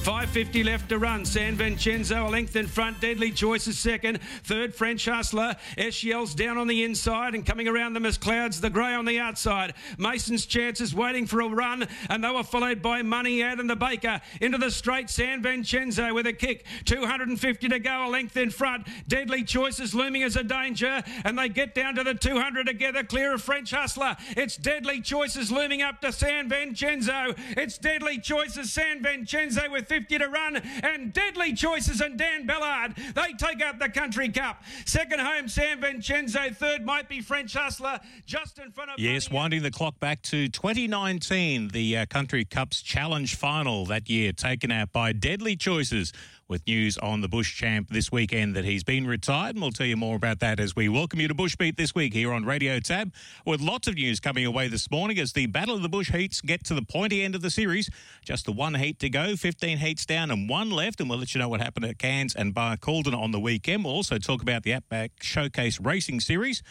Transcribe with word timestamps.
550 0.00 0.64
left 0.64 0.88
to 0.88 0.98
run. 0.98 1.26
San 1.26 1.56
Vincenzo 1.56 2.26
a 2.26 2.30
length 2.30 2.56
in 2.56 2.66
front. 2.66 2.98
Deadly 3.02 3.30
Choice 3.30 3.66
is 3.66 3.78
second. 3.78 4.18
Third, 4.44 4.74
French 4.74 5.04
Hustler. 5.04 5.54
Eschel's 5.76 6.34
down 6.34 6.56
on 6.56 6.68
the 6.68 6.84
inside 6.84 7.34
and 7.34 7.44
coming 7.44 7.68
around 7.68 7.92
them 7.92 8.06
as 8.06 8.16
Clouds, 8.16 8.62
the 8.62 8.70
grey 8.70 8.94
on 8.94 9.04
the 9.04 9.18
outside. 9.18 9.74
Mason's 9.98 10.46
Chances 10.46 10.94
waiting 10.94 11.26
for 11.26 11.42
a 11.42 11.48
run 11.48 11.86
and 12.08 12.24
they 12.24 12.30
were 12.30 12.42
followed 12.42 12.80
by 12.80 13.02
Money 13.02 13.42
Ad 13.42 13.60
and 13.60 13.68
the 13.68 13.76
Baker. 13.76 14.22
Into 14.40 14.56
the 14.56 14.70
straight, 14.70 15.10
San 15.10 15.42
Vincenzo 15.42 16.14
with 16.14 16.26
a 16.26 16.32
kick. 16.32 16.64
250 16.86 17.68
to 17.68 17.78
go, 17.78 18.06
a 18.06 18.08
length 18.08 18.38
in 18.38 18.48
front. 18.48 18.86
Deadly 19.06 19.44
Choice 19.44 19.80
is 19.80 19.94
looming 19.94 20.22
as 20.22 20.34
a 20.34 20.42
danger 20.42 21.02
and 21.24 21.38
they 21.38 21.50
get 21.50 21.74
down 21.74 21.94
to 21.96 22.04
the 22.04 22.14
200 22.14 22.66
together, 22.66 23.04
clear 23.04 23.34
of 23.34 23.42
French 23.42 23.70
Hustler. 23.70 24.16
It's 24.30 24.56
Deadly 24.56 25.02
Choices 25.02 25.52
looming 25.52 25.82
up 25.82 26.00
to 26.00 26.10
San 26.10 26.48
Vincenzo. 26.48 27.34
It's 27.50 27.76
Deadly 27.76 28.18
Choices, 28.18 28.72
San 28.72 29.02
Vincenzo 29.02 29.70
with 29.70 29.89
50 29.90 30.18
to 30.18 30.28
run, 30.28 30.56
and 30.84 31.12
Deadly 31.12 31.52
Choices 31.52 32.00
and 32.00 32.16
Dan 32.16 32.46
Ballard, 32.46 32.94
They 32.94 33.32
take 33.36 33.60
out 33.60 33.80
the 33.80 33.88
Country 33.88 34.28
Cup. 34.28 34.62
Second 34.86 35.18
home, 35.20 35.48
San 35.48 35.80
Vincenzo. 35.80 36.50
Third 36.52 36.86
might 36.86 37.08
be 37.08 37.20
French 37.20 37.54
Hustler, 37.54 37.98
just 38.24 38.60
in 38.60 38.70
front 38.70 38.92
of. 38.92 39.00
Yes, 39.00 39.32
winding 39.32 39.64
the 39.64 39.70
clock 39.72 39.98
back 39.98 40.22
to 40.22 40.46
2019, 40.46 41.68
the 41.68 41.96
uh, 41.96 42.06
Country 42.06 42.44
Cup's 42.44 42.82
challenge 42.82 43.34
final 43.34 43.84
that 43.86 44.08
year, 44.08 44.30
taken 44.30 44.70
out 44.70 44.92
by 44.92 45.12
Deadly 45.12 45.56
Choices 45.56 46.12
with 46.50 46.66
news 46.66 46.98
on 46.98 47.20
the 47.20 47.28
Bush 47.28 47.56
champ 47.56 47.88
this 47.90 48.10
weekend 48.10 48.56
that 48.56 48.64
he's 48.64 48.82
been 48.82 49.06
retired. 49.06 49.54
And 49.54 49.62
we'll 49.62 49.70
tell 49.70 49.86
you 49.86 49.96
more 49.96 50.16
about 50.16 50.40
that 50.40 50.58
as 50.58 50.74
we 50.74 50.88
welcome 50.88 51.20
you 51.20 51.28
to 51.28 51.34
Bush 51.34 51.54
Beat 51.56 51.76
this 51.76 51.94
week 51.94 52.12
here 52.12 52.32
on 52.32 52.44
Radio 52.44 52.80
Tab, 52.80 53.12
with 53.46 53.60
lots 53.60 53.86
of 53.86 53.94
news 53.94 54.18
coming 54.18 54.44
away 54.44 54.66
this 54.66 54.90
morning 54.90 55.18
as 55.18 55.32
the 55.32 55.46
Battle 55.46 55.76
of 55.76 55.82
the 55.82 55.88
Bush 55.88 56.10
heats 56.10 56.40
get 56.40 56.64
to 56.64 56.74
the 56.74 56.82
pointy 56.82 57.22
end 57.22 57.34
of 57.34 57.42
the 57.42 57.50
series. 57.50 57.88
Just 58.24 58.46
the 58.46 58.52
one 58.52 58.74
heat 58.74 58.98
to 58.98 59.08
go, 59.08 59.36
15 59.36 59.78
heats 59.78 60.04
down 60.04 60.30
and 60.30 60.48
one 60.48 60.70
left. 60.70 61.00
And 61.00 61.08
we'll 61.08 61.20
let 61.20 61.34
you 61.34 61.38
know 61.38 61.48
what 61.48 61.60
happened 61.60 61.86
at 61.86 61.98
Cairns 61.98 62.34
and 62.34 62.52
Bar 62.52 62.76
Barcaldine 62.76 63.16
on 63.16 63.30
the 63.30 63.40
weekend. 63.40 63.84
We'll 63.84 63.94
also 63.94 64.18
talk 64.18 64.42
about 64.42 64.64
the 64.64 64.74
Outback 64.74 65.22
Showcase 65.22 65.80
Racing 65.80 66.20
Series 66.20 66.62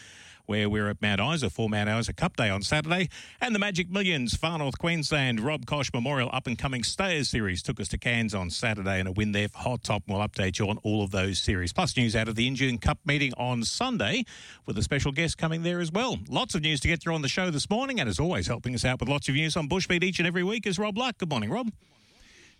where 0.46 0.68
we're 0.68 0.88
at 0.88 1.00
Mount 1.02 1.20
Isa 1.20 1.50
for 1.50 1.68
Mount 1.68 1.88
Isa 1.88 2.12
Cup 2.12 2.36
Day 2.36 2.50
on 2.50 2.62
Saturday. 2.62 3.08
And 3.40 3.54
the 3.54 3.58
Magic 3.58 3.90
Millions, 3.90 4.36
Far 4.36 4.58
North 4.58 4.78
Queensland, 4.78 5.40
Rob 5.40 5.66
Kosh 5.66 5.92
Memorial 5.92 6.30
Up 6.32 6.46
and 6.46 6.58
Coming 6.58 6.82
Stayers 6.82 7.28
Series 7.28 7.62
took 7.62 7.80
us 7.80 7.88
to 7.88 7.98
Cairns 7.98 8.34
on 8.34 8.50
Saturday 8.50 8.98
and 8.98 9.08
a 9.08 9.12
win 9.12 9.32
there 9.32 9.48
for 9.48 9.58
Hot 9.58 9.82
Top. 9.82 10.02
We'll 10.08 10.20
update 10.20 10.58
you 10.58 10.68
on 10.68 10.78
all 10.78 11.02
of 11.02 11.10
those 11.10 11.40
series. 11.40 11.72
Plus 11.72 11.96
news 11.96 12.16
out 12.16 12.28
of 12.28 12.34
the 12.34 12.46
Injune 12.46 12.78
Cup 12.78 12.98
meeting 13.04 13.32
on 13.36 13.64
Sunday 13.64 14.24
with 14.66 14.76
a 14.78 14.82
special 14.82 15.12
guest 15.12 15.38
coming 15.38 15.62
there 15.62 15.80
as 15.80 15.92
well. 15.92 16.18
Lots 16.28 16.54
of 16.54 16.62
news 16.62 16.80
to 16.80 16.88
get 16.88 17.00
through 17.00 17.14
on 17.14 17.22
the 17.22 17.28
show 17.28 17.50
this 17.50 17.68
morning 17.70 18.00
and 18.00 18.08
as 18.08 18.18
always 18.18 18.46
helping 18.46 18.74
us 18.74 18.84
out 18.84 19.00
with 19.00 19.08
lots 19.08 19.28
of 19.28 19.34
news 19.34 19.56
on 19.56 19.68
Bushbeat 19.68 20.02
each 20.02 20.18
and 20.18 20.26
every 20.26 20.42
week 20.42 20.66
is 20.66 20.78
Rob 20.78 20.96
Luck. 20.96 21.18
Good 21.18 21.30
morning, 21.30 21.50
Rob. 21.50 21.70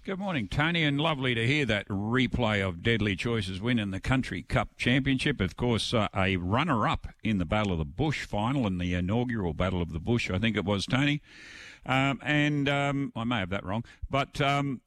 Good 0.03 0.19
morning, 0.19 0.49
Tony, 0.49 0.83
and 0.83 0.99
lovely 0.99 1.35
to 1.35 1.47
hear 1.47 1.67
that 1.67 1.87
replay 1.89 2.67
of 2.67 2.83
Deadly 2.83 3.15
Choices 3.17 3.61
win 3.61 3.79
in 3.79 3.91
the 3.91 4.01
Country 4.01 4.43
Cup 4.43 4.71
Championship. 4.79 5.43
Of 5.43 5.59
course, 5.59 5.93
uh, 5.93 6.09
a 6.17 6.39
runner 6.39 6.89
up 6.89 7.09
in 7.23 7.37
the 7.37 7.45
Battle 7.45 7.73
of 7.73 7.79
the 7.79 7.85
Bush 7.85 8.25
final 8.25 8.67
and 8.67 8.81
the 8.81 8.95
inaugural 8.95 9.53
Battle 9.53 9.83
of 9.83 9.93
the 9.93 10.01
Bush, 10.01 10.31
I 10.31 10.39
think 10.39 10.57
it 10.57 10.65
was, 10.65 10.87
Tony. 10.87 11.21
Um, 11.85 12.19
and 12.23 12.67
um, 12.67 13.13
I 13.15 13.25
may 13.25 13.41
have 13.41 13.51
that 13.51 13.63
wrong, 13.63 13.85
but 14.09 14.41
um, 14.41 14.81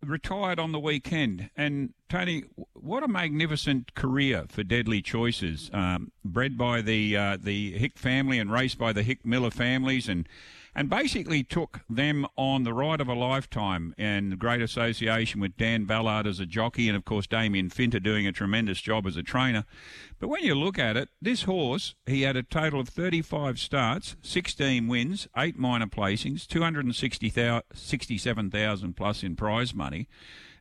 retired 0.00 0.60
on 0.60 0.70
the 0.70 0.78
weekend. 0.78 1.50
And 1.56 1.94
Tony, 2.08 2.44
what 2.72 3.02
a 3.02 3.08
magnificent 3.08 3.96
career 3.96 4.44
for 4.48 4.62
Deadly 4.62 5.02
Choices. 5.02 5.72
Um, 5.72 6.12
bred 6.24 6.56
by 6.56 6.82
the 6.82 7.16
uh, 7.16 7.36
the 7.36 7.72
Hick 7.72 7.98
family 7.98 8.38
and 8.38 8.52
raced 8.52 8.78
by 8.78 8.92
the 8.92 9.02
Hick 9.02 9.26
Miller 9.26 9.50
families, 9.50 10.08
and 10.08 10.28
and 10.74 10.88
basically 10.88 11.44
took 11.44 11.80
them 11.88 12.26
on 12.36 12.62
the 12.62 12.72
ride 12.72 13.00
of 13.00 13.08
a 13.08 13.14
lifetime 13.14 13.94
and 13.98 14.38
great 14.38 14.62
association 14.62 15.40
with 15.40 15.56
Dan 15.56 15.84
Ballard 15.84 16.24
as 16.26 16.40
a 16.40 16.46
jockey 16.46 16.88
and 16.88 16.96
of 16.96 17.04
course 17.04 17.26
Damien 17.26 17.68
Finter 17.68 18.02
doing 18.02 18.26
a 18.26 18.32
tremendous 18.32 18.80
job 18.80 19.06
as 19.06 19.16
a 19.16 19.22
trainer. 19.22 19.66
But 20.18 20.28
when 20.28 20.44
you 20.44 20.54
look 20.54 20.78
at 20.78 20.96
it, 20.96 21.10
this 21.20 21.42
horse, 21.42 21.94
he 22.06 22.22
had 22.22 22.36
a 22.36 22.42
total 22.42 22.80
of 22.80 22.88
35 22.88 23.58
starts, 23.58 24.16
16 24.22 24.88
wins, 24.88 25.28
8 25.36 25.58
minor 25.58 25.88
placings, 25.88 26.46
267,000 26.46 28.94
plus 28.94 29.22
in 29.22 29.36
prize 29.36 29.74
money. 29.74 30.08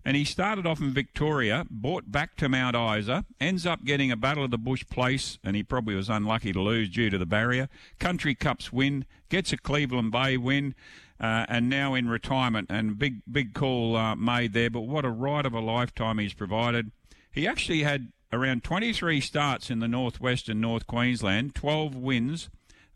And 0.03 0.17
he 0.17 0.25
started 0.25 0.65
off 0.65 0.81
in 0.81 0.93
Victoria, 0.93 1.65
bought 1.69 2.11
back 2.11 2.35
to 2.37 2.49
Mount 2.49 2.75
Isa, 2.75 3.25
ends 3.39 3.65
up 3.65 3.83
getting 3.83 4.11
a 4.11 4.17
Battle 4.17 4.43
of 4.43 4.51
the 4.51 4.57
Bush 4.57 4.83
place, 4.89 5.37
and 5.43 5.55
he 5.55 5.63
probably 5.63 5.95
was 5.95 6.09
unlucky 6.09 6.51
to 6.53 6.61
lose 6.61 6.89
due 6.89 7.09
to 7.09 7.17
the 7.17 7.25
barrier. 7.25 7.69
Country 7.99 8.33
Cups 8.33 8.73
win, 8.73 9.05
gets 9.29 9.53
a 9.53 9.57
Cleveland 9.57 10.11
Bay 10.11 10.37
win, 10.37 10.73
uh, 11.19 11.45
and 11.47 11.69
now 11.69 11.93
in 11.93 12.09
retirement. 12.09 12.67
And 12.71 12.97
big, 12.97 13.21
big 13.31 13.53
call 13.53 13.95
uh, 13.95 14.15
made 14.15 14.53
there, 14.53 14.71
but 14.71 14.81
what 14.81 15.05
a 15.05 15.09
ride 15.09 15.45
of 15.45 15.53
a 15.53 15.59
lifetime 15.59 16.17
he's 16.17 16.33
provided. 16.33 16.91
He 17.31 17.47
actually 17.47 17.83
had 17.83 18.11
around 18.33 18.63
23 18.63 19.21
starts 19.21 19.69
in 19.69 19.79
the 19.79 19.87
Northwest 19.87 20.49
and 20.49 20.59
North 20.59 20.87
Queensland, 20.87 21.53
12 21.53 21.95
wins 21.95 22.49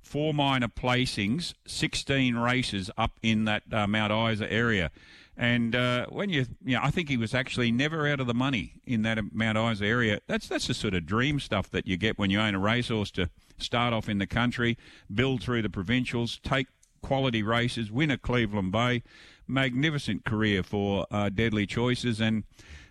four 0.06 0.34
minor 0.34 0.68
placings, 0.68 1.56
16 1.66 2.36
races 2.36 2.92
up 2.98 3.14
in 3.22 3.46
that 3.46 3.64
uh, 3.74 3.88
Mount 3.88 4.14
Isa 4.14 4.52
area. 4.52 4.92
And 5.38 5.76
uh, 5.76 6.06
when 6.08 6.30
you, 6.30 6.46
you 6.64 6.76
know, 6.76 6.82
I 6.84 6.92
think 6.92 7.10
he 7.10 7.18
was 7.18 7.34
actually 7.34 7.72
never 7.72 8.08
out 8.08 8.20
of 8.20 8.28
the 8.28 8.34
money 8.34 8.74
in 8.86 9.02
that 9.02 9.20
Mount 9.34 9.58
Isa 9.58 9.86
area. 9.86 10.20
That's 10.28 10.48
that's 10.48 10.68
the 10.68 10.74
sort 10.74 10.94
of 10.94 11.06
dream 11.06 11.40
stuff 11.40 11.70
that 11.72 11.88
you 11.88 11.98
get 11.98 12.18
when 12.18 12.30
you 12.30 12.40
own 12.40 12.56
a 12.56 12.60
racehorse 12.60 13.12
to 13.12 13.30
start 13.58 13.94
off 13.94 14.08
in 14.08 14.18
the 14.18 14.28
country, 14.28 14.78
build 15.14 15.44
through 15.44 15.62
the 15.62 15.70
provincials, 15.70 16.40
take 16.44 16.68
quality 17.02 17.44
races, 17.44 17.92
win 17.92 18.12
a 18.12 18.18
Cleveland 18.18 18.72
Bay. 18.72 19.04
Magnificent 19.48 20.26
career 20.26 20.64
for 20.64 21.06
uh, 21.12 21.30
Deadly 21.30 21.68
Choices, 21.68 22.20
and 22.20 22.46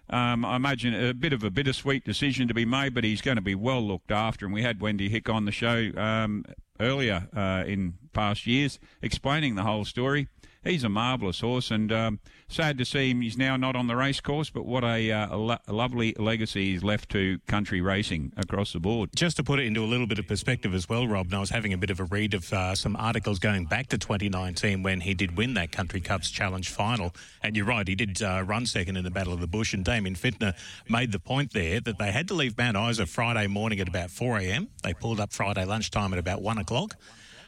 um, 0.09 0.44
I 0.44 0.55
imagine 0.55 0.94
a 0.94 1.12
bit 1.12 1.32
of 1.32 1.43
a 1.43 1.50
bittersweet 1.50 2.05
decision 2.05 2.47
to 2.47 2.55
be 2.55 2.65
made, 2.65 2.94
but 2.94 3.03
he's 3.03 3.21
going 3.21 3.37
to 3.37 3.43
be 3.43 3.55
well 3.56 3.82
looked 3.82 4.12
after. 4.12 4.44
And 4.44 4.55
we 4.55 4.62
had 4.62 4.81
Wendy 4.81 5.09
Hick 5.09 5.28
on 5.28 5.47
the 5.47 5.53
show 5.53 5.91
um, 5.97 6.44
earlier 6.78 7.28
uh, 7.34 7.65
in 7.66 7.94
past 8.12 8.47
years 8.47 8.78
explaining 9.03 9.55
the 9.55 9.62
whole 9.62 9.84
story 9.84 10.28
he's 10.64 10.84
a 10.84 10.88
marvellous 10.88 11.41
horse, 11.41 11.70
and 11.70 11.92
um, 11.92 12.20
sad 12.48 12.78
to 12.78 12.84
see 12.84 13.10
him. 13.10 13.20
He's 13.20 13.36
now 13.36 13.56
not 13.56 13.76
on 13.76 13.86
the 13.86 13.97
race 13.97 14.20
course, 14.20 14.50
but 14.50 14.64
what 14.64 14.84
a, 14.84 15.12
uh, 15.12 15.36
lo- 15.36 15.58
lovely 15.69 16.14
legacy 16.19 16.72
he's 16.72 16.82
left 16.82 17.10
to 17.10 17.38
country 17.47 17.80
racing 17.80 18.32
across 18.36 18.72
the 18.72 18.80
board. 18.80 19.10
Just 19.14 19.36
to 19.36 19.44
put 19.44 19.60
it 19.60 19.66
into 19.66 19.82
a 19.82 19.86
little 19.86 20.06
bit 20.06 20.19
of 20.19 20.26
perspective 20.26 20.75
as 20.75 20.88
well, 20.88 21.06
Rob, 21.06 21.26
and 21.26 21.34
I 21.34 21.41
was 21.41 21.50
having 21.50 21.72
a 21.72 21.78
bit 21.78 21.91
of 21.91 22.00
a 22.00 22.04
read 22.04 22.34
of 22.34 22.52
uh, 22.52 22.75
some 22.75 22.97
articles 22.97 23.38
going 23.38 23.66
back 23.66 23.88
to 23.88 23.98
2019 23.98 24.82
when 24.82 25.00
he 25.00 25.14
did 25.14 25.36
win 25.36 25.54
that 25.54 25.72
Country 25.72 26.00
Cups 26.00 26.30
Challenge 26.30 26.69
final. 26.69 27.14
And 27.42 27.56
you're 27.56 27.66
right, 27.66 27.86
he 27.86 27.94
did 27.94 28.22
uh, 28.22 28.42
run 28.46 28.66
second 28.66 28.96
in 28.96 29.04
the 29.04 29.10
Battle 29.10 29.32
of 29.32 29.41
the 29.41 29.46
Bush, 29.46 29.75
and 29.75 29.84
Damien 29.84 30.14
Fintner 30.14 30.54
made 30.88 31.12
the 31.12 31.19
point 31.19 31.52
there 31.52 31.81
that 31.81 31.98
they 31.98 32.10
had 32.10 32.28
to 32.28 32.34
leave 32.34 32.56
Mount 32.56 32.76
Isa 32.76 33.06
Friday 33.06 33.46
morning 33.46 33.81
at 33.81 33.88
about 33.88 34.10
4 34.10 34.38
a.m. 34.38 34.69
They 34.82 34.94
pulled 34.94 35.20
up 35.20 35.32
Friday 35.32 35.64
lunchtime 35.64 36.12
at 36.12 36.19
about 36.19 36.42
1 36.42 36.58
o'clock. 36.58 36.96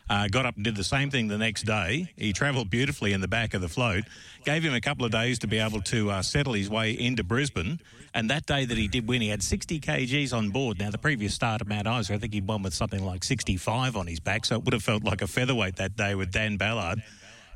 Uh, 0.09 0.29
got 0.29 0.47
up 0.47 0.55
and 0.55 0.65
did 0.65 0.77
the 0.77 0.85
same 0.85 1.11
thing 1.11 1.27
the 1.27 1.39
next 1.39 1.65
day. 1.65 2.13
He 2.17 2.33
travelled 2.33 2.71
beautifully 2.71 3.13
in 3.13 3.21
the 3.21 3.29
back 3.29 3.55
of 3.55 3.61
the 3.61 3.69
float. 3.69 4.05
Gave 4.45 4.63
him 4.63 4.73
a 4.73 4.81
couple 4.81 5.05
of 5.05 5.11
days 5.11 5.39
to 5.41 5.49
be 5.49 5.59
able 5.59 5.81
to 5.83 6.11
uh, 6.11 6.23
settle 6.23 6.53
his 6.53 6.71
way 6.71 6.93
into 6.93 7.25
Brisbane. 7.25 7.81
And 8.15 8.31
that 8.31 8.47
day 8.47 8.65
that 8.65 8.79
he 8.79 8.87
did 8.87 9.09
win, 9.09 9.21
he 9.21 9.29
had 9.29 9.43
60 9.43 9.81
kgs 9.81 10.33
on 10.33 10.51
board. 10.51 10.79
Now, 10.79 10.91
the 10.91 10.99
previous 10.99 11.35
start 11.35 11.61
at 11.61 11.67
Mount 11.67 11.89
Isa, 11.89 12.15
I 12.15 12.19
think 12.19 12.33
he'd 12.35 12.47
won 12.47 12.63
with 12.63 12.73
something 12.73 13.05
like 13.05 13.25
65 13.25 13.97
on 13.97 14.07
his 14.07 14.21
back. 14.21 14.45
So 14.45 14.57
it 14.57 14.65
would 14.65 14.75
have 14.75 14.85
felt 14.85 15.03
like 15.03 15.23
a 15.23 15.27
featherweight 15.27 15.77
that 15.77 15.97
day 15.97 16.15
with 16.15 16.31
Dan 16.31 16.57
Ballard 16.57 17.03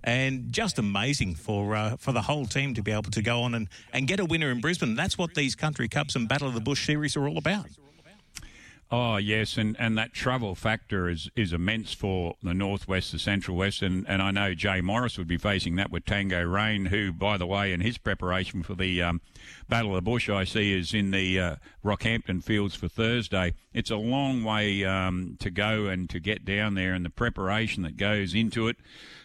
and 0.02 0.52
just 0.52 0.78
amazing 0.78 1.34
for 1.34 1.76
uh, 1.76 1.96
for 1.96 2.12
the 2.12 2.22
whole 2.22 2.46
team 2.46 2.74
to 2.74 2.82
be 2.82 2.90
able 2.90 3.10
to 3.10 3.22
go 3.22 3.42
on 3.42 3.54
and, 3.54 3.68
and 3.92 4.06
get 4.08 4.20
a 4.20 4.24
winner 4.24 4.50
in 4.50 4.60
Brisbane. 4.60 4.94
That's 4.94 5.18
what 5.18 5.34
these 5.34 5.54
country 5.54 5.88
cups 5.88 6.16
and 6.16 6.28
Battle 6.28 6.48
of 6.48 6.54
the 6.54 6.60
Bush 6.60 6.86
series 6.86 7.16
are 7.16 7.28
all 7.28 7.38
about. 7.38 7.66
Oh 8.92 9.18
yes, 9.18 9.56
and, 9.56 9.76
and 9.78 9.96
that 9.98 10.12
travel 10.12 10.56
factor 10.56 11.08
is, 11.08 11.30
is 11.36 11.52
immense 11.52 11.92
for 11.92 12.34
the 12.42 12.52
northwest, 12.52 13.12
the 13.12 13.20
central 13.20 13.56
west, 13.56 13.82
and, 13.82 14.04
and 14.08 14.20
I 14.20 14.32
know 14.32 14.52
Jay 14.52 14.80
Morris 14.80 15.16
would 15.16 15.28
be 15.28 15.36
facing 15.36 15.76
that 15.76 15.92
with 15.92 16.04
Tango 16.04 16.42
Rain, 16.42 16.86
who, 16.86 17.12
by 17.12 17.36
the 17.36 17.46
way, 17.46 17.72
in 17.72 17.80
his 17.80 17.98
preparation 17.98 18.64
for 18.64 18.74
the 18.74 19.00
um, 19.00 19.20
Battle 19.68 19.90
of 19.90 19.96
the 19.96 20.10
Bush, 20.10 20.28
I 20.28 20.44
see 20.44 20.72
is 20.72 20.94
in 20.94 21.10
the 21.10 21.40
uh, 21.40 21.56
Rockhampton 21.84 22.42
fields 22.42 22.74
for 22.74 22.88
Thursday. 22.88 23.54
It's 23.72 23.90
a 23.90 23.96
long 23.96 24.44
way 24.44 24.84
um, 24.84 25.36
to 25.40 25.50
go 25.50 25.86
and 25.86 26.08
to 26.10 26.20
get 26.20 26.44
down 26.44 26.74
there, 26.74 26.92
and 26.92 27.04
the 27.04 27.10
preparation 27.10 27.82
that 27.84 27.96
goes 27.96 28.34
into 28.34 28.68
it 28.68 28.76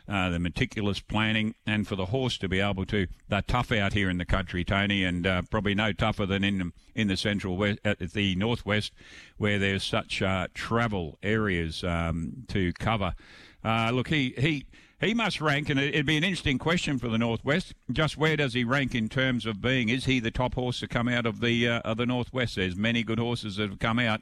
uh, 0.07 0.29
the 0.29 0.39
meticulous 0.39 0.99
planning, 0.99 1.55
and 1.65 1.87
for 1.87 1.95
the 1.95 2.07
horse 2.07 2.37
to 2.37 2.47
be 2.47 2.59
able 2.59 2.85
to. 2.85 3.07
They're 3.29 3.41
tough 3.41 3.71
out 3.71 3.93
here 3.93 4.09
in 4.09 4.17
the 4.17 4.25
country, 4.25 4.63
Tony, 4.63 5.03
and 5.03 5.25
uh, 5.25 5.41
probably 5.49 5.75
no 5.75 5.93
tougher 5.93 6.25
than 6.25 6.43
in 6.43 6.73
in 6.93 7.07
the 7.07 7.17
central 7.17 7.57
west, 7.57 7.79
at 7.83 7.99
the 7.99 8.35
northwest, 8.35 8.93
where 9.37 9.59
there's 9.59 9.83
such 9.83 10.21
uh, 10.21 10.47
travel 10.53 11.17
areas 11.23 11.83
um, 11.83 12.45
to 12.49 12.71
cover. 12.73 13.15
Uh, 13.63 13.91
look, 13.91 14.07
he 14.07 14.33
he 14.37 14.65
he 14.99 15.13
must 15.13 15.41
rank, 15.41 15.69
and 15.69 15.79
it'd 15.79 16.05
be 16.05 16.17
an 16.17 16.23
interesting 16.23 16.57
question 16.57 16.97
for 16.97 17.09
the 17.09 17.17
Northwest. 17.17 17.73
Just 17.91 18.17
where 18.17 18.37
does 18.37 18.53
he 18.53 18.63
rank 18.63 18.95
in 18.95 19.09
terms 19.09 19.45
of 19.45 19.61
being? 19.61 19.89
Is 19.89 20.05
he 20.05 20.19
the 20.19 20.31
top 20.31 20.55
horse 20.55 20.79
to 20.79 20.87
come 20.87 21.07
out 21.07 21.25
of 21.25 21.41
the 21.41 21.67
uh, 21.67 21.79
of 21.79 21.97
the 21.97 22.05
Northwest? 22.05 22.55
There's 22.55 22.75
many 22.75 23.03
good 23.03 23.19
horses 23.19 23.57
that 23.57 23.69
have 23.69 23.79
come 23.79 23.99
out. 23.99 24.21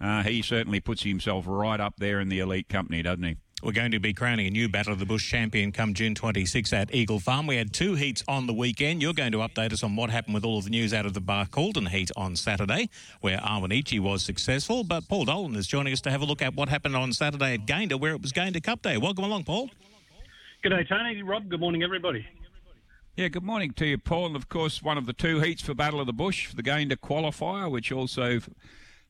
Uh, 0.00 0.22
he 0.22 0.42
certainly 0.42 0.80
puts 0.80 1.02
himself 1.02 1.44
right 1.46 1.80
up 1.80 1.94
there 1.98 2.20
in 2.20 2.28
the 2.28 2.40
elite 2.40 2.68
company, 2.68 3.02
doesn't 3.02 3.22
he? 3.22 3.36
We're 3.62 3.70
going 3.70 3.92
to 3.92 4.00
be 4.00 4.12
crowning 4.12 4.48
a 4.48 4.50
new 4.50 4.68
Battle 4.68 4.92
of 4.92 4.98
the 4.98 5.06
Bush 5.06 5.30
champion 5.30 5.70
come 5.70 5.94
June 5.94 6.16
26 6.16 6.72
at 6.72 6.92
Eagle 6.92 7.20
Farm. 7.20 7.46
We 7.46 7.56
had 7.56 7.72
two 7.72 7.94
heats 7.94 8.24
on 8.26 8.48
the 8.48 8.52
weekend. 8.52 9.00
You're 9.00 9.12
going 9.12 9.30
to 9.30 9.38
update 9.38 9.72
us 9.72 9.84
on 9.84 9.94
what 9.94 10.10
happened 10.10 10.34
with 10.34 10.44
all 10.44 10.58
of 10.58 10.64
the 10.64 10.70
news 10.70 10.92
out 10.92 11.06
of 11.06 11.14
the 11.14 11.20
Barcaldine 11.20 11.88
heat 11.88 12.10
on 12.16 12.34
Saturday, 12.34 12.90
where 13.20 13.38
Awanichi 13.38 14.00
was 14.00 14.24
successful. 14.24 14.82
But 14.82 15.08
Paul 15.08 15.26
Dolan 15.26 15.54
is 15.54 15.68
joining 15.68 15.92
us 15.92 16.00
to 16.00 16.10
have 16.10 16.22
a 16.22 16.24
look 16.24 16.42
at 16.42 16.56
what 16.56 16.68
happened 16.70 16.96
on 16.96 17.12
Saturday 17.12 17.54
at 17.54 17.66
Gayndah, 17.66 18.00
where 18.00 18.14
it 18.14 18.22
was 18.22 18.32
Gayndah 18.32 18.64
Cup 18.64 18.82
Day. 18.82 18.96
Welcome 18.96 19.22
along, 19.24 19.44
Paul. 19.44 19.70
Good 20.62 20.68
day, 20.68 20.84
Tony. 20.84 21.20
Rob, 21.24 21.48
good 21.48 21.58
morning, 21.58 21.82
everybody. 21.82 22.24
Yeah, 23.16 23.26
good 23.26 23.42
morning 23.42 23.72
to 23.72 23.84
you, 23.84 23.98
Paul. 23.98 24.26
And 24.26 24.36
of 24.36 24.48
course, 24.48 24.80
one 24.80 24.96
of 24.96 25.06
the 25.06 25.12
two 25.12 25.40
heats 25.40 25.60
for 25.60 25.74
Battle 25.74 25.98
of 25.98 26.06
the 26.06 26.12
Bush, 26.12 26.54
the 26.54 26.62
Gayndah 26.62 26.98
qualifier, 26.98 27.68
which 27.68 27.90
also 27.90 28.38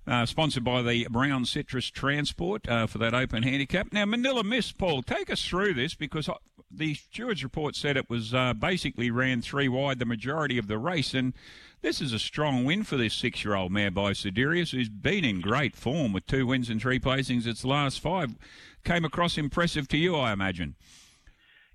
uh, 0.06 0.24
sponsored 0.24 0.64
by 0.64 0.80
the 0.80 1.06
Brown 1.10 1.44
Citrus 1.44 1.90
Transport 1.90 2.66
uh, 2.66 2.86
for 2.86 2.96
that 2.96 3.12
open 3.12 3.42
handicap. 3.42 3.92
Now, 3.92 4.06
Manila 4.06 4.42
Miss, 4.42 4.72
Paul, 4.72 5.02
take 5.02 5.28
us 5.28 5.44
through 5.44 5.74
this 5.74 5.94
because 5.94 6.30
the 6.70 6.94
steward's 6.94 7.44
report 7.44 7.76
said 7.76 7.98
it 7.98 8.08
was 8.08 8.32
uh, 8.32 8.54
basically 8.54 9.10
ran 9.10 9.42
three 9.42 9.68
wide 9.68 9.98
the 9.98 10.06
majority 10.06 10.56
of 10.56 10.68
the 10.68 10.78
race. 10.78 11.12
And 11.12 11.34
this 11.82 12.00
is 12.00 12.14
a 12.14 12.18
strong 12.18 12.64
win 12.64 12.82
for 12.82 12.96
this 12.96 13.12
six 13.12 13.44
year 13.44 13.56
old 13.56 13.72
mare 13.72 13.90
by 13.90 14.12
Siderius, 14.12 14.70
who's 14.70 14.88
been 14.88 15.22
in 15.22 15.42
great 15.42 15.76
form 15.76 16.14
with 16.14 16.26
two 16.26 16.46
wins 16.46 16.70
and 16.70 16.80
three 16.80 16.98
placings 16.98 17.46
its 17.46 17.62
last 17.62 18.00
five. 18.00 18.36
Came 18.84 19.04
across 19.04 19.36
impressive 19.36 19.86
to 19.88 19.98
you, 19.98 20.16
I 20.16 20.32
imagine. 20.32 20.76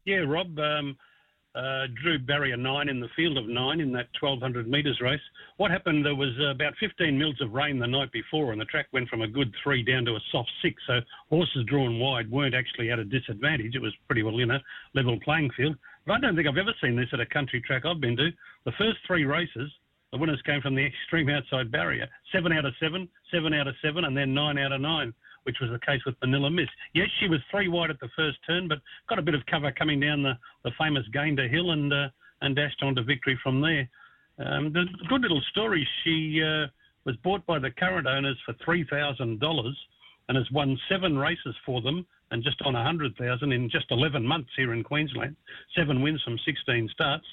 Yeah, 0.08 0.24
Rob. 0.26 0.58
Um, 0.58 0.98
uh, 1.54 1.88
drew 2.02 2.18
barrier 2.20 2.56
nine 2.56 2.88
in 2.88 3.02
the 3.02 3.10
field 3.16 3.38
of 3.38 3.48
nine 3.48 3.82
in 3.82 3.92
that 3.92 4.08
1200 4.22 4.70
metres 4.70 5.02
race. 5.02 5.20
What 5.58 5.70
happened? 5.72 6.06
There 6.06 6.16
was 6.16 6.30
uh, 6.40 6.52
about 6.52 6.76
15 6.80 7.18
mils 7.18 7.42
of 7.42 7.52
rain 7.52 7.78
the 7.78 7.88
night 7.88 8.12
before, 8.14 8.54
and 8.54 8.62
the 8.62 8.66
track 8.66 8.86
went 8.94 9.10
from 9.10 9.22
a 9.22 9.28
good 9.28 9.54
three 9.62 9.84
down 9.84 10.06
to 10.06 10.12
a 10.12 10.20
soft 10.32 10.50
six. 10.62 10.82
So 10.88 11.00
horses 11.30 11.66
drawn 11.66 12.00
wide 12.00 12.32
weren't 12.32 12.56
actually 12.56 12.90
at 12.90 13.00
a 13.00 13.04
disadvantage. 13.04 13.76
It 13.76 13.82
was 13.82 13.94
pretty 14.06 14.24
well 14.24 14.40
in 14.40 14.52
a 14.52 14.62
level 14.94 15.20
playing 15.26 15.50
field. 15.58 15.76
But 16.06 16.14
I 16.14 16.20
don't 16.22 16.38
think 16.38 16.48
I've 16.48 16.58
ever 16.58 16.74
seen 16.82 16.96
this 16.96 17.10
at 17.12 17.20
a 17.20 17.26
country 17.26 17.60
track 17.60 17.84
I've 17.84 18.00
been 18.00 18.16
to. 18.16 18.30
The 18.64 18.78
first 18.78 19.00
three 19.06 19.26
races, 19.26 19.70
the 20.14 20.20
winners 20.20 20.42
came 20.46 20.62
from 20.62 20.76
the 20.76 20.86
extreme 21.04 21.28
outside 21.28 21.70
barrier. 21.70 22.08
Seven 22.32 22.54
out 22.54 22.64
of 22.64 22.74
seven, 22.80 23.10
seven 23.34 23.54
out 23.54 23.68
of 23.68 23.76
seven, 23.82 24.06
and 24.06 24.16
then 24.16 24.34
nine 24.34 24.58
out 24.58 24.72
of 24.72 24.80
nine 24.80 25.14
which 25.48 25.58
was 25.62 25.72
the 25.72 25.80
case 25.80 26.02
with 26.06 26.16
Manila 26.22 26.52
Miss. 26.52 26.68
Yes, 26.94 27.08
she 27.20 27.28
was 27.28 27.40
three 27.50 27.70
wide 27.70 27.90
at 27.90 28.00
the 28.02 28.10
first 28.16 28.38
turn, 28.46 28.68
but 28.68 28.80
got 29.10 29.18
a 29.18 29.22
bit 29.24 29.34
of 29.34 29.46
cover 29.46 29.72
coming 29.72 30.00
down 30.00 30.22
the, 30.22 30.34
the 30.64 30.72
famous 30.78 31.04
Gayndah 31.16 31.50
Hill 31.50 31.72
and 31.72 31.92
uh, 31.92 32.10
and 32.42 32.56
dashed 32.56 32.84
on 32.84 32.94
to 32.96 33.04
victory 33.04 33.40
from 33.42 33.62
there. 33.62 33.90
Um, 34.38 34.72
the 34.72 34.86
good 35.10 35.22
little 35.22 35.42
story, 35.50 35.88
she 36.04 36.42
uh, 36.44 36.68
was 37.06 37.16
bought 37.24 37.46
by 37.46 37.58
the 37.58 37.72
current 37.72 38.06
owners 38.06 38.38
for 38.46 38.54
$3,000 38.54 39.74
and 40.30 40.38
has 40.38 40.46
won 40.52 40.78
seven 40.90 41.18
races 41.18 41.56
for 41.66 41.82
them 41.82 42.06
and 42.32 42.44
just 42.44 42.62
on 42.64 42.74
100,000 42.74 43.52
in 43.52 43.70
just 43.70 43.86
11 43.90 44.26
months 44.26 44.50
here 44.56 44.74
in 44.74 44.84
Queensland. 44.84 45.36
Seven 45.76 46.02
wins 46.02 46.22
from 46.24 46.38
16 46.46 46.90
starts. 46.94 47.26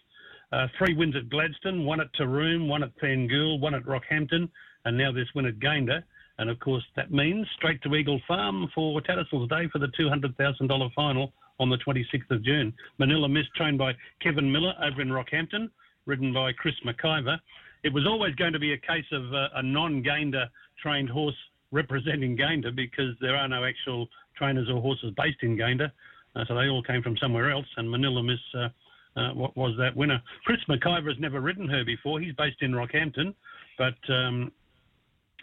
Uh, 0.52 0.68
three 0.78 0.94
wins 0.94 1.16
at 1.16 1.28
Gladstone, 1.28 1.84
one 1.84 2.00
at 2.00 2.14
Taroom, 2.14 2.68
one 2.68 2.84
at 2.84 2.96
Thangool, 3.02 3.60
one 3.60 3.74
at 3.74 3.82
Rockhampton, 3.82 4.48
and 4.84 4.96
now 4.96 5.10
this 5.10 5.26
win 5.34 5.46
at 5.46 5.58
Gayndah. 5.58 6.02
And 6.38 6.50
of 6.50 6.58
course, 6.58 6.84
that 6.96 7.12
means 7.12 7.46
straight 7.56 7.80
to 7.82 7.94
Eagle 7.94 8.20
Farm 8.26 8.68
for 8.74 9.00
Tattersalls 9.00 9.48
Day 9.48 9.68
for 9.72 9.78
the 9.78 9.88
$200,000 9.98 10.94
final 10.94 11.32
on 11.60 11.70
the 11.70 11.78
26th 11.78 12.30
of 12.30 12.42
June. 12.44 12.72
Manila 12.98 13.28
Miss, 13.28 13.44
trained 13.56 13.78
by 13.78 13.92
Kevin 14.20 14.50
Miller 14.50 14.74
over 14.82 15.00
in 15.00 15.08
Rockhampton, 15.08 15.70
ridden 16.06 16.32
by 16.32 16.52
Chris 16.52 16.74
McIver. 16.84 17.38
It 17.84 17.92
was 17.92 18.06
always 18.06 18.34
going 18.34 18.52
to 18.52 18.58
be 18.58 18.72
a 18.72 18.78
case 18.78 19.04
of 19.12 19.32
uh, 19.32 19.48
a 19.56 19.62
non 19.62 20.02
Gayndah 20.02 20.48
trained 20.82 21.10
horse 21.10 21.36
representing 21.70 22.36
Gayndah 22.36 22.74
because 22.74 23.14
there 23.20 23.36
are 23.36 23.48
no 23.48 23.64
actual 23.64 24.08
trainers 24.36 24.68
or 24.68 24.80
horses 24.80 25.12
based 25.16 25.42
in 25.42 25.56
Gayndah. 25.56 25.90
Uh, 26.34 26.44
so 26.48 26.54
they 26.54 26.68
all 26.68 26.82
came 26.82 27.02
from 27.02 27.16
somewhere 27.18 27.50
else, 27.50 27.66
and 27.76 27.88
Manila 27.88 28.22
Miss 28.22 28.38
uh, 28.54 28.68
uh, 29.16 29.34
was 29.34 29.76
that 29.78 29.94
winner. 29.94 30.20
Chris 30.44 30.58
McIver 30.68 31.08
has 31.08 31.18
never 31.20 31.40
ridden 31.40 31.68
her 31.68 31.84
before. 31.84 32.20
He's 32.20 32.34
based 32.34 32.60
in 32.60 32.72
Rockhampton, 32.72 33.34
but 33.78 33.94
um, 34.12 34.50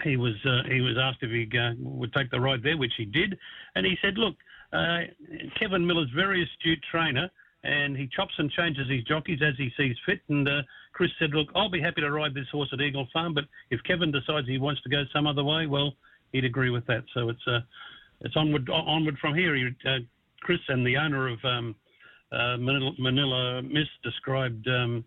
he 0.04 0.18
was 0.18 0.34
uh, 0.46 0.64
he 0.70 0.82
was 0.82 0.98
asked 1.00 1.20
if 1.22 1.32
he 1.32 1.48
uh, 1.58 1.74
would 1.80 2.14
take 2.14 2.32
the 2.32 2.40
ride 2.40 2.64
there, 2.64 2.78
which 2.78 2.94
he 2.98 3.06
did, 3.06 3.38
and 3.76 3.86
he 3.86 3.96
said, 4.02 4.18
"Look, 4.18 4.36
uh, 4.74 5.02
Kevin 5.60 5.86
Miller's 5.86 6.10
very 6.16 6.44
astute 6.44 6.84
trainer, 6.92 7.30
and 7.64 7.96
he 7.96 8.08
chops 8.16 8.34
and 8.38 8.52
changes 8.52 8.90
his 8.90 9.04
jockeys 9.04 9.40
as 9.42 9.54
he 9.58 9.70
sees 9.78 9.96
fit." 10.06 10.22
And 10.30 10.48
uh, 10.48 10.62
Chris 10.94 11.12
said, 11.20 11.32
"Look, 11.32 11.50
I'll 11.56 11.70
be 11.70 11.82
happy 11.82 12.02
to 12.02 12.12
ride 12.12 12.34
this 12.34 12.50
horse 12.52 12.70
at 12.74 12.82
Eagle 12.82 13.08
Farm, 13.14 13.34
but 13.34 13.46
if 13.70 13.82
Kevin 13.84 14.12
decides 14.12 14.48
he 14.48 14.58
wants 14.58 14.82
to 14.84 14.90
go 14.90 15.04
some 15.14 15.28
other 15.28 15.44
way, 15.44 15.66
well, 15.68 15.94
he'd 16.32 16.46
agree 16.46 16.70
with 16.70 16.86
that. 16.88 17.04
So 17.14 17.30
it's 17.30 17.48
uh, 17.48 17.60
it's 18.22 18.36
onward 18.36 18.70
onward 18.70 19.18
from 19.20 19.36
here." 19.36 19.56
He, 19.56 19.68
uh, 19.88 20.00
Chris 20.42 20.60
and 20.70 20.86
the 20.86 20.98
owner 20.98 21.28
of 21.28 21.40
um, 21.44 21.76
Manila, 22.32 22.92
Manila, 22.98 23.62
Miss 23.62 23.88
described 24.04 24.68
um, 24.68 25.04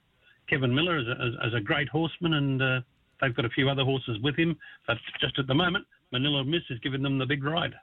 Kevin 0.48 0.74
Miller 0.74 0.98
as 0.98 1.06
a, 1.08 1.46
as, 1.46 1.54
a 1.54 1.60
great 1.60 1.88
horseman 1.88 2.34
and 2.34 2.84
They've 3.20 3.34
got 3.34 3.44
a 3.44 3.50
few 3.50 3.68
other 3.68 3.84
horses 3.84 4.18
with 4.22 4.36
him, 4.36 4.56
but 4.86 4.96
just 5.20 5.38
at 5.38 5.46
the 5.46 5.54
moment, 5.54 5.86
Manila 6.12 6.44
Miss 6.44 6.62
is 6.70 6.78
giving 6.80 7.02
them 7.02 7.18
the 7.18 7.26
big 7.26 7.44
ride. 7.44 7.74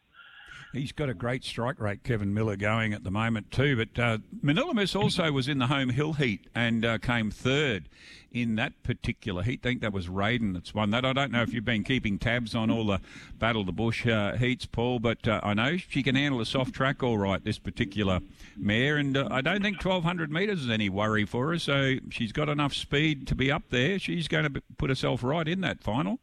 He's 0.73 0.93
got 0.93 1.09
a 1.09 1.13
great 1.13 1.43
strike 1.43 1.81
rate, 1.81 2.03
Kevin 2.03 2.33
Miller, 2.33 2.55
going 2.55 2.93
at 2.93 3.03
the 3.03 3.11
moment 3.11 3.51
too. 3.51 3.75
But 3.75 4.01
uh, 4.01 4.17
Manila 4.41 4.73
Miss 4.73 4.95
also 4.95 5.29
was 5.31 5.49
in 5.49 5.57
the 5.57 5.67
home 5.67 5.89
hill 5.89 6.13
heat 6.13 6.47
and 6.55 6.85
uh, 6.85 6.97
came 6.97 7.29
third 7.29 7.89
in 8.31 8.55
that 8.55 8.81
particular 8.83 9.43
heat. 9.43 9.59
I 9.63 9.67
think 9.67 9.81
that 9.81 9.91
was 9.91 10.07
Raiden 10.07 10.53
that's 10.53 10.73
won 10.73 10.91
that. 10.91 11.03
I 11.03 11.11
don't 11.11 11.31
know 11.31 11.41
if 11.41 11.53
you've 11.53 11.65
been 11.65 11.83
keeping 11.83 12.17
tabs 12.17 12.55
on 12.55 12.71
all 12.71 12.85
the 12.85 13.01
Battle 13.37 13.61
of 13.61 13.67
the 13.67 13.73
Bush 13.73 14.07
uh, 14.07 14.37
heats, 14.37 14.65
Paul, 14.65 14.99
but 14.99 15.27
uh, 15.27 15.41
I 15.43 15.53
know 15.53 15.75
she 15.75 16.01
can 16.03 16.15
handle 16.15 16.39
a 16.39 16.45
soft 16.45 16.73
track 16.73 17.03
all 17.03 17.17
right, 17.17 17.43
this 17.43 17.59
particular 17.59 18.21
mare. 18.55 18.95
And 18.95 19.17
uh, 19.17 19.27
I 19.29 19.41
don't 19.41 19.61
think 19.61 19.83
1,200 19.83 20.31
metres 20.31 20.63
is 20.63 20.69
any 20.69 20.87
worry 20.87 21.25
for 21.25 21.49
her. 21.49 21.59
So 21.59 21.95
she's 22.09 22.31
got 22.31 22.47
enough 22.47 22.73
speed 22.73 23.27
to 23.27 23.35
be 23.35 23.51
up 23.51 23.63
there. 23.69 23.99
She's 23.99 24.29
going 24.29 24.53
to 24.53 24.61
put 24.77 24.89
herself 24.89 25.21
right 25.21 25.47
in 25.47 25.59
that 25.61 25.83
final. 25.83 26.19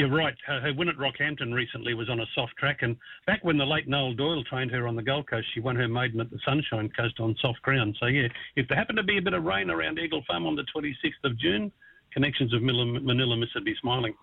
You're 0.00 0.08
right. 0.08 0.34
Her, 0.46 0.62
her, 0.62 0.72
win 0.72 0.88
at 0.88 0.96
Rockhampton 0.96 1.52
recently 1.52 1.92
was 1.92 2.08
on 2.08 2.20
a 2.20 2.24
soft 2.34 2.56
track, 2.56 2.78
and 2.80 2.96
back 3.26 3.44
when 3.44 3.58
the 3.58 3.66
late 3.66 3.86
Noel 3.86 4.14
Doyle 4.14 4.42
trained 4.44 4.70
her 4.70 4.88
on 4.88 4.96
the 4.96 5.02
Gold 5.02 5.28
Coast, 5.28 5.46
she 5.52 5.60
won 5.60 5.76
her 5.76 5.88
maiden 5.88 6.22
at 6.22 6.30
the 6.30 6.38
Sunshine 6.42 6.90
Coast 6.96 7.20
on 7.20 7.36
soft 7.38 7.60
ground. 7.60 7.98
So 8.00 8.06
yeah, 8.06 8.28
if 8.56 8.66
there 8.66 8.78
happened 8.78 8.96
to 8.96 9.02
be 9.02 9.18
a 9.18 9.20
bit 9.20 9.34
of 9.34 9.44
rain 9.44 9.68
around 9.68 9.98
Eagle 9.98 10.22
Farm 10.26 10.46
on 10.46 10.56
the 10.56 10.64
26th 10.74 11.22
of 11.30 11.38
June, 11.38 11.70
connections 12.14 12.54
of 12.54 12.62
Manila 12.62 13.36
Miss 13.36 13.50
would 13.54 13.66
be 13.66 13.74
smiling. 13.78 14.14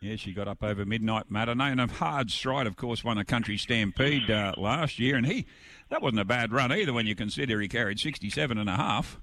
Yeah, 0.00 0.14
she 0.14 0.32
got 0.32 0.46
up 0.46 0.62
over 0.62 0.84
midnight 0.84 1.28
matinee 1.28 1.72
and 1.72 1.80
a 1.80 1.88
hard 1.88 2.30
stride, 2.30 2.68
of 2.68 2.76
course, 2.76 3.02
won 3.02 3.18
a 3.18 3.24
country 3.24 3.56
stampede 3.56 4.30
uh, 4.30 4.54
last 4.56 5.00
year, 5.00 5.16
and 5.16 5.26
he 5.26 5.44
that 5.90 6.02
wasn't 6.02 6.20
a 6.20 6.24
bad 6.24 6.52
run 6.52 6.70
either 6.70 6.92
when 6.92 7.08
you 7.08 7.16
consider 7.16 7.60
he 7.60 7.66
carried 7.66 7.98
67 7.98 8.56
and 8.56 8.70
a 8.70 8.76
half. 8.76 9.20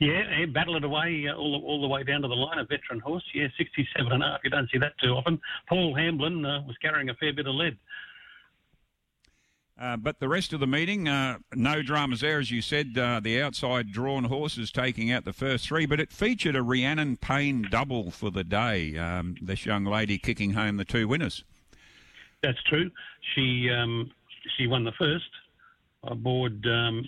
Yeah, 0.00 0.46
battle 0.46 0.76
it 0.76 0.84
away 0.84 1.26
uh, 1.28 1.36
all, 1.36 1.62
all 1.64 1.80
the 1.80 1.88
way 1.88 2.02
down 2.02 2.22
to 2.22 2.28
the 2.28 2.34
line, 2.34 2.58
a 2.58 2.64
veteran 2.64 3.00
horse. 3.00 3.24
Yeah, 3.34 3.48
67 3.56 4.12
and 4.12 4.22
a 4.22 4.26
half. 4.26 4.40
You 4.44 4.50
don't 4.50 4.70
see 4.70 4.78
that 4.78 4.92
too 5.02 5.10
often. 5.10 5.40
Paul 5.68 5.94
Hamblin 5.94 6.44
uh, 6.44 6.62
was 6.66 6.76
carrying 6.82 7.10
a 7.10 7.14
fair 7.14 7.32
bit 7.32 7.46
of 7.46 7.54
lead. 7.54 7.76
Uh, 9.76 9.96
but 9.96 10.20
the 10.20 10.28
rest 10.28 10.52
of 10.52 10.60
the 10.60 10.68
meeting, 10.68 11.08
uh, 11.08 11.36
no 11.52 11.82
dramas 11.82 12.20
there, 12.20 12.38
as 12.38 12.50
you 12.50 12.62
said. 12.62 12.96
Uh, 12.96 13.18
the 13.20 13.42
outside 13.42 13.90
drawn 13.90 14.24
horses 14.24 14.70
taking 14.70 15.10
out 15.10 15.24
the 15.24 15.32
first 15.32 15.66
three, 15.66 15.84
but 15.84 15.98
it 15.98 16.12
featured 16.12 16.54
a 16.54 16.62
Rhiannon 16.62 17.16
Payne 17.16 17.66
double 17.70 18.12
for 18.12 18.30
the 18.30 18.44
day. 18.44 18.96
Um, 18.96 19.34
this 19.42 19.66
young 19.66 19.84
lady 19.84 20.16
kicking 20.16 20.52
home 20.52 20.76
the 20.76 20.84
two 20.84 21.08
winners. 21.08 21.42
That's 22.42 22.62
true. 22.64 22.88
She 23.34 23.68
um, 23.68 24.12
she 24.56 24.68
won 24.68 24.84
the 24.84 24.92
first 24.92 25.30
aboard 26.04 26.64
um, 26.66 27.04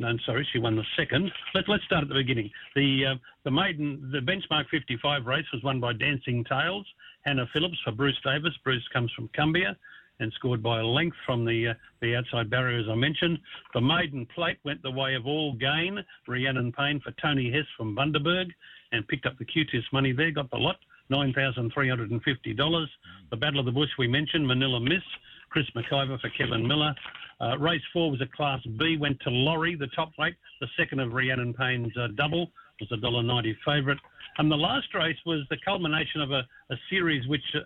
no, 0.00 0.16
sorry, 0.24 0.48
she 0.50 0.58
won 0.58 0.76
the 0.76 0.84
second. 0.96 1.30
Let, 1.54 1.68
let's 1.68 1.84
start 1.84 2.02
at 2.02 2.08
the 2.08 2.14
beginning. 2.14 2.50
The 2.74 3.12
uh, 3.12 3.14
the 3.44 3.50
maiden, 3.50 4.10
the 4.10 4.20
benchmark 4.20 4.64
55 4.70 5.26
race 5.26 5.44
was 5.52 5.62
won 5.62 5.78
by 5.78 5.92
Dancing 5.92 6.42
Tails, 6.44 6.86
Hannah 7.26 7.46
Phillips 7.52 7.78
for 7.84 7.92
Bruce 7.92 8.18
Davis. 8.24 8.54
Bruce 8.64 8.86
comes 8.92 9.12
from 9.12 9.28
Cumbia 9.38 9.76
and 10.18 10.32
scored 10.34 10.62
by 10.62 10.80
a 10.80 10.86
length 10.86 11.16
from 11.26 11.44
the 11.44 11.68
uh, 11.68 11.74
the 12.00 12.16
outside 12.16 12.48
barrier, 12.48 12.80
as 12.80 12.86
I 12.88 12.94
mentioned. 12.94 13.38
The 13.74 13.80
maiden 13.82 14.26
plate 14.34 14.58
went 14.64 14.82
the 14.82 14.90
way 14.90 15.14
of 15.14 15.26
all 15.26 15.52
gain. 15.52 16.02
Rhiannon 16.26 16.72
Payne 16.72 17.00
for 17.00 17.12
Tony 17.20 17.50
Hess 17.50 17.66
from 17.76 17.94
Bundaberg 17.94 18.46
and 18.92 19.06
picked 19.06 19.26
up 19.26 19.38
the 19.38 19.44
QTIS 19.44 19.84
money 19.92 20.12
there, 20.12 20.30
got 20.30 20.50
the 20.50 20.56
lot, 20.56 20.76
$9,350. 21.12 22.86
The 23.30 23.36
Battle 23.36 23.60
of 23.60 23.66
the 23.66 23.72
Bush 23.72 23.90
we 23.98 24.08
mentioned, 24.08 24.46
Manila 24.46 24.80
Miss, 24.80 25.02
Chris 25.50 25.66
McIver 25.76 26.20
for 26.20 26.30
Kevin 26.30 26.66
Miller. 26.66 26.94
Uh, 27.40 27.58
race 27.58 27.82
four 27.92 28.10
was 28.10 28.20
a 28.20 28.26
Class 28.36 28.60
B, 28.78 28.96
went 28.98 29.20
to 29.20 29.30
Laurie, 29.30 29.76
the 29.76 29.88
top 29.88 30.12
weight. 30.18 30.34
The 30.60 30.68
second 30.76 31.00
of 31.00 31.12
Rhiannon 31.12 31.54
Payne's 31.54 31.96
uh, 31.96 32.08
double 32.16 32.50
was 32.80 32.90
a 32.92 32.96
$1.90 32.96 33.54
favourite. 33.64 33.98
And 34.38 34.50
the 34.50 34.56
last 34.56 34.88
race 34.94 35.18
was 35.26 35.40
the 35.50 35.56
culmination 35.64 36.20
of 36.20 36.30
a, 36.30 36.46
a 36.70 36.76
series 36.88 37.26
which 37.28 37.42
uh, 37.54 37.60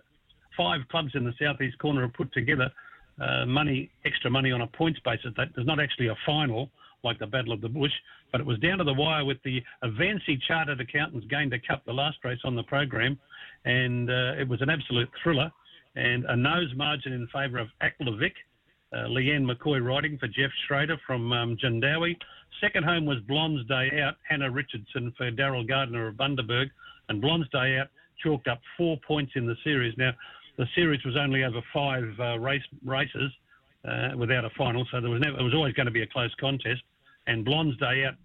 five 0.57 0.81
clubs 0.89 1.11
in 1.15 1.23
the 1.23 1.33
southeast 1.39 1.77
corner 1.79 2.01
have 2.01 2.13
put 2.13 2.31
together. 2.33 2.69
uh, 3.19 3.45
money, 3.45 3.89
extra 4.05 4.29
money 4.29 4.51
on 4.51 4.61
a 4.61 4.67
points 4.67 4.99
basis. 5.05 5.31
That 5.37 5.49
there's 5.55 5.67
not 5.67 5.79
actually 5.79 6.07
a 6.07 6.15
final 6.25 6.69
like 7.03 7.19
the 7.19 7.27
Battle 7.27 7.53
of 7.53 7.61
the 7.61 7.69
Bush, 7.69 7.91
but 8.31 8.41
it 8.41 8.47
was 8.47 8.57
down 8.59 8.79
to 8.79 8.83
the 8.83 8.93
wire 8.93 9.23
with 9.23 9.37
the 9.43 9.61
Avanci 9.83 10.41
Chartered 10.47 10.81
Accountants 10.81 11.27
Gayndah 11.27 11.61
Cup 11.67 11.85
the 11.85 11.93
last 11.93 12.17
race 12.23 12.39
on 12.43 12.55
the 12.55 12.63
program, 12.63 13.17
and 13.63 14.09
uh, 14.09 14.33
it 14.39 14.47
was 14.47 14.61
an 14.61 14.69
absolute 14.69 15.09
thriller. 15.23 15.51
And 15.95 16.25
a 16.25 16.35
nose 16.35 16.73
margin 16.75 17.13
in 17.13 17.27
favour 17.27 17.57
of 17.57 17.67
Aklavik, 17.81 18.33
uh, 18.93 19.07
Leanne 19.07 19.49
McCoy 19.49 19.83
riding 19.83 20.17
for 20.17 20.27
Jeff 20.27 20.51
Schrader 20.67 20.97
from 21.07 21.31
um, 21.31 21.57
Jandowae. 21.57 22.15
Second 22.61 22.85
home 22.85 23.05
was 23.05 23.19
Blonde's 23.27 23.67
Day 23.67 24.01
Out, 24.01 24.15
Hannah 24.27 24.51
Richardson 24.51 25.13
for 25.17 25.31
Daryl 25.31 25.67
Gardner 25.67 26.07
of 26.07 26.15
Bundaberg, 26.15 26.69
and 27.09 27.21
Blonde's 27.21 27.49
Day 27.49 27.77
Out 27.77 27.87
chalked 28.21 28.47
up 28.47 28.61
four 28.77 28.97
points 29.07 29.33
in 29.35 29.45
the 29.45 29.55
series. 29.63 29.93
Now, 29.97 30.11
the 30.57 30.65
series 30.75 31.03
was 31.03 31.17
only 31.17 31.43
over 31.43 31.61
five 31.73 32.05
uh, 32.19 32.39
race 32.39 32.63
races 32.85 33.31
uh, 33.87 34.11
without 34.17 34.45
a 34.45 34.49
final, 34.51 34.85
so 34.91 35.01
there 35.01 35.09
was 35.09 35.21
never, 35.21 35.37
it 35.37 35.43
was 35.43 35.53
always 35.53 35.73
going 35.73 35.85
to 35.85 35.91
be 35.91 36.01
a 36.01 36.07
close 36.07 36.33
contest. 36.39 36.81
And 37.27 37.45
Blonde's 37.45 37.77
Day 37.77 38.05
Out, 38.05 38.15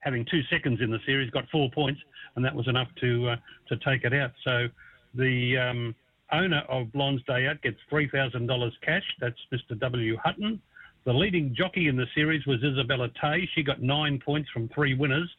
having 0.00 0.26
two 0.30 0.42
seconds 0.50 0.80
in 0.82 0.90
the 0.90 1.00
series, 1.06 1.30
got 1.30 1.48
four 1.50 1.70
points, 1.70 2.00
and 2.36 2.44
that 2.44 2.54
was 2.54 2.68
enough 2.68 2.88
to 3.00 3.30
uh, 3.30 3.36
to 3.68 3.76
take 3.78 4.04
it 4.04 4.12
out. 4.12 4.32
So 4.44 4.68
the 5.14 5.56
um, 5.56 5.94
owner 6.32 6.62
of 6.68 6.92
Blonde's 6.92 7.22
Day 7.24 7.46
Out 7.46 7.60
gets 7.62 7.78
three 7.88 8.08
thousand 8.08 8.46
dollars 8.46 8.72
cash. 8.82 9.04
That's 9.20 9.38
Mr. 9.52 9.78
W. 9.78 10.16
Hutton. 10.22 10.60
The 11.04 11.12
leading 11.12 11.54
jockey 11.54 11.88
in 11.88 11.96
the 11.96 12.06
series 12.14 12.46
was 12.46 12.62
Isabella 12.64 13.08
Tay. 13.20 13.48
She 13.54 13.62
got 13.62 13.82
nine 13.82 14.18
points 14.24 14.48
from 14.50 14.68
three 14.68 14.94
winners. 14.94 15.30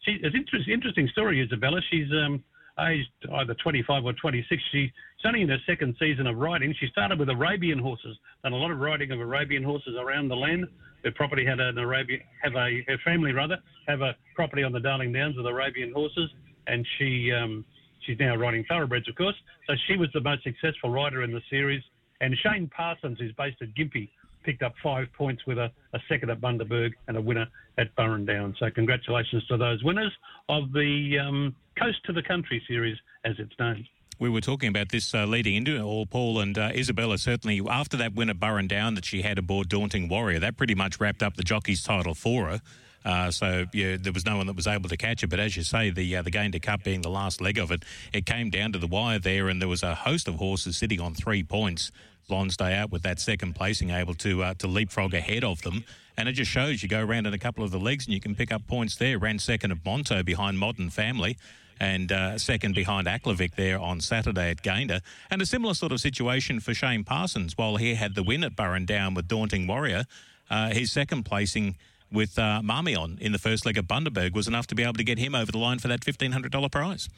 She, 0.00 0.18
it's 0.22 0.36
interesting, 0.36 0.74
interesting 0.74 1.08
story, 1.08 1.42
Isabella. 1.42 1.80
She's 1.90 2.10
um, 2.12 2.44
aged 2.78 3.08
either 3.32 3.54
25 3.54 4.04
or 4.04 4.12
26. 4.12 4.62
She, 4.70 4.78
she's 4.78 4.92
only 5.24 5.40
in 5.40 5.48
her 5.48 5.58
second 5.66 5.96
season 5.98 6.26
of 6.26 6.36
riding. 6.36 6.74
She 6.78 6.88
started 6.88 7.18
with 7.18 7.30
Arabian 7.30 7.78
horses, 7.78 8.16
done 8.42 8.52
a 8.52 8.56
lot 8.56 8.70
of 8.70 8.78
riding 8.78 9.10
of 9.10 9.20
Arabian 9.20 9.62
horses 9.62 9.96
around 9.98 10.28
the 10.28 10.36
land. 10.36 10.66
Her 11.02 11.12
property 11.12 11.46
had 11.46 11.60
an 11.60 11.78
Arabian, 11.78 12.20
have 12.42 12.54
a 12.54 12.82
her 12.86 12.98
family 13.04 13.32
rather 13.32 13.58
have 13.88 14.02
a 14.02 14.16
property 14.34 14.62
on 14.62 14.72
the 14.72 14.80
Darling 14.80 15.12
Downs 15.12 15.36
with 15.36 15.46
Arabian 15.46 15.92
horses, 15.92 16.28
and 16.66 16.86
she 16.98 17.32
um, 17.32 17.64
she's 18.06 18.18
now 18.18 18.36
riding 18.36 18.64
thoroughbreds, 18.64 19.08
of 19.08 19.16
course. 19.16 19.36
So 19.66 19.74
she 19.86 19.96
was 19.96 20.08
the 20.14 20.20
most 20.20 20.44
successful 20.44 20.90
rider 20.90 21.22
in 21.22 21.32
the 21.32 21.42
series. 21.50 21.82
And 22.20 22.34
Shane 22.38 22.68
Parsons, 22.68 23.18
who's 23.18 23.32
based 23.32 23.60
at 23.60 23.74
Gympie, 23.74 24.08
picked 24.44 24.62
up 24.62 24.74
five 24.82 25.12
points 25.12 25.44
with 25.46 25.58
a, 25.58 25.70
a 25.92 25.98
second 26.08 26.30
at 26.30 26.40
Bundaberg 26.40 26.92
and 27.08 27.16
a 27.16 27.20
winner 27.20 27.46
at 27.78 27.94
Burrandowan. 27.96 28.56
So 28.58 28.70
congratulations 28.70 29.44
to 29.48 29.56
those 29.56 29.82
winners 29.82 30.12
of 30.48 30.72
the 30.72 31.18
um, 31.18 31.54
Coast 31.78 31.98
to 32.04 32.12
the 32.12 32.22
Country 32.22 32.62
series, 32.66 32.96
as 33.24 33.34
it's 33.38 33.52
known. 33.58 33.84
We 34.18 34.30
were 34.30 34.40
talking 34.40 34.70
about 34.70 34.88
this 34.88 35.14
uh, 35.14 35.26
leading 35.26 35.56
into 35.56 35.78
all, 35.82 36.06
Paul, 36.06 36.40
and 36.40 36.56
uh, 36.56 36.70
Isabella 36.74 37.18
certainly, 37.18 37.60
after 37.68 37.98
that 37.98 38.14
win 38.14 38.30
at 38.30 38.38
Burrandowan 38.38 38.94
that 38.94 39.04
she 39.04 39.20
had 39.20 39.36
aboard 39.36 39.68
Daunting 39.68 40.08
Warrior, 40.08 40.38
that 40.38 40.56
pretty 40.56 40.74
much 40.74 40.98
wrapped 40.98 41.22
up 41.22 41.36
the 41.36 41.42
jockey's 41.42 41.82
title 41.82 42.14
for 42.14 42.46
her. 42.46 42.60
Uh, 43.06 43.30
so 43.30 43.64
yeah, 43.72 43.96
there 43.98 44.12
was 44.12 44.26
no 44.26 44.36
one 44.36 44.46
that 44.48 44.56
was 44.56 44.66
able 44.66 44.88
to 44.88 44.96
catch 44.96 45.22
it. 45.22 45.28
But 45.28 45.38
as 45.38 45.56
you 45.56 45.62
say, 45.62 45.90
the 45.90 46.16
uh, 46.16 46.22
the 46.22 46.30
Gayndah 46.30 46.60
Cup 46.60 46.82
being 46.82 47.02
the 47.02 47.10
last 47.10 47.40
leg 47.40 47.56
of 47.56 47.70
it, 47.70 47.84
it 48.12 48.26
came 48.26 48.50
down 48.50 48.72
to 48.72 48.78
the 48.78 48.88
wire 48.88 49.20
there, 49.20 49.48
and 49.48 49.62
there 49.62 49.68
was 49.68 49.84
a 49.84 49.94
host 49.94 50.26
of 50.26 50.34
horses 50.34 50.76
sitting 50.76 51.00
on 51.00 51.14
three 51.14 51.42
points. 51.42 51.92
Blonde's 52.28 52.56
Day 52.56 52.74
Out 52.74 52.90
with 52.90 53.02
that 53.02 53.20
second 53.20 53.54
placing, 53.54 53.90
able 53.90 54.14
to 54.14 54.42
uh, 54.42 54.54
to 54.54 54.66
leapfrog 54.66 55.14
ahead 55.14 55.44
of 55.44 55.62
them. 55.62 55.84
And 56.16 56.28
it 56.28 56.32
just 56.32 56.50
shows 56.50 56.82
you 56.82 56.88
go 56.88 57.00
around 57.00 57.26
in 57.26 57.34
a 57.34 57.38
couple 57.38 57.62
of 57.62 57.70
the 57.70 57.78
legs 57.78 58.06
and 58.06 58.14
you 58.14 58.20
can 58.20 58.34
pick 58.34 58.50
up 58.50 58.66
points 58.66 58.96
there. 58.96 59.18
Ran 59.18 59.38
second 59.38 59.70
at 59.70 59.84
Monto 59.84 60.24
behind 60.24 60.58
Modern 60.58 60.90
Family 60.90 61.36
and 61.78 62.10
uh, 62.10 62.38
second 62.38 62.74
behind 62.74 63.06
Aklavik 63.06 63.54
there 63.54 63.78
on 63.78 64.00
Saturday 64.00 64.50
at 64.50 64.62
Gayndah. 64.62 65.02
And 65.30 65.42
a 65.42 65.46
similar 65.46 65.74
sort 65.74 65.92
of 65.92 66.00
situation 66.00 66.58
for 66.60 66.72
Shane 66.72 67.04
Parsons. 67.04 67.56
While 67.56 67.76
he 67.76 67.94
had 67.94 68.14
the 68.14 68.22
win 68.22 68.44
at 68.44 68.56
Burrandowan 68.56 69.14
with 69.14 69.28
Daunting 69.28 69.66
Warrior, 69.66 70.04
uh, 70.48 70.70
his 70.70 70.90
second 70.90 71.24
placing 71.24 71.76
with 72.12 72.38
uh, 72.38 72.60
Marmion 72.62 73.18
in 73.20 73.32
the 73.32 73.38
first 73.38 73.66
leg 73.66 73.76
of 73.78 73.86
Bundaberg 73.86 74.34
was 74.34 74.46
enough 74.48 74.66
to 74.68 74.74
be 74.74 74.82
able 74.82 74.94
to 74.94 75.04
get 75.04 75.18
him 75.18 75.34
over 75.34 75.50
the 75.50 75.58
line 75.58 75.78
for 75.78 75.88
that 75.88 76.00
$1,500 76.00 76.70
prize. 76.70 77.08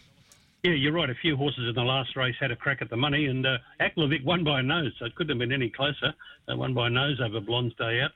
Yeah, 0.65 0.73
you're 0.73 0.93
right. 0.93 1.09
A 1.09 1.15
few 1.15 1.37
horses 1.37 1.69
in 1.69 1.75
the 1.75 1.83
last 1.83 2.17
race 2.17 2.35
had 2.41 2.51
a 2.51 2.57
crack 2.57 2.83
at 2.83 2.91
the 2.91 2.97
money, 2.97 3.27
and 3.27 3.47
uh, 3.47 3.59
Aklavik 3.81 4.25
won 4.25 4.43
by 4.43 4.61
a 4.61 4.63
nose, 4.63 4.93
so 4.99 5.05
it 5.05 5.15
couldn't 5.15 5.31
have 5.31 5.39
been 5.39 5.53
any 5.53 5.71
closer. 5.71 6.13
Uh, 6.51 6.57
won 6.57 6.75
by 6.75 6.89
a 6.89 6.91
nose 6.91 7.21
over 7.21 7.41
Blonde's 7.41 7.77
Day 7.77 8.01
Out. 8.01 8.11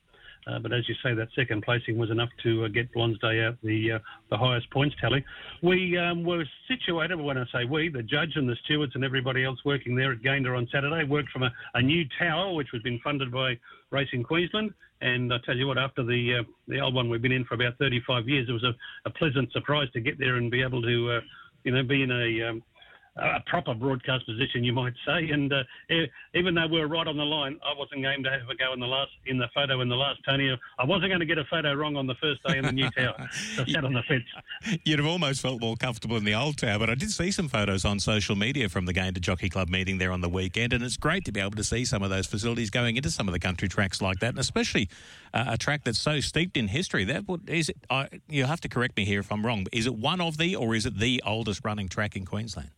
Uh, 0.46 0.58
but 0.58 0.72
as 0.72 0.88
you 0.88 0.94
say, 1.04 1.14
that 1.14 1.28
second 1.36 1.62
placing 1.62 1.96
was 1.96 2.10
enough 2.10 2.28
to 2.42 2.64
uh, 2.64 2.68
get 2.68 2.92
Blonde's 2.92 3.18
Day 3.20 3.44
out 3.44 3.56
the 3.62 3.92
uh, 3.92 3.98
the 4.30 4.36
highest 4.36 4.68
points 4.70 4.96
tally. 5.00 5.24
We 5.62 5.96
um, 5.96 6.24
were 6.24 6.44
situated, 6.66 7.20
when 7.20 7.38
I 7.38 7.44
say 7.52 7.64
we, 7.64 7.88
the 7.88 8.02
judge 8.02 8.32
and 8.34 8.48
the 8.48 8.56
stewards 8.64 8.92
and 8.96 9.04
everybody 9.04 9.44
else 9.44 9.58
working 9.64 9.94
there 9.94 10.12
at 10.12 10.22
Gayndah 10.22 10.56
on 10.56 10.68
Saturday 10.72 11.04
worked 11.04 11.30
from 11.30 11.44
a, 11.44 11.52
a 11.74 11.82
new 11.82 12.04
tower 12.18 12.54
which 12.54 12.72
was 12.72 12.82
been 12.82 12.98
funded 13.04 13.30
by 13.30 13.58
Racing 13.90 14.24
Queensland. 14.24 14.74
And 15.00 15.32
I 15.32 15.36
tell 15.44 15.56
you 15.56 15.68
what, 15.68 15.78
after 15.78 16.02
the 16.02 16.40
uh, 16.40 16.42
the 16.66 16.80
old 16.80 16.94
one 16.94 17.08
we've 17.08 17.22
been 17.22 17.32
in 17.32 17.44
for 17.44 17.54
about 17.54 17.78
35 17.78 18.28
years, 18.28 18.48
it 18.48 18.52
was 18.52 18.64
a, 18.64 18.74
a 19.04 19.10
pleasant 19.10 19.52
surprise 19.52 19.88
to 19.92 20.00
get 20.00 20.18
there 20.18 20.36
and 20.36 20.50
be 20.50 20.62
able 20.62 20.82
to, 20.82 21.18
uh, 21.18 21.20
you 21.62 21.72
know, 21.72 21.84
be 21.84 22.02
in 22.02 22.10
a 22.10 22.48
um, 22.48 22.62
a 23.16 23.40
proper 23.46 23.74
broadcast 23.74 24.24
position, 24.26 24.64
you 24.64 24.72
might 24.72 24.94
say. 25.06 25.28
And 25.30 25.52
uh, 25.52 25.62
even 26.34 26.54
though 26.54 26.66
we 26.66 26.80
were 26.80 26.88
right 26.88 27.06
on 27.06 27.16
the 27.16 27.24
line, 27.24 27.58
I 27.64 27.78
wasn't 27.78 28.02
going 28.02 28.22
to 28.22 28.30
have 28.30 28.48
a 28.48 28.54
go 28.54 28.72
in 28.72 28.80
the 28.80 28.86
last 28.86 29.10
in 29.26 29.38
the 29.38 29.48
photo 29.54 29.80
in 29.82 29.88
the 29.88 29.96
last 29.96 30.20
Tony. 30.26 30.50
I 30.78 30.84
wasn't 30.84 31.10
going 31.10 31.20
to 31.20 31.26
get 31.26 31.38
a 31.38 31.44
photo 31.44 31.74
wrong 31.74 31.96
on 31.96 32.06
the 32.06 32.14
first 32.14 32.42
day 32.46 32.58
in 32.58 32.64
the 32.64 32.72
new 32.72 32.90
tower. 32.90 33.14
So 33.56 33.62
I 33.62 33.70
sat 33.70 33.84
on 33.84 33.92
the 33.92 34.02
fence. 34.02 34.24
You'd 34.84 34.98
have 34.98 35.08
almost 35.08 35.42
felt 35.42 35.60
more 35.60 35.76
comfortable 35.76 36.16
in 36.16 36.24
the 36.24 36.34
old 36.34 36.56
tower, 36.56 36.78
but 36.78 36.88
I 36.88 36.94
did 36.94 37.10
see 37.10 37.30
some 37.30 37.48
photos 37.48 37.84
on 37.84 37.98
social 37.98 38.36
media 38.36 38.68
from 38.68 38.86
the 38.86 38.94
Gayndah 38.94 39.20
Jockey 39.20 39.48
Club 39.48 39.68
meeting 39.68 39.98
there 39.98 40.12
on 40.12 40.20
the 40.20 40.28
weekend, 40.28 40.72
and 40.72 40.82
it's 40.82 40.96
great 40.96 41.24
to 41.26 41.32
be 41.32 41.40
able 41.40 41.52
to 41.52 41.64
see 41.64 41.84
some 41.84 42.02
of 42.02 42.10
those 42.10 42.26
facilities 42.26 42.70
going 42.70 42.96
into 42.96 43.10
some 43.10 43.28
of 43.28 43.32
the 43.32 43.38
country 43.40 43.68
tracks 43.68 44.00
like 44.00 44.20
that, 44.20 44.30
and 44.30 44.38
especially 44.38 44.88
uh, 45.34 45.44
a 45.48 45.58
track 45.58 45.82
that's 45.84 45.98
so 45.98 46.20
steeped 46.20 46.56
in 46.56 46.68
history. 46.68 47.04
That 47.04 47.28
would, 47.28 47.48
is 47.48 47.68
it? 47.68 47.76
Uh, 47.90 48.06
you'll 48.28 48.48
have 48.48 48.60
to 48.62 48.68
correct 48.68 48.96
me 48.96 49.04
here 49.04 49.20
if 49.20 49.30
I'm 49.30 49.44
wrong. 49.44 49.66
Is 49.72 49.86
it 49.86 49.94
one 49.94 50.20
of 50.20 50.38
the, 50.38 50.56
or 50.56 50.74
is 50.74 50.86
it 50.86 50.98
the 50.98 51.22
oldest 51.26 51.64
running 51.64 51.88
track 51.88 52.16
in 52.16 52.24
Queensland? 52.24 52.70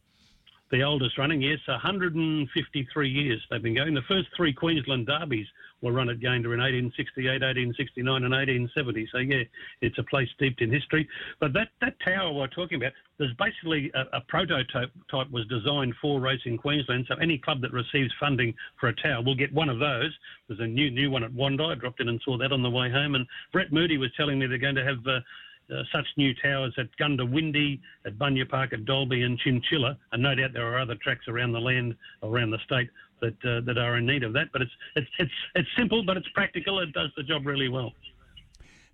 The 0.75 0.83
oldest 0.83 1.19
running, 1.19 1.41
yes, 1.41 1.61
153 1.69 3.09
years 3.09 3.41
they've 3.49 3.63
been 3.63 3.77
going. 3.77 3.95
The 3.95 4.03
first 4.09 4.27
three 4.37 4.53
Queensland 4.53 5.07
derbies 5.07 5.47
were 5.83 5.93
run 5.93 6.09
at 6.09 6.19
Gayndah 6.19 6.51
in 6.51 6.59
1868, 6.59 7.43
1869, 7.47 8.25
and 8.25 8.35
1870. 8.35 9.09
So, 9.13 9.19
yeah, 9.19 9.45
it's 9.83 9.97
a 9.99 10.03
place 10.03 10.27
steeped 10.35 10.63
in 10.63 10.73
history. 10.73 11.09
But 11.39 11.53
that, 11.53 11.69
that 11.81 11.95
tower 12.05 12.33
we're 12.33 12.49
talking 12.49 12.79
about, 12.79 12.91
there's 13.19 13.31
basically 13.39 13.93
a, 13.95 14.17
a 14.17 14.21
prototype 14.23 14.91
type 15.09 15.31
was 15.31 15.47
designed 15.47 15.95
for 16.03 16.19
racing 16.19 16.59
Queensland. 16.59 17.07
So, 17.07 17.15
any 17.23 17.39
club 17.39 17.61
that 17.61 17.73
receives 17.73 18.13
funding 18.19 18.53
for 18.81 18.89
a 18.89 18.97
tower 18.97 19.23
will 19.23 19.37
get 19.37 19.55
one 19.55 19.69
of 19.69 19.79
those. 19.79 20.11
There's 20.49 20.59
a 20.59 20.67
new 20.67 20.91
new 20.91 21.09
one 21.09 21.23
at 21.23 21.31
Wondai. 21.31 21.71
I 21.71 21.75
dropped 21.77 22.01
in 22.01 22.09
and 22.09 22.21
saw 22.25 22.37
that 22.39 22.51
on 22.51 22.65
the 22.65 22.71
way 22.71 22.91
home. 22.91 23.15
And 23.15 23.29
Brett 23.53 23.73
Moody 23.73 23.97
was 23.97 24.11
telling 24.17 24.41
me 24.41 24.49
they're 24.49 24.59
going 24.59 24.75
to 24.75 24.85
have. 24.85 25.07
Uh, 25.07 25.21
uh, 25.71 25.83
such 25.93 26.07
new 26.17 26.35
towers 26.35 26.75
at 26.79 26.89
Goondiwindi, 27.01 27.81
at 28.05 28.19
Bunya 28.19 28.49
Park, 28.49 28.73
at 28.73 28.85
Dalby 28.85 29.23
and 29.23 29.39
Chinchilla, 29.39 29.97
and 30.13 30.23
no 30.23 30.35
doubt 30.35 30.53
there 30.53 30.67
are 30.67 30.79
other 30.79 30.97
tracks 30.97 31.29
around 31.29 31.53
the 31.53 31.61
land, 31.61 31.97
around 32.23 32.51
the 32.51 32.59
state 32.65 32.91
that 33.21 33.45
uh, 33.45 33.61
that 33.61 33.79
are 33.79 33.97
in 33.97 34.07
need 34.07 34.23
of 34.23 34.33
that. 34.35 34.49
But 34.53 34.63
it's 34.63 34.73
it's 34.97 35.11
it's 35.19 35.33
it's 35.55 35.69
simple, 35.77 36.03
but 36.03 36.17
it's 36.17 36.29
practical. 36.29 36.81
It 36.81 36.93
does 36.93 37.11
the 37.17 37.23
job 37.23 37.47
really 37.47 37.69
well. 37.69 37.93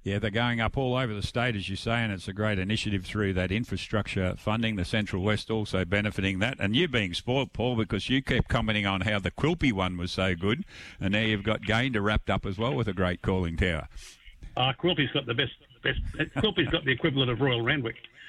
Yeah, 0.02 0.18
they're 0.18 0.30
going 0.30 0.62
up 0.62 0.78
all 0.78 0.96
over 0.96 1.12
the 1.12 1.22
state, 1.22 1.54
as 1.54 1.68
you 1.68 1.76
say, 1.76 1.92
and 1.92 2.10
it's 2.10 2.26
a 2.26 2.32
great 2.32 2.58
initiative 2.58 3.04
through 3.04 3.34
that 3.34 3.52
infrastructure 3.52 4.34
funding. 4.38 4.76
The 4.76 4.84
Central 4.86 5.22
West 5.22 5.50
also 5.50 5.84
benefiting 5.84 6.38
that. 6.38 6.56
And 6.58 6.74
you 6.74 6.88
being 6.88 7.12
spoilt, 7.12 7.52
Paul, 7.52 7.76
because 7.76 8.08
you 8.08 8.22
kept 8.22 8.48
commenting 8.48 8.86
on 8.86 9.02
how 9.02 9.18
the 9.18 9.30
Quilpie 9.30 9.74
one 9.74 9.98
was 9.98 10.10
so 10.10 10.34
good, 10.34 10.64
and 10.98 11.12
now 11.12 11.20
you've 11.20 11.42
got 11.42 11.62
Gayndah 11.62 12.02
wrapped 12.02 12.30
up 12.30 12.46
as 12.46 12.56
well 12.56 12.74
with 12.74 12.88
a 12.88 12.94
great 12.94 13.20
calling 13.20 13.58
tower. 13.58 13.88
Uh, 14.56 14.72
Quilpie's 14.72 15.12
got 15.12 15.26
the 15.26 15.34
best 15.34 15.52
best. 15.82 16.00
Quilpie's 16.36 16.68
got 16.68 16.84
the 16.84 16.92
equivalent 16.92 17.30
of 17.30 17.40
Royal 17.40 17.62
Randwick. 17.62 17.96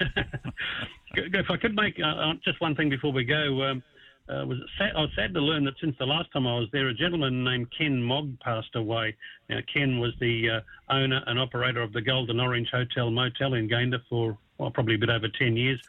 if 1.14 1.50
I 1.50 1.56
could 1.56 1.74
make 1.74 1.98
uh, 2.02 2.06
uh, 2.06 2.32
just 2.44 2.60
one 2.60 2.74
thing 2.74 2.90
before 2.90 3.12
we 3.12 3.24
go, 3.24 3.62
um, 3.62 3.82
uh, 4.28 4.46
was 4.46 4.58
sad, 4.78 4.92
I 4.96 5.00
was 5.00 5.10
sad 5.16 5.34
to 5.34 5.40
learn 5.40 5.64
that 5.64 5.74
since 5.80 5.96
the 5.98 6.06
last 6.06 6.32
time 6.32 6.46
I 6.46 6.58
was 6.58 6.68
there, 6.72 6.88
a 6.88 6.94
gentleman 6.94 7.44
named 7.44 7.68
Ken 7.76 8.02
Mogg 8.02 8.38
passed 8.40 8.74
away. 8.76 9.16
Now, 9.48 9.58
Ken 9.72 9.98
was 9.98 10.12
the 10.20 10.48
uh, 10.48 10.92
owner 10.92 11.22
and 11.26 11.38
operator 11.38 11.82
of 11.82 11.92
the 11.92 12.00
Golden 12.00 12.40
Orange 12.40 12.68
Hotel 12.70 13.10
Motel 13.10 13.54
in 13.54 13.68
Gayndah 13.68 14.00
for 14.08 14.38
well, 14.58 14.70
probably 14.70 14.94
a 14.94 14.98
bit 14.98 15.10
over 15.10 15.28
10 15.28 15.56
years. 15.56 15.80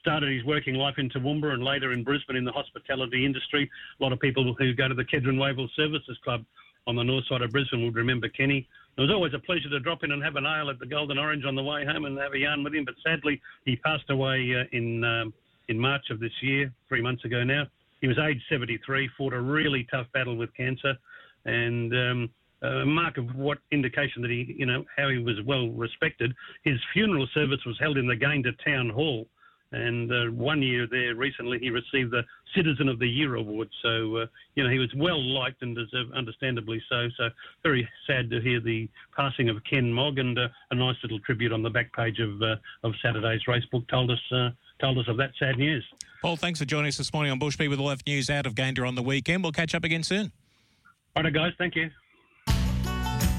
Started 0.00 0.34
his 0.34 0.44
working 0.44 0.74
life 0.74 0.94
in 0.98 1.10
Toowoomba 1.10 1.52
and 1.52 1.62
later 1.62 1.92
in 1.92 2.02
Brisbane 2.02 2.36
in 2.36 2.44
the 2.44 2.52
hospitality 2.52 3.26
industry. 3.26 3.70
A 4.00 4.02
lot 4.02 4.12
of 4.12 4.20
people 4.20 4.54
who 4.58 4.72
go 4.74 4.88
to 4.88 4.94
the 4.94 5.04
Kedron 5.04 5.38
Wavell 5.38 5.68
Services 5.76 6.18
Club 6.24 6.44
on 6.86 6.96
the 6.96 7.04
north 7.04 7.24
side 7.28 7.42
of 7.42 7.50
Brisbane 7.50 7.84
would 7.84 7.94
remember 7.94 8.28
Kenny. 8.28 8.68
It 8.96 9.00
was 9.00 9.10
always 9.10 9.32
a 9.34 9.38
pleasure 9.38 9.70
to 9.70 9.80
drop 9.80 10.04
in 10.04 10.12
and 10.12 10.22
have 10.22 10.36
an 10.36 10.44
ale 10.44 10.68
at 10.68 10.78
the 10.78 10.86
Golden 10.86 11.18
Orange 11.18 11.44
on 11.46 11.54
the 11.54 11.62
way 11.62 11.84
home 11.84 12.04
and 12.04 12.18
have 12.18 12.34
a 12.34 12.38
yarn 12.38 12.62
with 12.62 12.74
him. 12.74 12.84
But 12.84 12.94
sadly, 13.02 13.40
he 13.64 13.76
passed 13.76 14.10
away 14.10 14.54
uh, 14.54 14.64
in 14.76 15.02
um, 15.02 15.32
in 15.68 15.78
March 15.78 16.10
of 16.10 16.20
this 16.20 16.32
year, 16.42 16.72
three 16.88 17.00
months 17.00 17.24
ago 17.24 17.44
now. 17.44 17.64
He 18.00 18.08
was 18.08 18.18
aged 18.18 18.42
73, 18.50 19.08
fought 19.16 19.32
a 19.32 19.40
really 19.40 19.86
tough 19.90 20.06
battle 20.12 20.36
with 20.36 20.54
cancer, 20.56 20.94
and 21.46 21.92
um, 21.94 22.30
a 22.62 22.84
mark 22.84 23.16
of 23.16 23.34
what 23.34 23.58
indication 23.70 24.22
that 24.22 24.30
he, 24.30 24.54
you 24.58 24.66
know, 24.66 24.84
how 24.96 25.08
he 25.08 25.18
was 25.18 25.36
well 25.46 25.68
respected. 25.68 26.34
His 26.64 26.78
funeral 26.92 27.26
service 27.32 27.60
was 27.64 27.76
held 27.80 27.96
in 27.96 28.06
the 28.06 28.16
Gayndah 28.16 28.56
Town 28.64 28.90
Hall 28.90 29.26
And 29.72 30.12
uh, 30.12 30.30
one 30.32 30.62
year 30.62 30.86
there 30.86 31.14
recently, 31.14 31.58
he 31.58 31.70
received 31.70 32.12
the 32.12 32.22
Citizen 32.54 32.88
of 32.88 32.98
the 32.98 33.08
Year 33.08 33.36
award. 33.36 33.68
So 33.82 34.16
uh, 34.16 34.26
you 34.54 34.62
know 34.62 34.70
he 34.70 34.78
was 34.78 34.92
well 34.94 35.22
liked 35.22 35.62
and 35.62 35.74
deserved, 35.74 36.12
understandably 36.12 36.82
so. 36.88 37.08
So 37.16 37.28
very 37.62 37.88
sad 38.06 38.30
to 38.30 38.40
hear 38.40 38.60
the 38.60 38.88
passing 39.16 39.48
of 39.48 39.56
Ken 39.68 39.90
Mogg, 39.92 40.18
and 40.18 40.38
uh, 40.38 40.48
a 40.70 40.74
nice 40.74 40.96
little 41.02 41.20
tribute 41.20 41.52
on 41.52 41.62
the 41.62 41.70
back 41.70 41.92
page 41.94 42.18
of 42.20 42.40
uh, 42.42 42.56
of 42.82 42.92
Saturday's 43.02 43.42
racebook 43.48 43.88
told 43.88 44.10
us 44.10 44.20
uh, 44.30 44.50
told 44.80 44.98
us 44.98 45.08
of 45.08 45.16
that 45.16 45.30
sad 45.38 45.58
news. 45.58 45.84
Paul, 46.20 46.36
thanks 46.36 46.58
for 46.58 46.64
joining 46.66 46.88
us 46.88 46.98
this 46.98 47.12
morning 47.12 47.32
on 47.32 47.40
Bushbeat 47.40 47.68
with 47.68 47.80
all 47.80 47.88
that 47.88 48.06
news 48.06 48.30
out 48.30 48.46
of 48.46 48.54
Gayndah 48.54 48.86
on 48.86 48.94
the 48.94 49.02
weekend. 49.02 49.42
We'll 49.42 49.52
catch 49.52 49.74
up 49.74 49.84
again 49.84 50.02
soon. 50.02 50.32
All 51.16 51.22
right, 51.22 51.32
guys. 51.32 51.52
Thank 51.58 51.76
you. 51.76 51.90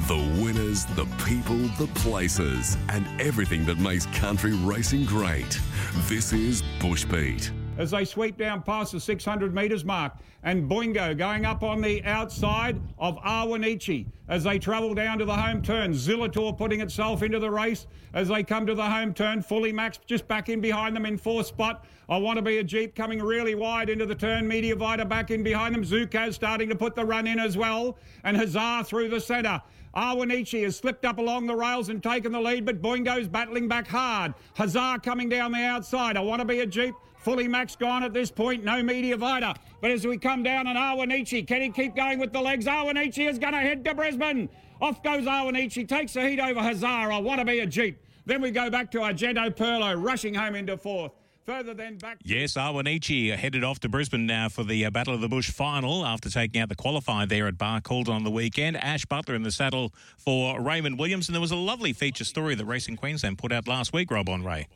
The 0.07 0.32
the 0.73 1.05
people, 1.23 1.57
the 1.77 1.87
places, 1.93 2.77
and 2.89 3.05
everything 3.21 3.63
that 3.63 3.77
makes 3.77 4.07
country 4.07 4.53
racing 4.53 5.05
great. 5.05 5.59
This 6.07 6.33
is 6.33 6.63
Bushbeat. 6.79 7.51
As 7.77 7.91
they 7.91 8.05
sweep 8.05 8.37
down 8.37 8.63
past 8.63 8.91
the 8.91 8.99
600 8.99 9.53
metres 9.53 9.85
mark, 9.85 10.13
and 10.41 10.69
Boingo 10.69 11.17
going 11.17 11.45
up 11.45 11.63
on 11.63 11.79
the 11.79 12.03
outside 12.03 12.81
of 12.97 13.17
Awanichi 13.19 14.07
as 14.27 14.43
they 14.43 14.59
travel 14.59 14.93
down 14.93 15.19
to 15.19 15.25
the 15.25 15.35
home 15.35 15.61
turn. 15.61 15.93
Zillator 15.93 16.57
putting 16.57 16.81
itself 16.81 17.23
into 17.23 17.39
the 17.39 17.49
race 17.49 17.87
as 18.13 18.27
they 18.27 18.43
come 18.43 18.65
to 18.65 18.75
the 18.75 18.83
home 18.83 19.13
turn. 19.13 19.41
Fully 19.41 19.71
Max 19.71 19.99
just 20.05 20.27
back 20.27 20.49
in 20.49 20.59
behind 20.59 20.95
them 20.95 21.05
in 21.05 21.17
fourth 21.17 21.47
spot. 21.47 21.85
I 22.09 22.17
want 22.17 22.37
to 22.37 22.41
be 22.41 22.57
a 22.57 22.63
Jeep 22.63 22.95
coming 22.95 23.21
really 23.21 23.55
wide 23.55 23.89
into 23.89 24.05
the 24.05 24.15
turn. 24.15 24.47
Media 24.47 24.75
Vita 24.75 25.05
back 25.05 25.31
in 25.31 25.43
behind 25.43 25.73
them. 25.73 25.83
Zuko 25.83 26.33
starting 26.33 26.67
to 26.69 26.75
put 26.75 26.95
the 26.95 27.05
run 27.05 27.25
in 27.25 27.39
as 27.39 27.57
well. 27.57 27.97
And 28.23 28.35
Hazard 28.35 28.85
through 28.85 29.09
the 29.09 29.21
centre. 29.21 29.61
Awanichi 29.95 30.63
has 30.63 30.75
slipped 30.75 31.05
up 31.05 31.19
along 31.19 31.45
the 31.45 31.55
rails 31.55 31.89
and 31.89 32.01
taken 32.01 32.31
the 32.31 32.41
lead, 32.41 32.65
but 32.65 32.81
Boingo's 32.81 33.27
battling 33.27 33.67
back 33.67 33.87
hard. 33.87 34.33
Hazard 34.55 35.03
coming 35.03 35.29
down 35.29 35.51
the 35.51 35.63
outside. 35.63 36.17
I 36.17 36.21
want 36.21 36.39
to 36.41 36.45
be 36.45 36.61
a 36.61 36.65
Jeep. 36.65 36.95
Fully 37.17 37.47
max 37.47 37.75
gone 37.75 38.03
at 38.03 38.13
this 38.13 38.29
point, 38.31 38.65
no 38.65 38.83
media 38.83 39.15
vita. 39.15 39.55
But 39.81 39.91
as 39.91 40.05
we 40.05 40.17
come 40.17 40.43
down 40.43 40.67
on 40.67 40.75
Awanichi, 40.75 41.47
can 41.47 41.61
he 41.61 41.69
keep 41.69 41.95
going 41.95 42.19
with 42.19 42.33
the 42.33 42.41
legs? 42.41 42.65
Awanichi 42.65 43.29
is 43.29 43.39
going 43.39 43.53
to 43.53 43.59
head 43.59 43.85
to 43.85 43.93
Brisbane. 43.93 44.49
Off 44.81 45.01
goes 45.03 45.23
Awanichi, 45.23 45.87
takes 45.87 46.13
the 46.13 46.27
heat 46.27 46.39
over 46.39 46.59
Hazar. 46.59 47.11
I 47.11 47.19
want 47.19 47.39
to 47.39 47.45
be 47.45 47.59
a 47.59 47.65
Jeep. 47.65 48.03
Then 48.25 48.41
we 48.41 48.51
go 48.51 48.69
back 48.69 48.91
to 48.91 48.99
Argento 48.99 49.55
Perlo, 49.55 50.01
rushing 50.01 50.33
home 50.33 50.55
into 50.55 50.75
fourth. 50.75 51.13
Further 51.45 51.73
then 51.73 51.97
back. 51.97 52.19
Yes, 52.23 52.53
Awanichi 52.53 53.35
headed 53.35 53.65
off 53.65 53.79
to 53.81 53.89
Brisbane 53.89 54.25
now 54.25 54.47
for 54.47 54.63
the 54.63 54.85
uh, 54.85 54.89
Battle 54.89 55.13
of 55.13 55.19
the 55.19 55.27
Bush 55.27 55.51
final 55.51 56.05
after 56.05 56.29
taking 56.29 56.61
out 56.61 56.69
the 56.69 56.75
qualifier 56.75 57.27
there 57.27 57.47
at 57.47 57.57
Bar 57.57 57.81
Barcaldine 57.81 58.15
on 58.15 58.23
the 58.23 58.31
weekend. 58.31 58.77
Ash 58.77 59.05
Butler 59.05 59.35
in 59.35 59.43
the 59.43 59.51
saddle 59.51 59.93
for 60.17 60.61
Raymond 60.61 60.97
Williams. 60.97 61.27
And 61.27 61.35
there 61.35 61.41
was 61.41 61.51
a 61.51 61.57
lovely 61.57 61.91
feature 61.91 62.23
story 62.23 62.55
that 62.55 62.65
Racing 62.65 62.95
Queensland 62.95 63.37
put 63.37 63.51
out 63.51 63.67
last 63.67 63.91
week, 63.91 64.09
Rob 64.09 64.29
on 64.29 64.43
Ray. 64.43 64.67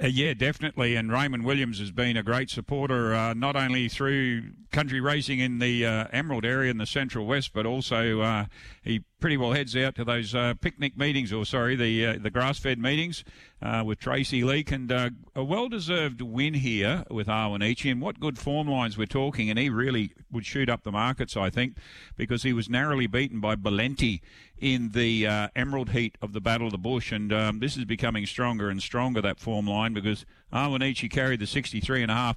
Uh, 0.00 0.06
yeah, 0.06 0.34
definitely. 0.34 0.94
And 0.94 1.10
Raymond 1.10 1.44
Williams 1.44 1.78
has 1.78 1.90
been 1.90 2.16
a 2.16 2.22
great 2.22 2.50
supporter, 2.50 3.14
uh, 3.14 3.34
not 3.34 3.56
only 3.56 3.88
through 3.88 4.42
country 4.70 5.00
racing 5.00 5.40
in 5.40 5.58
the 5.58 5.86
uh, 5.86 6.04
Emerald 6.12 6.44
area 6.44 6.70
in 6.70 6.76
the 6.76 6.86
Central 6.86 7.26
West, 7.26 7.52
but 7.54 7.64
also 7.66 8.20
uh, 8.20 8.44
he 8.82 9.02
pretty 9.20 9.36
well 9.36 9.52
heads 9.52 9.76
out 9.76 9.94
to 9.96 10.04
those 10.04 10.34
uh, 10.34 10.54
picnic 10.60 10.96
meetings, 10.96 11.32
or 11.32 11.44
sorry, 11.44 11.76
the 11.76 12.06
uh, 12.06 12.18
the 12.20 12.30
grass-fed 12.30 12.78
meetings 12.78 13.24
uh, 13.60 13.82
with 13.84 13.98
Tracy 13.98 14.44
Leake, 14.44 14.70
and 14.70 14.90
uh, 14.90 15.10
a 15.34 15.42
well-deserved 15.42 16.20
win 16.20 16.54
here 16.54 17.04
with 17.10 17.26
Awanichi. 17.26 17.90
And 17.90 18.00
what 18.00 18.20
good 18.20 18.38
form 18.38 18.68
lines 18.68 18.96
we're 18.96 19.06
talking, 19.06 19.50
and 19.50 19.58
he 19.58 19.68
really 19.68 20.12
would 20.30 20.46
shoot 20.46 20.68
up 20.68 20.84
the 20.84 20.92
markets, 20.92 21.36
I 21.36 21.50
think, 21.50 21.76
because 22.16 22.42
he 22.42 22.52
was 22.52 22.68
narrowly 22.68 23.06
beaten 23.06 23.40
by 23.40 23.56
Valenti 23.56 24.22
in 24.58 24.90
the 24.90 25.26
uh, 25.26 25.48
Emerald 25.54 25.90
Heat 25.90 26.16
of 26.22 26.32
the 26.32 26.40
Battle 26.40 26.66
of 26.66 26.72
the 26.72 26.78
Bush, 26.78 27.12
and 27.12 27.32
um, 27.32 27.60
this 27.60 27.76
is 27.76 27.84
becoming 27.84 28.26
stronger 28.26 28.68
and 28.68 28.82
stronger 28.82 29.20
that 29.20 29.38
form 29.40 29.66
line 29.66 29.92
because 29.92 30.24
Arwen 30.52 30.78
Awanichi 30.78 31.10
carried 31.10 31.40
the 31.40 31.46
63 31.46 32.02
and 32.02 32.10
a 32.10 32.14
half. 32.14 32.36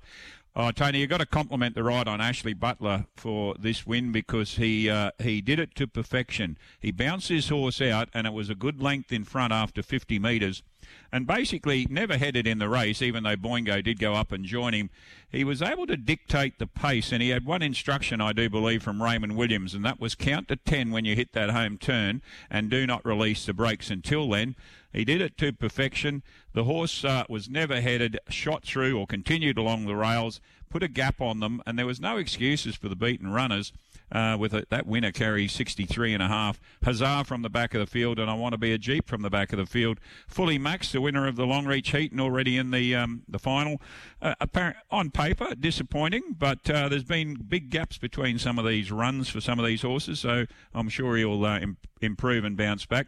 Oh, 0.54 0.70
Tony, 0.72 1.00
you've 1.00 1.10
got 1.10 1.20
to 1.20 1.26
compliment 1.26 1.76
the 1.76 1.84
ride 1.84 2.10
on 2.10 2.20
Ashley 2.20 2.54
Butler 2.54 3.06
for 3.16 3.56
this 3.58 3.88
win 3.88 4.12
because 4.12 4.56
he 4.56 4.90
uh, 4.90 5.12
he 5.18 5.40
did 5.40 5.60
it 5.60 5.76
to 5.76 5.88
perfection. 5.88 6.58
He 6.78 6.92
bounced 6.92 7.30
his 7.30 7.48
horse 7.48 7.80
out, 7.80 8.10
and 8.14 8.28
it 8.28 8.34
was 8.34 8.50
a 8.50 8.56
good 8.56 8.82
length 8.82 9.14
in 9.14 9.24
front 9.24 9.54
after 9.54 9.82
50 9.82 10.20
metres, 10.20 10.62
and 11.10 11.26
basically 11.26 11.88
never 11.90 12.18
headed 12.18 12.46
in 12.46 12.60
the 12.60 12.68
race, 12.68 13.02
even 13.02 13.24
though 13.24 13.38
Boingo 13.38 13.82
did 13.82 13.98
go 13.98 14.14
up 14.14 14.34
and 14.34 14.44
join 14.44 14.74
him. 14.74 14.90
He 15.30 15.46
was 15.46 15.62
able 15.62 15.88
to 15.88 15.96
dictate 15.96 16.60
the 16.60 16.68
pace, 16.68 17.14
and 17.14 17.24
he 17.24 17.30
had 17.30 17.46
one 17.46 17.62
instruction, 17.62 18.20
I 18.20 18.34
do 18.34 18.50
believe, 18.50 18.84
from 18.84 19.02
Raymond 19.02 19.38
Williams, 19.38 19.74
and 19.74 19.86
that 19.86 20.02
was 20.02 20.16
count 20.16 20.50
to 20.50 20.58
10 20.58 20.92
when 20.92 21.06
you 21.06 21.16
hit 21.16 21.32
that 21.32 21.52
home 21.52 21.78
turn, 21.78 22.22
and 22.50 22.70
do 22.70 22.86
not 22.86 23.06
release 23.06 23.46
the 23.46 23.54
brakes 23.54 23.90
until 23.90 24.30
then. 24.30 24.58
He 24.94 25.06
did 25.06 25.22
it 25.22 25.38
to 25.38 25.54
perfection. 25.54 26.24
The 26.54 26.66
horse 26.66 27.06
uh, 27.06 27.24
was 27.30 27.50
never 27.50 27.80
headed, 27.82 28.20
shot 28.30 28.64
through, 28.64 28.98
or 28.98 29.08
continued 29.08 29.58
along 29.58 29.86
the 29.86 29.96
rails, 29.96 30.42
put 30.70 30.84
a 30.84 30.88
gap 30.88 31.22
on 31.22 31.40
them, 31.40 31.62
and 31.66 31.78
there 31.78 31.86
was 31.86 32.02
no 32.02 32.18
excuses 32.18 32.76
for 32.76 32.90
the 32.90 32.96
beaten 32.96 33.32
runners. 33.32 33.72
Uh, 34.12 34.36
with 34.38 34.54
a, 34.54 34.66
that 34.70 34.86
winner 34.86 35.10
carry 35.10 35.48
63 35.48 36.14
and 36.14 36.22
a 36.22 36.28
half. 36.28 36.60
Hazard 36.84 37.26
from 37.28 37.44
the 37.44 37.50
back 37.50 37.74
of 37.74 37.80
the 37.80 37.88
field, 37.88 38.20
and 38.20 38.30
I 38.30 38.34
want 38.34 38.52
to 38.52 38.58
be 38.58 38.74
a 38.74 38.78
Jeep 38.78 39.08
from 39.08 39.22
the 39.22 39.30
back 39.30 39.54
of 39.54 39.58
the 39.58 39.66
field. 39.66 40.02
Fully 40.28 40.58
Max, 40.58 40.92
the 40.92 41.00
winner 41.00 41.28
of 41.28 41.38
the 41.38 41.46
long 41.46 41.66
reach 41.66 41.92
heat, 41.92 42.12
and 42.12 42.20
already 42.20 42.58
in 42.58 42.72
the 42.72 42.94
um, 42.94 43.24
the 43.30 43.40
final. 43.40 43.82
Uh, 44.22 44.36
apparent, 44.42 44.76
on 44.90 45.12
paper, 45.12 45.56
disappointing, 45.56 46.36
but 46.38 46.70
uh, 46.70 46.90
there's 46.90 47.06
been 47.06 47.36
big 47.36 47.70
gaps 47.70 47.98
between 47.98 48.38
some 48.38 48.60
of 48.60 48.66
these 48.66 48.92
runs 48.92 49.30
for 49.30 49.40
some 49.40 49.60
of 49.60 49.66
these 49.66 49.82
horses, 49.82 50.20
so 50.20 50.46
I'm 50.74 50.90
sure 50.90 51.16
he'll 51.16 51.46
uh, 51.46 51.60
Im- 51.60 51.78
improve 52.02 52.44
and 52.44 52.58
bounce 52.58 52.86
back. 52.86 53.08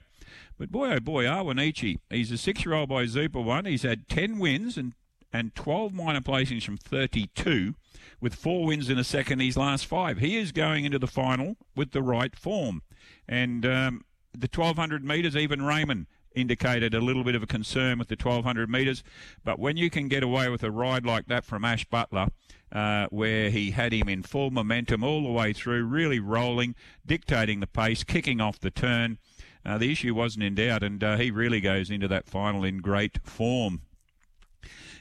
But 0.57 0.71
boy, 0.71 0.93
oh 0.93 0.99
boy, 0.99 1.25
Awanichi, 1.25 1.99
he's 2.09 2.31
a 2.31 2.37
six-year-old 2.37 2.89
by 2.89 3.05
Zupa 3.05 3.43
One. 3.43 3.65
He's 3.65 3.83
had 3.83 4.07
10 4.07 4.39
wins 4.39 4.77
and, 4.77 4.93
and 5.31 5.53
12 5.55 5.93
minor 5.93 6.21
placings 6.21 6.63
from 6.63 6.77
32, 6.77 7.75
with 8.21 8.35
four 8.35 8.65
wins 8.65 8.89
in 8.89 8.97
a 8.97 9.03
second 9.03 9.39
his 9.39 9.57
last 9.57 9.85
five. 9.85 10.19
He 10.19 10.37
is 10.37 10.51
going 10.51 10.85
into 10.85 10.99
the 10.99 11.07
final 11.07 11.57
with 11.75 11.91
the 11.91 12.03
right 12.03 12.35
form. 12.35 12.81
And 13.27 13.65
um, 13.65 14.05
the 14.33 14.49
1,200 14.53 15.03
metres, 15.03 15.35
even 15.35 15.61
Raymond 15.61 16.07
indicated 16.35 16.93
a 16.93 16.99
little 16.99 17.23
bit 17.23 17.35
of 17.35 17.43
a 17.43 17.47
concern 17.47 17.99
with 17.99 18.07
the 18.07 18.17
1200 18.21 18.69
metres. 18.69 19.03
But 19.43 19.59
when 19.59 19.77
you 19.77 19.89
can 19.89 20.07
get 20.07 20.23
away 20.23 20.49
with 20.49 20.63
a 20.63 20.71
ride 20.71 21.05
like 21.05 21.27
that 21.27 21.45
from 21.45 21.63
Ash 21.63 21.85
Butler, 21.85 22.27
uh, 22.71 23.07
where 23.11 23.49
he 23.49 23.71
had 23.71 23.93
him 23.93 24.09
in 24.09 24.23
full 24.23 24.49
momentum 24.49 25.03
all 25.03 25.23
the 25.23 25.31
way 25.31 25.53
through, 25.53 25.83
really 25.85 26.19
rolling, 26.19 26.75
dictating 27.05 27.59
the 27.59 27.67
pace, 27.67 28.03
kicking 28.03 28.41
off 28.41 28.59
the 28.59 28.71
turn, 28.71 29.19
uh, 29.65 29.77
the 29.77 29.91
issue 29.91 30.13
wasn't 30.13 30.43
in 30.43 30.55
doubt, 30.55 30.83
and 30.83 31.03
uh, 31.03 31.17
he 31.17 31.31
really 31.31 31.61
goes 31.61 31.89
into 31.89 32.07
that 32.07 32.27
final 32.27 32.63
in 32.63 32.77
great 32.79 33.19
form. 33.23 33.81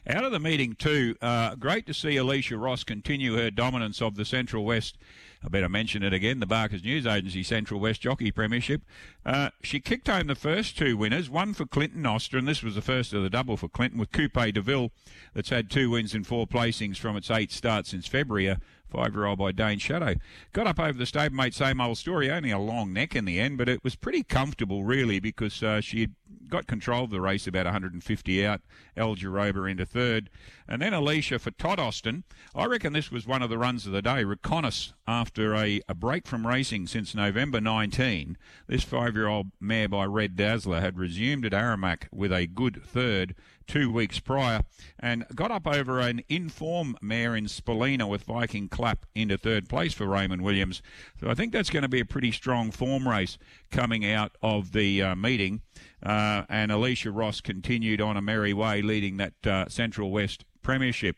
Out 0.05 0.25
of 0.25 0.33
the 0.33 0.41
meeting, 0.41 0.75
too, 0.75 1.15
uh, 1.23 1.55
great 1.55 1.87
to 1.87 1.95
see 1.95 2.17
Alicia 2.17 2.57
Ross 2.57 2.83
continue 2.83 3.37
her 3.37 3.53
dominance 3.53 4.03
of 4.03 4.17
the 4.17 4.25
Central 4.25 4.65
West. 4.65 4.99
I 5.45 5.49
better 5.49 5.69
mention 5.69 6.03
it 6.03 6.13
again 6.13 6.41
the 6.41 6.47
Barker's 6.47 6.85
News 6.85 7.07
Agency 7.07 7.45
Central 7.45 7.79
West 7.79 8.01
Jockey 8.01 8.33
Premiership. 8.33 8.83
Uh, 9.25 9.51
she 9.63 9.79
kicked 9.79 10.09
home 10.09 10.27
the 10.27 10.35
first 10.35 10.77
two 10.77 10.97
winners, 10.97 11.31
one 11.31 11.55
for 11.55 11.67
Clinton 11.67 12.05
Oster, 12.05 12.37
and 12.37 12.49
this 12.49 12.65
was 12.65 12.75
the 12.75 12.83
first 12.83 13.13
of 13.13 13.23
the 13.23 13.31
double 13.31 13.57
for 13.57 13.69
Clinton, 13.69 14.01
with 14.01 14.11
Coupe 14.11 14.53
de 14.53 14.61
Ville, 14.61 14.91
that's 15.35 15.51
had 15.51 15.71
two 15.71 15.91
wins 15.91 16.15
and 16.15 16.27
four 16.27 16.47
placings 16.49 16.97
from 16.97 17.17
its 17.17 17.31
eight 17.31 17.53
starts 17.53 17.91
since 17.91 18.07
February 18.09 18.57
five 18.93 19.15
year 19.15 19.27
old 19.27 19.39
by 19.39 19.53
Dane 19.53 19.79
Shadow. 19.79 20.15
Got 20.53 20.67
up 20.67 20.79
over 20.79 20.93
the 20.93 21.05
stablemate, 21.05 21.55
same 21.55 21.81
old 21.81 21.99
story, 21.99 22.31
only 22.31 22.51
a 22.51 22.59
long 22.59 22.93
neck 22.93 23.17
in 23.17 23.25
the 23.25 23.41
end, 23.41 23.59
but 23.59 23.69
it 23.69 23.83
was 23.83 23.97
pretty 23.97 24.23
comfortable, 24.23 24.85
really, 24.85 25.19
because 25.19 25.63
uh, 25.63 25.81
she 25.81 26.03
had 26.03 26.15
got 26.49 26.67
control 26.67 27.05
of 27.05 27.11
the 27.11 27.21
race 27.21 27.47
about 27.47 27.65
150 27.65 28.47
out, 28.47 28.61
El 28.97 29.17
Jaroba 29.17 29.71
into 29.71 29.87
third. 29.87 30.29
And 30.69 30.83
then 30.83 30.93
Alicia 30.93 31.39
for 31.39 31.51
Todd 31.51 31.81
Austin. 31.81 32.25
I 32.55 32.67
reckon 32.67 32.93
this 32.93 33.11
was 33.11 33.27
one 33.27 33.43
of 33.43 33.49
the 33.49 33.59
runs 33.59 33.87
of 33.87 33.93
the 33.93 34.03
day. 34.03 34.23
Reconnaissance 34.25 34.93
after 35.07 35.55
a, 35.55 35.81
a 35.89 35.95
break 35.95 36.27
from 36.27 36.47
racing 36.47 36.87
since 36.87 37.15
November 37.15 37.61
19. 37.61 38.37
This 38.67 38.85
five 38.85 39.15
year 39.15 39.29
old 39.29 39.49
mare 39.61 39.89
by 39.89 40.05
Red 40.05 40.37
Dazzler 40.37 40.81
had 40.81 40.99
resumed 40.99 41.47
at 41.47 41.53
Aramac 41.53 42.05
with 42.13 42.33
a 42.33 42.47
good 42.47 42.83
third 42.85 43.35
two 43.67 43.91
weeks 43.91 44.19
prior 44.19 44.63
and 44.99 45.25
got 45.35 45.51
up 45.51 45.67
over 45.67 46.01
an 46.01 46.23
inform 46.29 46.97
mare 47.01 47.37
in 47.37 47.47
Spallina 47.47 48.09
with 48.09 48.25
Viking 48.25 48.69
Clap 48.69 49.07
into 49.15 49.37
third 49.37 49.69
place 49.69 49.95
for 49.95 50.07
Raymond 50.07 50.43
Williams. 50.43 50.83
So 51.21 51.31
I 51.31 51.35
think 51.35 51.53
that's 51.53 51.71
going 51.71 51.83
to 51.83 51.89
be 51.89 52.01
a 52.01 52.05
pretty 52.05 52.33
strong 52.33 52.71
form 52.71 53.09
race 53.09 53.39
coming 53.71 54.05
out 54.05 54.37
of 54.43 54.73
the 54.73 55.03
uh, 55.03 55.15
meeting. 55.15 55.63
Uh, 56.03 56.43
and 56.49 56.73
Alicia 56.73 57.11
Ross 57.11 57.41
continued 57.41 58.01
on 58.01 58.17
a 58.17 58.23
merry 58.23 58.53
way, 58.53 58.83
leading 58.83 59.17
that 59.19 59.47
uh, 59.47 59.69
Central 59.69 60.11
West 60.11 60.45
Premiership. 60.63 61.17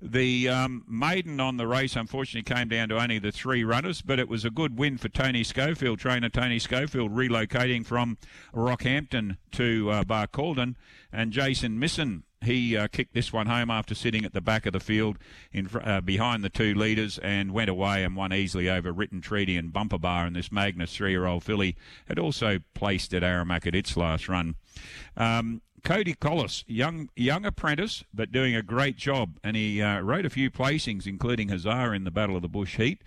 The 0.00 0.48
um, 0.48 0.84
maiden 0.88 1.40
on 1.40 1.56
the 1.56 1.66
race 1.66 1.96
unfortunately 1.96 2.54
came 2.54 2.68
down 2.68 2.90
to 2.90 3.00
only 3.00 3.18
the 3.18 3.32
three 3.32 3.64
runners, 3.64 4.02
but 4.02 4.18
it 4.18 4.28
was 4.28 4.44
a 4.44 4.50
good 4.50 4.78
win 4.78 4.98
for 4.98 5.08
Tony 5.08 5.42
Schofield, 5.42 5.98
trainer 5.98 6.28
Tony 6.28 6.58
Schofield, 6.58 7.12
relocating 7.12 7.84
from 7.84 8.18
Rockhampton 8.54 9.38
to 9.52 9.90
uh, 9.90 10.04
Barcaldine, 10.04 10.76
and 11.12 11.32
Jason 11.32 11.78
Misson. 11.78 12.24
He 12.44 12.76
uh, 12.76 12.86
kicked 12.88 13.14
this 13.14 13.32
one 13.32 13.46
home 13.46 13.70
after 13.70 13.94
sitting 13.94 14.24
at 14.24 14.34
the 14.34 14.42
back 14.42 14.66
of 14.66 14.74
the 14.74 14.80
field 14.80 15.16
in 15.50 15.68
uh, 15.82 16.02
behind 16.02 16.44
the 16.44 16.50
two 16.50 16.74
leaders 16.74 17.18
and 17.18 17.52
went 17.52 17.70
away 17.70 18.04
and 18.04 18.14
won 18.14 18.32
easily 18.32 18.68
over 18.68 18.92
Written 18.92 19.22
Treaty 19.22 19.56
and 19.56 19.72
Bumper 19.72 19.98
Bar. 19.98 20.26
And 20.26 20.36
this 20.36 20.52
Magnus 20.52 20.94
three-year-old 20.94 21.42
filly 21.42 21.76
had 22.06 22.18
also 22.18 22.60
placed 22.74 23.14
at 23.14 23.22
Aramac 23.22 23.66
at 23.66 23.74
its 23.74 23.96
last 23.96 24.28
run. 24.28 24.54
Um, 25.16 25.62
Cody 25.86 26.14
Collis, 26.14 26.64
young 26.66 27.10
young 27.14 27.44
apprentice, 27.44 28.02
but 28.12 28.32
doing 28.32 28.56
a 28.56 28.62
great 28.62 28.96
job. 28.96 29.38
And 29.44 29.54
he 29.54 29.80
uh, 29.80 30.00
rode 30.00 30.26
a 30.26 30.30
few 30.30 30.50
placings, 30.50 31.06
including 31.06 31.48
Hazard 31.48 31.94
in 31.94 32.02
the 32.02 32.10
Battle 32.10 32.34
of 32.34 32.42
the 32.42 32.48
Bush 32.48 32.76
Heat. 32.76 33.02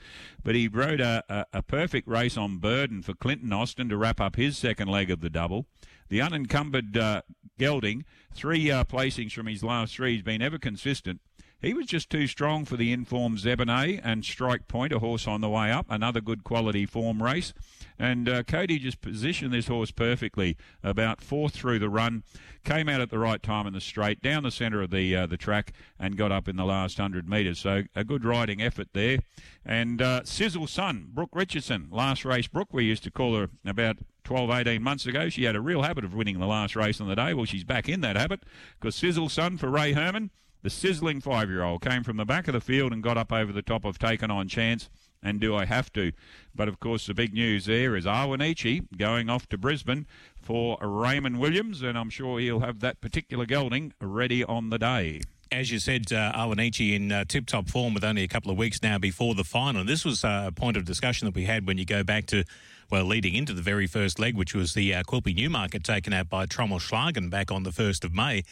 But 0.46 0.56
he 0.56 0.70
rode 0.70 1.02
a, 1.02 1.22
a, 1.28 1.46
a 1.58 1.62
perfect 1.62 2.08
race 2.08 2.38
on 2.38 2.60
Burden 2.60 3.02
for 3.02 3.14
Clinton 3.14 3.52
Austin 3.52 3.90
to 3.90 3.98
wrap 3.98 4.22
up 4.22 4.38
his 4.38 4.58
second 4.58 4.88
leg 4.88 5.12
of 5.12 5.20
the 5.20 5.30
double. 5.30 5.66
The 6.08 6.22
unencumbered 6.22 6.96
uh, 6.96 7.24
gelding, 7.58 8.06
three 8.34 8.72
uh, 8.72 8.86
placings 8.86 9.34
from 9.34 9.48
his 9.48 9.62
last 9.62 9.98
three, 9.98 10.14
he's 10.14 10.24
been 10.24 10.42
ever 10.42 10.58
consistent. 10.58 11.20
He 11.62 11.74
was 11.74 11.88
just 11.88 12.10
too 12.10 12.26
strong 12.26 12.64
for 12.64 12.78
the 12.78 12.94
informed 12.94 13.40
Zebenet 13.40 14.00
and 14.02 14.24
Strike 14.24 14.70
Point, 14.70 14.94
a 14.94 15.00
horse 15.00 15.28
on 15.28 15.42
the 15.42 15.50
way 15.50 15.72
up, 15.72 15.86
another 15.90 16.22
good 16.22 16.46
quality 16.46 16.86
form 16.86 17.22
race. 17.22 17.54
And 17.98 18.30
uh, 18.30 18.44
Cody 18.44 18.80
just 18.80 19.02
positioned 19.02 19.54
this 19.54 19.68
horse 19.68 19.92
perfectly, 19.92 20.56
about 20.82 21.20
fourth 21.20 21.54
through 21.54 21.80
the 21.80 21.90
run, 21.90 22.24
came 22.64 22.88
out 22.88 23.02
at 23.02 23.10
the 23.10 23.20
right 23.20 23.44
time 23.44 23.68
in 23.68 23.74
the 23.74 23.82
straight, 23.82 24.22
down 24.22 24.44
the 24.44 24.52
centre 24.52 24.82
of 24.82 24.90
the 24.90 25.14
uh, 25.14 25.26
the 25.26 25.36
track, 25.36 25.74
and 26.00 26.16
got 26.16 26.32
up 26.32 26.48
in 26.48 26.56
the 26.56 26.64
last 26.64 26.98
hundred 26.98 27.28
metres. 27.28 27.60
So 27.60 27.84
a 27.94 28.06
good 28.06 28.24
riding 28.24 28.62
effort 28.62 28.88
there. 28.94 29.20
And 29.66 30.02
uh, 30.02 30.24
Sizzle 30.24 30.68
Sun, 30.68 31.10
Brooke 31.14 31.36
Richardson, 31.36 31.90
last 31.92 32.24
race. 32.24 32.48
Brooke, 32.48 32.70
we 32.72 32.86
used 32.86 33.04
to 33.04 33.12
call 33.12 33.36
her 33.36 33.50
about 33.66 33.98
12, 34.24 34.50
18 34.50 34.82
months 34.82 35.06
ago. 35.06 35.28
She 35.28 35.44
had 35.44 35.58
a 35.58 35.62
real 35.62 35.82
habit 35.82 36.06
of 36.06 36.14
winning 36.14 36.40
the 36.40 36.48
last 36.48 36.78
race 36.78 37.02
on 37.02 37.10
the 37.10 37.16
day. 37.16 37.34
Well, 37.34 37.46
she's 37.46 37.66
back 37.66 37.90
in 37.90 38.00
that 38.00 38.16
habit 38.16 38.44
because 38.80 38.96
Sizzle 38.96 39.28
Sun 39.28 39.58
for 39.58 39.70
Ray 39.70 39.92
Herman 39.92 40.32
the 40.62 40.70
sizzling 40.70 41.22
five 41.22 41.50
year 41.50 41.64
old 41.64 41.82
came 41.82 42.04
from 42.04 42.18
the 42.18 42.26
back 42.26 42.48
of 42.48 42.54
the 42.54 42.62
field 42.62 42.92
and 42.92 43.04
got 43.04 43.18
up 43.18 43.32
over 43.32 43.52
the 43.52 43.62
top 43.62 43.86
of 43.86 43.98
Taken 43.98 44.32
on 44.32 44.48
Chance 44.48 44.90
and 45.22 45.40
Do 45.40 45.56
I 45.56 45.66
Have 45.66 45.92
to. 45.94 46.12
But 46.56 46.68
of 46.68 46.80
course, 46.80 47.08
the 47.08 47.14
big 47.14 47.34
news 47.34 47.66
there 47.66 47.96
is 47.96 48.06
Awanichi 48.06 48.86
going 48.98 49.30
off 49.30 49.48
to 49.50 49.58
Brisbane 49.58 50.08
for 50.42 50.78
Raymond 50.82 51.40
Williams, 51.40 51.82
and 51.82 51.98
I'm 51.98 52.10
sure 52.10 52.40
he'll 52.40 52.62
have 52.62 52.80
that 52.80 53.02
particular 53.02 53.46
gelding 53.46 53.94
ready 54.02 54.44
on 54.44 54.70
the 54.70 54.78
day 54.78 55.22
as 55.52 55.72
you 55.72 55.80
said, 55.80 56.12
uh, 56.14 56.32
Awanichi 56.34 56.96
in 56.96 57.12
uh, 57.12 57.26
tip 57.28 57.46
top 57.48 57.70
form 57.70 57.94
with 57.94 58.04
only 58.04 58.24
a 58.24 58.28
couple 58.28 58.52
of 58.52 58.58
weeks 58.58 58.84
now 58.84 58.98
before 58.98 59.36
the 59.36 59.44
final. 59.44 59.84
This 59.84 60.06
was 60.06 60.24
uh, 60.24 60.46
a 60.48 60.52
point 60.52 60.78
of 60.78 60.86
discussion 60.86 61.26
that 61.26 61.36
we 61.36 61.46
had 61.46 61.66
when 61.66 61.78
you 61.78 61.86
go 61.86 62.04
back 62.04 62.28
to, 62.28 62.44
well, 62.92 63.04
leading 63.04 63.36
into 63.36 63.54
the 63.54 63.62
very 63.62 63.88
first 63.88 64.20
leg, 64.20 64.36
which 64.36 64.54
was 64.54 64.74
the 64.74 64.94
uh, 64.94 65.04
Quilpie 65.04 65.36
Newmarket 65.36 65.84
taken 65.84 66.14
out 66.14 66.30
by 66.30 66.46
Trommel 66.46 66.80
Schlagen 66.80 67.30
back 67.30 67.52
on 67.52 67.64
the 67.64 67.72
1st 67.72 68.04
of 68.04 68.14
May 68.14 68.44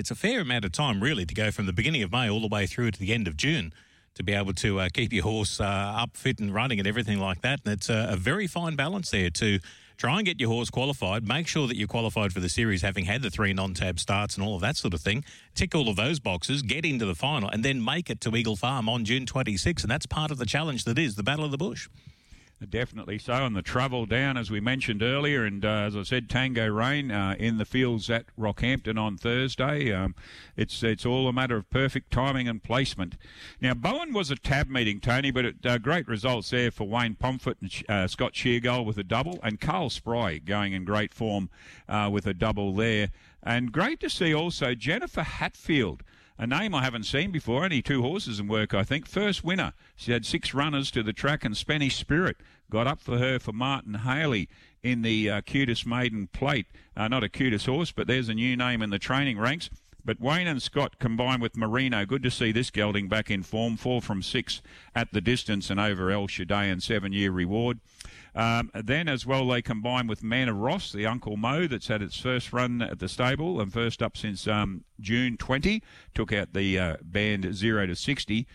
it's 0.00 0.10
a 0.10 0.14
fair 0.14 0.40
amount 0.40 0.64
of 0.64 0.72
time, 0.72 1.02
really, 1.02 1.26
to 1.26 1.34
go 1.34 1.50
from 1.50 1.66
the 1.66 1.74
beginning 1.74 2.02
of 2.02 2.10
May 2.10 2.30
all 2.30 2.40
the 2.40 2.48
way 2.48 2.66
through 2.66 2.90
to 2.90 2.98
the 2.98 3.12
end 3.12 3.28
of 3.28 3.36
June 3.36 3.72
to 4.14 4.22
be 4.22 4.32
able 4.32 4.54
to 4.54 4.80
uh, 4.80 4.88
keep 4.92 5.12
your 5.12 5.22
horse 5.22 5.60
uh, 5.60 5.64
up, 5.64 6.16
fit, 6.16 6.40
and 6.40 6.52
running, 6.52 6.78
and 6.78 6.88
everything 6.88 7.20
like 7.20 7.42
that. 7.42 7.60
And 7.64 7.74
it's 7.74 7.90
a, 7.90 8.08
a, 8.10 8.16
very 8.16 8.46
fine 8.46 8.76
balance 8.76 9.10
there 9.10 9.28
to 9.30 9.60
try 9.98 10.16
and 10.16 10.24
get 10.24 10.40
your 10.40 10.48
horse 10.48 10.70
qualified. 10.70 11.28
Make 11.28 11.46
sure 11.46 11.68
that 11.68 11.76
you're 11.76 11.86
qualified 11.86 12.32
for 12.32 12.40
the 12.40 12.48
series, 12.48 12.80
having 12.80 13.04
had 13.04 13.20
the 13.20 13.30
three 13.30 13.52
non-tab 13.52 14.00
starts 14.00 14.36
and 14.36 14.44
all 14.44 14.54
of 14.54 14.62
that 14.62 14.76
sort 14.76 14.94
of 14.94 15.02
thing. 15.02 15.22
Tick 15.54 15.74
all 15.74 15.88
of 15.88 15.96
those 15.96 16.18
boxes, 16.18 16.62
get 16.62 16.86
into 16.86 17.04
the 17.04 17.14
final, 17.14 17.50
and 17.50 17.62
then 17.62 17.84
make 17.84 18.08
it 18.08 18.22
to 18.22 18.34
Eagle 18.34 18.56
Farm 18.56 18.88
on 18.88 19.04
June 19.04 19.26
26. 19.26 19.82
And 19.82 19.90
that's 19.90 20.06
part 20.06 20.30
of 20.30 20.38
the 20.38 20.46
challenge 20.46 20.84
that 20.84 20.98
is 20.98 21.14
the 21.14 21.22
Battle 21.22 21.44
of 21.44 21.50
the 21.50 21.58
Bush. 21.58 21.88
Definitely 22.68 23.18
so. 23.18 23.32
And 23.32 23.56
the 23.56 23.62
travel 23.62 24.04
down, 24.04 24.36
as 24.36 24.50
we 24.50 24.60
mentioned 24.60 25.02
earlier, 25.02 25.46
and 25.46 25.64
uh, 25.64 25.68
as 25.68 25.96
I 25.96 26.02
said, 26.02 26.28
Tango 26.28 26.66
Rain 26.66 27.10
uh, 27.10 27.34
in 27.38 27.56
the 27.56 27.64
fields 27.64 28.10
at 28.10 28.26
Rockhampton 28.38 28.98
on 28.98 29.16
Thursday. 29.16 29.90
Um, 29.92 30.14
it's 30.58 30.82
it's 30.82 31.06
all 31.06 31.26
a 31.26 31.32
matter 31.32 31.56
of 31.56 31.70
perfect 31.70 32.10
timing 32.10 32.48
and 32.48 32.62
placement. 32.62 33.16
Now, 33.62 33.72
Bowen 33.72 34.12
was 34.12 34.30
a 34.30 34.36
tab 34.36 34.68
meeting, 34.68 35.00
Tony, 35.00 35.30
but 35.30 35.46
it, 35.46 35.56
uh, 35.64 35.78
great 35.78 36.06
results 36.06 36.50
there 36.50 36.70
for 36.70 36.86
Wayne 36.86 37.14
Pomfret 37.14 37.56
and 37.62 37.82
uh, 37.88 38.06
Scott 38.06 38.34
Sheargold 38.34 38.84
with 38.84 38.98
a 38.98 39.04
double, 39.04 39.38
and 39.42 39.58
Carl 39.58 39.88
Spry 39.88 40.36
going 40.36 40.74
in 40.74 40.84
great 40.84 41.14
form 41.14 41.48
uh, 41.88 42.10
with 42.12 42.26
a 42.26 42.34
double 42.34 42.74
there. 42.74 43.08
And 43.42 43.72
great 43.72 44.00
to 44.00 44.10
see 44.10 44.34
also 44.34 44.74
Jennifer 44.74 45.22
Hatfield 45.22 46.02
a 46.40 46.46
name 46.46 46.74
I 46.74 46.82
haven't 46.82 47.04
seen 47.04 47.30
before. 47.30 47.64
Only 47.64 47.82
two 47.82 48.00
horses 48.00 48.40
in 48.40 48.48
work, 48.48 48.72
I 48.72 48.82
think. 48.82 49.06
First 49.06 49.44
winner. 49.44 49.74
She 49.94 50.12
had 50.12 50.24
six 50.24 50.54
runners 50.54 50.90
to 50.92 51.02
the 51.02 51.12
track, 51.12 51.44
and 51.44 51.54
Spanish 51.54 51.96
Spirit 51.96 52.38
got 52.70 52.86
up 52.86 53.02
for 53.02 53.18
her 53.18 53.38
for 53.38 53.52
Martin 53.52 53.92
Haley 53.92 54.48
in 54.82 55.02
the 55.02 55.28
uh, 55.28 55.40
QTIS 55.42 55.84
maiden 55.84 56.28
plate. 56.28 56.64
Uh, 56.96 57.08
not 57.08 57.22
a 57.22 57.28
QTIS 57.28 57.66
horse, 57.66 57.92
but 57.92 58.06
there's 58.06 58.30
a 58.30 58.34
new 58.34 58.56
name 58.56 58.80
in 58.80 58.88
the 58.88 58.98
training 58.98 59.38
ranks. 59.38 59.68
But 60.02 60.18
Wayne 60.18 60.46
and 60.46 60.62
Scott 60.62 60.98
combined 60.98 61.42
with 61.42 61.58
Marino. 61.58 62.06
Good 62.06 62.22
to 62.22 62.30
see 62.30 62.52
this 62.52 62.70
gelding 62.70 63.06
back 63.06 63.30
in 63.30 63.42
form. 63.42 63.76
Four 63.76 64.00
from 64.00 64.22
six 64.22 64.62
at 64.94 65.12
the 65.12 65.20
distance 65.20 65.68
and 65.68 65.78
over 65.78 66.10
El 66.10 66.26
Shaddai 66.26 66.64
and 66.64 66.82
seven 66.82 67.12
year 67.12 67.30
reward. 67.30 67.80
Um, 68.34 68.70
then, 68.74 69.08
as 69.08 69.26
well, 69.26 69.46
they 69.48 69.62
combine 69.62 70.06
with 70.06 70.22
Manor 70.22 70.54
Ross, 70.54 70.92
the 70.92 71.06
Uncle 71.06 71.36
Mo, 71.36 71.66
that's 71.66 71.88
had 71.88 72.02
its 72.02 72.18
first 72.18 72.52
run 72.52 72.80
at 72.82 72.98
the 72.98 73.08
stable 73.08 73.60
and 73.60 73.72
first 73.72 74.02
up 74.02 74.16
since 74.16 74.46
um, 74.46 74.84
June 75.00 75.36
20. 75.36 75.82
Took 76.14 76.32
out 76.32 76.52
the 76.52 76.78
uh, 76.78 76.96
band 77.02 77.54
0 77.54 77.86
to 77.86 77.96
60. 77.96 78.46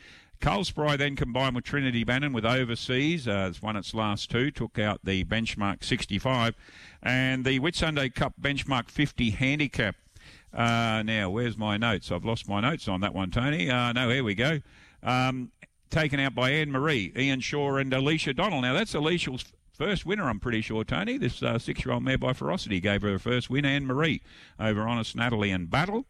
Carl 0.42 0.64
Spry 0.64 0.96
then 0.96 1.16
combined 1.16 1.56
with 1.56 1.64
Trinity 1.64 2.04
Bannon 2.04 2.34
with 2.34 2.46
Overseas. 2.46 3.28
Uh, 3.28 3.48
it's 3.50 3.62
won 3.62 3.76
its 3.76 3.94
last 3.94 4.30
two, 4.30 4.52
took 4.52 4.78
out 4.78 5.00
the 5.04 5.24
benchmark 5.24 5.84
65. 5.84 6.56
And 7.02 7.46
the 7.46 7.60
Whitsunday 7.60 8.14
Cup 8.14 8.34
benchmark 8.40 8.90
50 8.90 9.32
handicap. 9.32 9.96
Uh, 10.54 11.04
now, 11.04 11.30
where's 11.30 11.58
my 11.58 11.78
notes? 11.78 12.12
I've 12.12 12.24
lost 12.24 12.48
my 12.48 12.62
notes 12.62 12.88
on 12.88 13.02
that 13.02 13.14
one, 13.14 13.32
Tony. 13.32 13.70
Uh, 13.70 13.92
no, 13.92 14.10
here 14.10 14.24
we 14.24 14.36
go. 14.36 14.62
Um, 15.04 15.52
taken 15.90 16.20
out 16.20 16.34
by 16.34 16.52
Anne 16.52 16.72
Marie, 16.72 17.12
Ian 17.18 17.42
Shaw, 17.42 17.76
and 17.78 17.94
Alicia 17.94 18.34
Donald. 18.34 18.64
Now, 18.64 18.74
that's 18.74 18.94
Alicia's 18.94 19.46
first 19.76 20.06
winner, 20.06 20.30
I'm 20.30 20.40
pretty 20.40 20.62
sure, 20.62 20.84
Tony. 20.84 21.18
This 21.18 21.44
uh, 21.44 21.60
six 21.60 21.86
year 21.86 21.94
old 21.94 22.04
mare 22.04 22.18
by 22.18 22.34
Ferocity 22.34 22.80
gave 22.80 23.02
her 23.02 23.10
her 23.10 23.20
first 23.20 23.50
win, 23.50 23.66
Anne 23.66 23.86
Marie, 23.86 24.22
over 24.60 24.82
Honest 24.82 25.16
Natalie 25.16 25.52
and 25.52 25.70
Battle. 25.70 26.06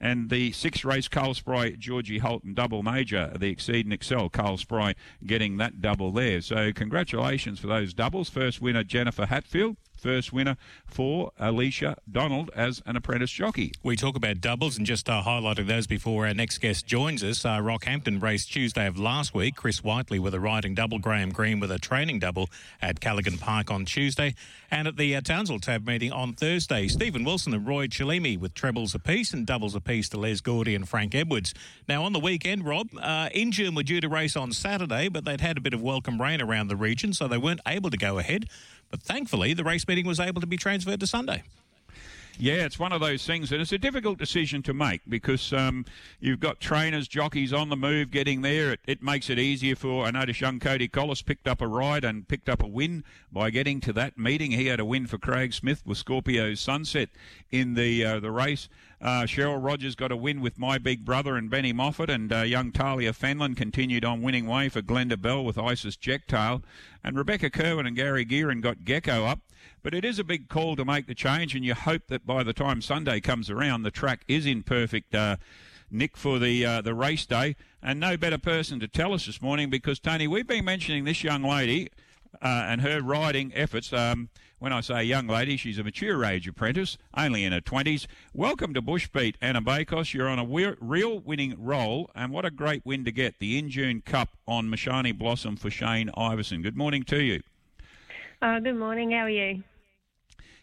And 0.00 0.30
the 0.30 0.52
six 0.52 0.82
race 0.82 1.08
Carl 1.08 1.34
Spry, 1.34 1.72
Georgie 1.72 2.18
Holton 2.18 2.54
double 2.54 2.82
major, 2.82 3.32
the 3.36 3.50
Exceed 3.50 3.84
and 3.84 3.92
Excel, 3.92 4.30
Carl 4.30 4.56
Spry 4.56 4.94
getting 5.26 5.58
that 5.58 5.82
double 5.82 6.10
there. 6.10 6.40
So 6.40 6.72
congratulations 6.72 7.60
for 7.60 7.66
those 7.66 7.92
doubles. 7.92 8.30
First 8.30 8.62
winner, 8.62 8.82
Jennifer 8.82 9.26
Hatfield 9.26 9.76
first 10.00 10.32
winner 10.32 10.56
for 10.86 11.32
Alicia 11.38 11.96
Donald 12.10 12.50
as 12.54 12.82
an 12.86 12.96
apprentice 12.96 13.30
jockey. 13.30 13.72
We 13.82 13.96
talk 13.96 14.16
about 14.16 14.40
doubles 14.40 14.76
and 14.76 14.86
just 14.86 15.08
uh, 15.08 15.22
highlighting 15.22 15.66
those 15.66 15.86
before 15.86 16.26
our 16.26 16.34
next 16.34 16.58
guest 16.58 16.86
joins 16.86 17.22
us. 17.22 17.44
Uh, 17.44 17.58
Rockhampton 17.58 18.22
race 18.22 18.46
Tuesday 18.46 18.86
of 18.86 18.98
last 18.98 19.34
week. 19.34 19.56
Chris 19.56 19.84
Whiteley 19.84 20.18
with 20.18 20.34
a 20.34 20.40
riding 20.40 20.74
double, 20.74 20.98
Graham 20.98 21.30
Green 21.30 21.60
with 21.60 21.70
a 21.70 21.78
training 21.78 22.18
double 22.18 22.48
at 22.80 23.00
Callaghan 23.00 23.38
Park 23.38 23.70
on 23.70 23.84
Tuesday, 23.84 24.34
and 24.70 24.88
at 24.88 24.96
the 24.96 25.14
uh, 25.14 25.20
Townsville 25.20 25.60
Tab 25.60 25.86
meeting 25.86 26.12
on 26.12 26.32
Thursday. 26.32 26.88
Stephen 26.88 27.24
Wilson 27.24 27.54
and 27.54 27.66
Roy 27.66 27.86
Chalimi 27.86 28.38
with 28.38 28.54
trebles 28.54 28.94
apiece 28.94 29.32
and 29.32 29.46
doubles 29.46 29.74
apiece 29.74 30.08
to 30.10 30.18
Les 30.18 30.40
Gordy 30.40 30.74
and 30.74 30.88
Frank 30.88 31.14
Edwards. 31.14 31.54
Now 31.88 32.04
on 32.04 32.12
the 32.12 32.20
weekend, 32.20 32.64
Rob, 32.64 32.88
uh, 33.00 33.28
Injune 33.32 33.74
were 33.74 33.82
due 33.82 34.00
to 34.00 34.08
race 34.08 34.36
on 34.36 34.52
Saturday, 34.52 35.08
but 35.08 35.24
they'd 35.24 35.40
had 35.40 35.58
a 35.58 35.60
bit 35.60 35.74
of 35.74 35.82
welcome 35.82 36.20
rain 36.20 36.40
around 36.40 36.68
the 36.68 36.76
region, 36.76 37.12
so 37.12 37.28
they 37.28 37.38
weren't 37.38 37.60
able 37.66 37.90
to 37.90 37.96
go 37.96 38.18
ahead. 38.18 38.46
But 38.90 39.02
thankfully, 39.02 39.54
the 39.54 39.64
race 39.64 39.86
meeting 39.86 40.06
was 40.06 40.20
able 40.20 40.40
to 40.40 40.46
be 40.46 40.56
transferred 40.56 41.00
to 41.00 41.06
Sunday. 41.06 41.42
Yeah, 42.42 42.64
it's 42.64 42.78
one 42.78 42.92
of 42.92 43.02
those 43.02 43.26
things, 43.26 43.52
and 43.52 43.60
it's 43.60 43.72
a 43.72 43.78
difficult 43.78 44.16
decision 44.16 44.62
to 44.62 44.72
make 44.72 45.02
because 45.06 45.52
um, 45.52 45.84
you've 46.20 46.40
got 46.40 46.58
trainers, 46.58 47.06
jockeys 47.06 47.52
on 47.52 47.68
the 47.68 47.76
move 47.76 48.10
getting 48.10 48.40
there. 48.40 48.72
It, 48.72 48.80
it, 48.86 49.02
makes 49.02 49.28
it 49.28 49.38
easier 49.38 49.76
for. 49.76 50.06
I 50.06 50.10
noticed 50.10 50.40
young 50.40 50.58
Cody 50.58 50.88
Collis 50.88 51.20
picked 51.20 51.46
up 51.46 51.60
a 51.60 51.66
ride 51.66 52.02
and 52.02 52.26
picked 52.26 52.48
up 52.48 52.62
a 52.62 52.66
win 52.66 53.04
by 53.30 53.50
getting 53.50 53.78
to 53.82 53.92
that 53.92 54.16
meeting. 54.16 54.52
He 54.52 54.66
had 54.66 54.80
a 54.80 54.86
win 54.86 55.06
for 55.06 55.18
Craig 55.18 55.52
Smith 55.52 55.82
with 55.84 55.98
Scorpio 55.98 56.54
Sunset 56.54 57.10
in 57.50 57.74
the 57.74 58.06
uh, 58.06 58.20
the 58.20 58.30
race. 58.30 58.70
Uh, 59.00 59.22
Cheryl 59.22 59.62
Rogers 59.62 59.94
got 59.94 60.12
a 60.12 60.16
win 60.16 60.42
with 60.42 60.58
My 60.58 60.76
Big 60.76 61.06
Brother 61.06 61.36
and 61.36 61.48
Benny 61.48 61.72
Moffat, 61.72 62.10
and 62.10 62.30
uh, 62.30 62.42
young 62.42 62.70
Talia 62.70 63.12
Fenlon 63.12 63.56
continued 63.56 64.04
on 64.04 64.20
winning 64.20 64.46
way 64.46 64.68
for 64.68 64.82
Glenda 64.82 65.20
Bell 65.20 65.42
with 65.42 65.56
Isis 65.56 65.96
Jecktail. 65.96 66.62
And 67.02 67.16
Rebecca 67.16 67.48
Kerwin 67.48 67.86
and 67.86 67.96
Gary 67.96 68.26
Gearin 68.26 68.60
got 68.60 68.84
Gecko 68.84 69.24
up. 69.24 69.40
But 69.82 69.94
it 69.94 70.04
is 70.04 70.18
a 70.18 70.24
big 70.24 70.48
call 70.48 70.76
to 70.76 70.84
make 70.84 71.06
the 71.06 71.14
change, 71.14 71.54
and 71.54 71.64
you 71.64 71.74
hope 71.74 72.08
that 72.08 72.26
by 72.26 72.42
the 72.42 72.52
time 72.52 72.82
Sunday 72.82 73.20
comes 73.20 73.48
around, 73.48 73.82
the 73.82 73.90
track 73.90 74.22
is 74.28 74.44
in 74.44 74.62
perfect 74.62 75.14
uh, 75.14 75.36
nick 75.90 76.16
for 76.16 76.38
the 76.38 76.64
uh, 76.66 76.82
the 76.82 76.94
race 76.94 77.24
day. 77.24 77.56
And 77.82 77.98
no 77.98 78.18
better 78.18 78.38
person 78.38 78.80
to 78.80 78.88
tell 78.88 79.14
us 79.14 79.24
this 79.24 79.40
morning 79.40 79.70
because 79.70 79.98
Tony, 79.98 80.28
we've 80.28 80.46
been 80.46 80.64
mentioning 80.66 81.04
this 81.04 81.24
young 81.24 81.42
lady 81.42 81.88
uh, 82.42 82.66
and 82.68 82.82
her 82.82 83.00
riding 83.00 83.52
efforts. 83.54 83.92
Um, 83.94 84.28
when 84.60 84.74
I 84.74 84.82
say 84.82 85.02
young 85.02 85.26
lady, 85.26 85.56
she's 85.56 85.78
a 85.78 85.82
mature 85.82 86.22
age 86.22 86.46
apprentice, 86.46 86.98
only 87.16 87.44
in 87.44 87.52
her 87.52 87.62
20s. 87.62 88.06
Welcome 88.34 88.74
to 88.74 88.82
Bushbeat, 88.82 89.36
Anna 89.40 89.62
Bakos. 89.62 90.12
You're 90.12 90.28
on 90.28 90.38
a 90.38 90.76
real 90.80 91.18
winning 91.18 91.54
roll, 91.58 92.10
and 92.14 92.30
what 92.30 92.44
a 92.44 92.50
great 92.50 92.84
win 92.84 93.06
to 93.06 93.10
get 93.10 93.38
the 93.38 93.58
Injune 93.58 94.02
Cup 94.02 94.36
on 94.46 94.68
Mashani 94.68 95.16
Blossom 95.16 95.56
for 95.56 95.70
Shane 95.70 96.10
Iverson. 96.14 96.60
Good 96.60 96.76
morning 96.76 97.04
to 97.04 97.22
you. 97.22 97.40
Uh, 98.42 98.60
good 98.60 98.76
morning. 98.76 99.12
How 99.12 99.20
are 99.20 99.30
you? 99.30 99.62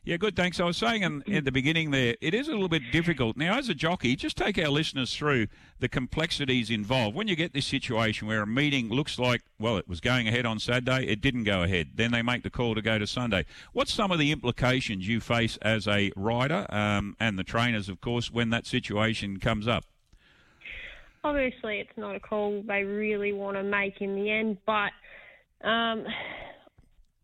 Yeah, 0.07 0.15
good. 0.15 0.37
Thanks. 0.37 0.61
I 0.61 0.63
was 0.63 0.77
saying 0.77 1.01
in, 1.01 1.21
at 1.33 1.43
the 1.43 1.51
beginning 1.51 1.91
there, 1.91 2.15
it 2.21 2.33
is 2.33 2.47
a 2.47 2.53
little 2.53 2.69
bit 2.69 2.93
difficult. 2.93 3.35
Now, 3.35 3.57
as 3.57 3.67
a 3.67 3.73
jockey, 3.73 4.15
just 4.15 4.37
take 4.37 4.57
our 4.57 4.69
listeners 4.69 5.13
through 5.13 5.47
the 5.81 5.89
complexities 5.89 6.69
involved. 6.69 7.13
When 7.13 7.27
you 7.27 7.35
get 7.35 7.51
this 7.51 7.65
situation 7.65 8.25
where 8.25 8.41
a 8.41 8.47
meeting 8.47 8.87
looks 8.87 9.19
like, 9.19 9.41
well, 9.59 9.75
it 9.75 9.85
was 9.85 9.99
going 9.99 10.25
ahead 10.25 10.45
on 10.45 10.59
Saturday, 10.59 11.07
it 11.07 11.19
didn't 11.19 11.43
go 11.43 11.63
ahead. 11.63 11.89
Then 11.95 12.13
they 12.13 12.21
make 12.21 12.43
the 12.43 12.49
call 12.49 12.73
to 12.73 12.81
go 12.81 12.97
to 12.97 13.05
Sunday. 13.05 13.43
What's 13.73 13.93
some 13.93 14.09
of 14.09 14.17
the 14.17 14.31
implications 14.31 15.05
you 15.09 15.19
face 15.19 15.57
as 15.61 15.89
a 15.89 16.13
rider 16.15 16.65
um, 16.69 17.17
and 17.19 17.37
the 17.37 17.43
trainers, 17.43 17.89
of 17.89 17.99
course, 17.99 18.31
when 18.31 18.49
that 18.51 18.65
situation 18.65 19.41
comes 19.41 19.67
up? 19.67 19.83
Obviously, 21.25 21.81
it's 21.81 21.97
not 21.97 22.15
a 22.15 22.21
call 22.21 22.63
they 22.65 22.85
really 22.85 23.33
want 23.33 23.57
to 23.57 23.63
make 23.63 23.99
in 23.99 24.15
the 24.15 24.31
end, 24.31 24.57
but 24.65 24.93
um, 25.67 26.05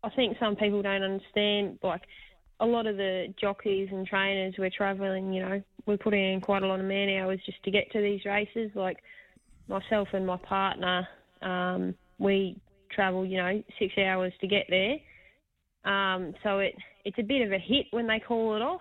I 0.02 0.10
think 0.14 0.36
some 0.38 0.54
people 0.54 0.82
don't 0.82 1.02
understand, 1.02 1.78
like, 1.82 2.02
a 2.60 2.66
lot 2.66 2.86
of 2.86 2.96
the 2.96 3.34
jockeys 3.40 3.88
and 3.90 4.06
trainers 4.06 4.54
we're 4.58 4.70
travelling, 4.70 5.32
you 5.32 5.42
know, 5.42 5.62
we're 5.86 5.98
putting 5.98 6.34
in 6.34 6.40
quite 6.40 6.62
a 6.62 6.66
lot 6.66 6.80
of 6.80 6.86
man 6.86 7.08
hours 7.20 7.40
just 7.44 7.62
to 7.64 7.70
get 7.70 7.90
to 7.92 8.00
these 8.00 8.24
races. 8.24 8.70
Like 8.74 8.98
myself 9.68 10.08
and 10.12 10.26
my 10.26 10.36
partner, 10.36 11.06
um, 11.42 11.94
we 12.18 12.56
travel, 12.90 13.24
you 13.24 13.36
know, 13.36 13.62
six 13.78 13.92
hours 13.98 14.32
to 14.40 14.46
get 14.46 14.66
there. 14.68 14.96
Um, 15.84 16.34
so 16.42 16.60
it 16.60 16.74
it's 17.04 17.18
a 17.18 17.22
bit 17.22 17.42
of 17.42 17.52
a 17.52 17.58
hit 17.58 17.86
when 17.90 18.06
they 18.06 18.18
call 18.18 18.56
it 18.56 18.62
off. 18.62 18.80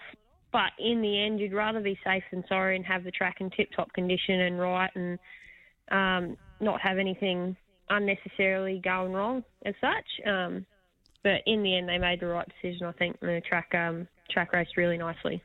But 0.52 0.72
in 0.78 1.02
the 1.02 1.26
end, 1.26 1.40
you'd 1.40 1.52
rather 1.52 1.82
be 1.82 1.98
safe 2.06 2.24
than 2.32 2.44
sorry 2.48 2.76
and 2.76 2.86
have 2.86 3.04
the 3.04 3.12
track 3.12 3.38
in 3.40 3.50
tip-top 3.50 3.92
condition 3.94 4.42
and 4.42 4.60
right 4.60 4.90
and 4.94 5.20
um, 5.92 6.38
not 6.62 6.80
have 6.80 7.00
anything 7.00 7.58
unnecessarily 7.90 8.80
going 8.84 9.14
wrong 9.14 9.44
as 9.66 9.74
such. 9.82 10.28
Um, 10.28 10.66
but 11.24 11.42
in 11.46 11.64
the 11.64 11.78
end, 11.78 11.90
they 11.90 11.98
made 11.98 12.20
the 12.20 12.28
right 12.28 12.48
decision. 12.62 12.86
I 12.86 12.92
think 12.92 13.20
the 13.20 13.42
track 13.48 13.74
um, 13.74 14.08
track 14.30 14.54
raced 14.54 14.78
really 14.78 14.98
nicely. 14.98 15.42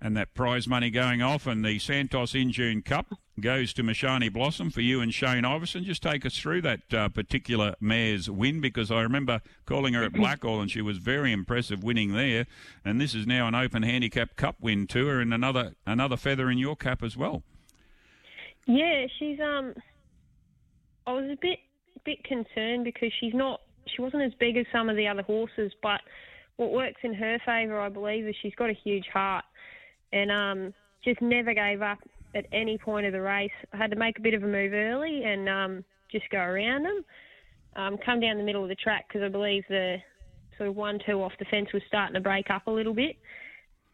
And 0.00 0.16
that 0.16 0.32
prize 0.32 0.68
money 0.68 0.90
going 0.90 1.22
off, 1.22 1.46
and 1.46 1.64
the 1.64 1.78
Santos 1.78 2.34
Injune 2.34 2.82
Cup 2.82 3.14
goes 3.40 3.72
to 3.74 3.82
Mashani 3.82 4.32
Blossom 4.32 4.70
for 4.70 4.80
you 4.80 5.00
and 5.00 5.12
Shane 5.12 5.44
Iverson. 5.44 5.84
Just 5.84 6.02
take 6.02 6.24
us 6.24 6.36
through 6.36 6.62
that 6.62 6.94
uh, 6.94 7.08
particular 7.08 7.74
mare's 7.80 8.30
win 8.30 8.60
because 8.60 8.90
I 8.92 9.02
remember 9.02 9.40
calling 9.66 9.94
her 9.94 10.04
at 10.04 10.12
Blackall 10.12 10.60
and 10.60 10.70
she 10.70 10.80
was 10.80 10.98
very 10.98 11.32
impressive 11.32 11.82
winning 11.82 12.12
there. 12.12 12.46
And 12.84 13.00
this 13.00 13.14
is 13.14 13.26
now 13.26 13.48
an 13.48 13.56
Open 13.56 13.82
Handicap 13.82 14.36
Cup 14.36 14.56
win 14.60 14.86
to 14.88 15.06
her 15.08 15.20
and 15.20 15.34
another 15.34 15.74
another 15.84 16.16
feather 16.16 16.48
in 16.48 16.58
your 16.58 16.76
cap 16.76 17.02
as 17.02 17.16
well. 17.16 17.42
Yeah, 18.66 19.06
she's 19.18 19.40
um. 19.40 19.74
I 21.06 21.12
was 21.12 21.24
a 21.24 21.38
bit 21.40 21.58
bit 22.04 22.22
concerned 22.22 22.84
because 22.84 23.10
she's 23.18 23.34
not 23.34 23.60
she 23.98 24.02
wasn't 24.02 24.22
as 24.22 24.32
big 24.38 24.56
as 24.56 24.64
some 24.72 24.88
of 24.88 24.96
the 24.96 25.08
other 25.08 25.22
horses, 25.22 25.72
but 25.82 26.00
what 26.56 26.70
works 26.70 27.00
in 27.02 27.12
her 27.14 27.38
favour, 27.44 27.80
I 27.80 27.88
believe, 27.88 28.28
is 28.28 28.36
she's 28.40 28.54
got 28.54 28.70
a 28.70 28.74
huge 28.84 29.06
heart 29.12 29.44
and 30.12 30.30
um, 30.30 30.74
just 31.04 31.20
never 31.20 31.52
gave 31.52 31.82
up 31.82 31.98
at 32.36 32.46
any 32.52 32.78
point 32.78 33.06
of 33.06 33.12
the 33.12 33.20
race. 33.20 33.50
I 33.72 33.76
had 33.76 33.90
to 33.90 33.96
make 33.96 34.16
a 34.18 34.22
bit 34.22 34.34
of 34.34 34.44
a 34.44 34.46
move 34.46 34.72
early 34.72 35.24
and 35.24 35.48
um, 35.48 35.84
just 36.12 36.30
go 36.30 36.38
around 36.38 36.84
them, 36.84 37.04
um, 37.74 37.98
come 38.04 38.20
down 38.20 38.38
the 38.38 38.44
middle 38.44 38.62
of 38.62 38.68
the 38.68 38.76
track 38.76 39.06
because 39.08 39.22
I 39.24 39.28
believe 39.28 39.64
the 39.68 39.96
sort 40.56 40.68
of 40.68 40.76
one 40.76 41.00
two 41.04 41.20
off 41.20 41.32
the 41.40 41.44
fence 41.46 41.72
was 41.74 41.82
starting 41.88 42.14
to 42.14 42.20
break 42.20 42.50
up 42.50 42.68
a 42.68 42.70
little 42.70 42.94
bit. 42.94 43.16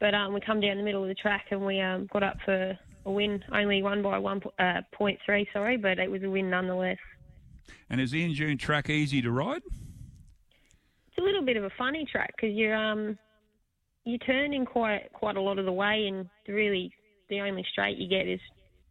But 0.00 0.14
um, 0.14 0.34
we 0.34 0.40
come 0.40 0.60
down 0.60 0.76
the 0.76 0.82
middle 0.82 1.02
of 1.02 1.08
the 1.08 1.14
track 1.14 1.46
and 1.50 1.64
we 1.64 1.80
um, 1.80 2.10
got 2.12 2.22
up 2.22 2.36
for 2.44 2.78
a 3.06 3.10
win. 3.10 3.42
Only 3.54 3.82
won 3.82 4.02
by 4.02 4.18
one 4.18 4.42
uh, 4.58 4.82
point 4.92 5.18
three, 5.24 5.48
sorry, 5.54 5.78
but 5.78 5.98
it 5.98 6.10
was 6.10 6.22
a 6.22 6.28
win 6.28 6.50
nonetheless. 6.50 6.98
And 7.88 8.02
is 8.02 8.10
the 8.10 8.22
Injune 8.22 8.58
track 8.58 8.90
easy 8.90 9.22
to 9.22 9.30
ride? 9.30 9.62
It's 11.14 11.22
a 11.22 11.26
little 11.26 11.44
bit 11.44 11.56
of 11.56 11.64
a 11.64 11.70
funny 11.78 12.04
track 12.10 12.34
because 12.36 12.54
you 12.54 12.72
um 12.72 13.16
you 14.04 14.18
turn 14.18 14.52
in 14.52 14.66
quite 14.66 15.12
quite 15.12 15.36
a 15.36 15.40
lot 15.40 15.58
of 15.58 15.64
the 15.64 15.72
way, 15.72 16.06
and 16.08 16.28
really 16.48 16.92
the 17.30 17.40
only 17.40 17.64
straight 17.72 17.96
you 17.96 18.08
get 18.08 18.28
is 18.28 18.40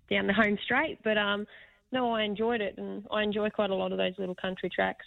down 0.09 0.27
the 0.27 0.33
home 0.33 0.57
straight. 0.63 0.99
But 1.03 1.17
um, 1.17 1.45
no, 1.91 2.11
I 2.11 2.23
enjoyed 2.23 2.61
it, 2.61 2.75
and 2.77 3.05
I 3.11 3.23
enjoy 3.23 3.49
quite 3.49 3.69
a 3.69 3.75
lot 3.75 3.91
of 3.91 3.97
those 3.97 4.13
little 4.17 4.35
country 4.35 4.69
tracks. 4.73 5.05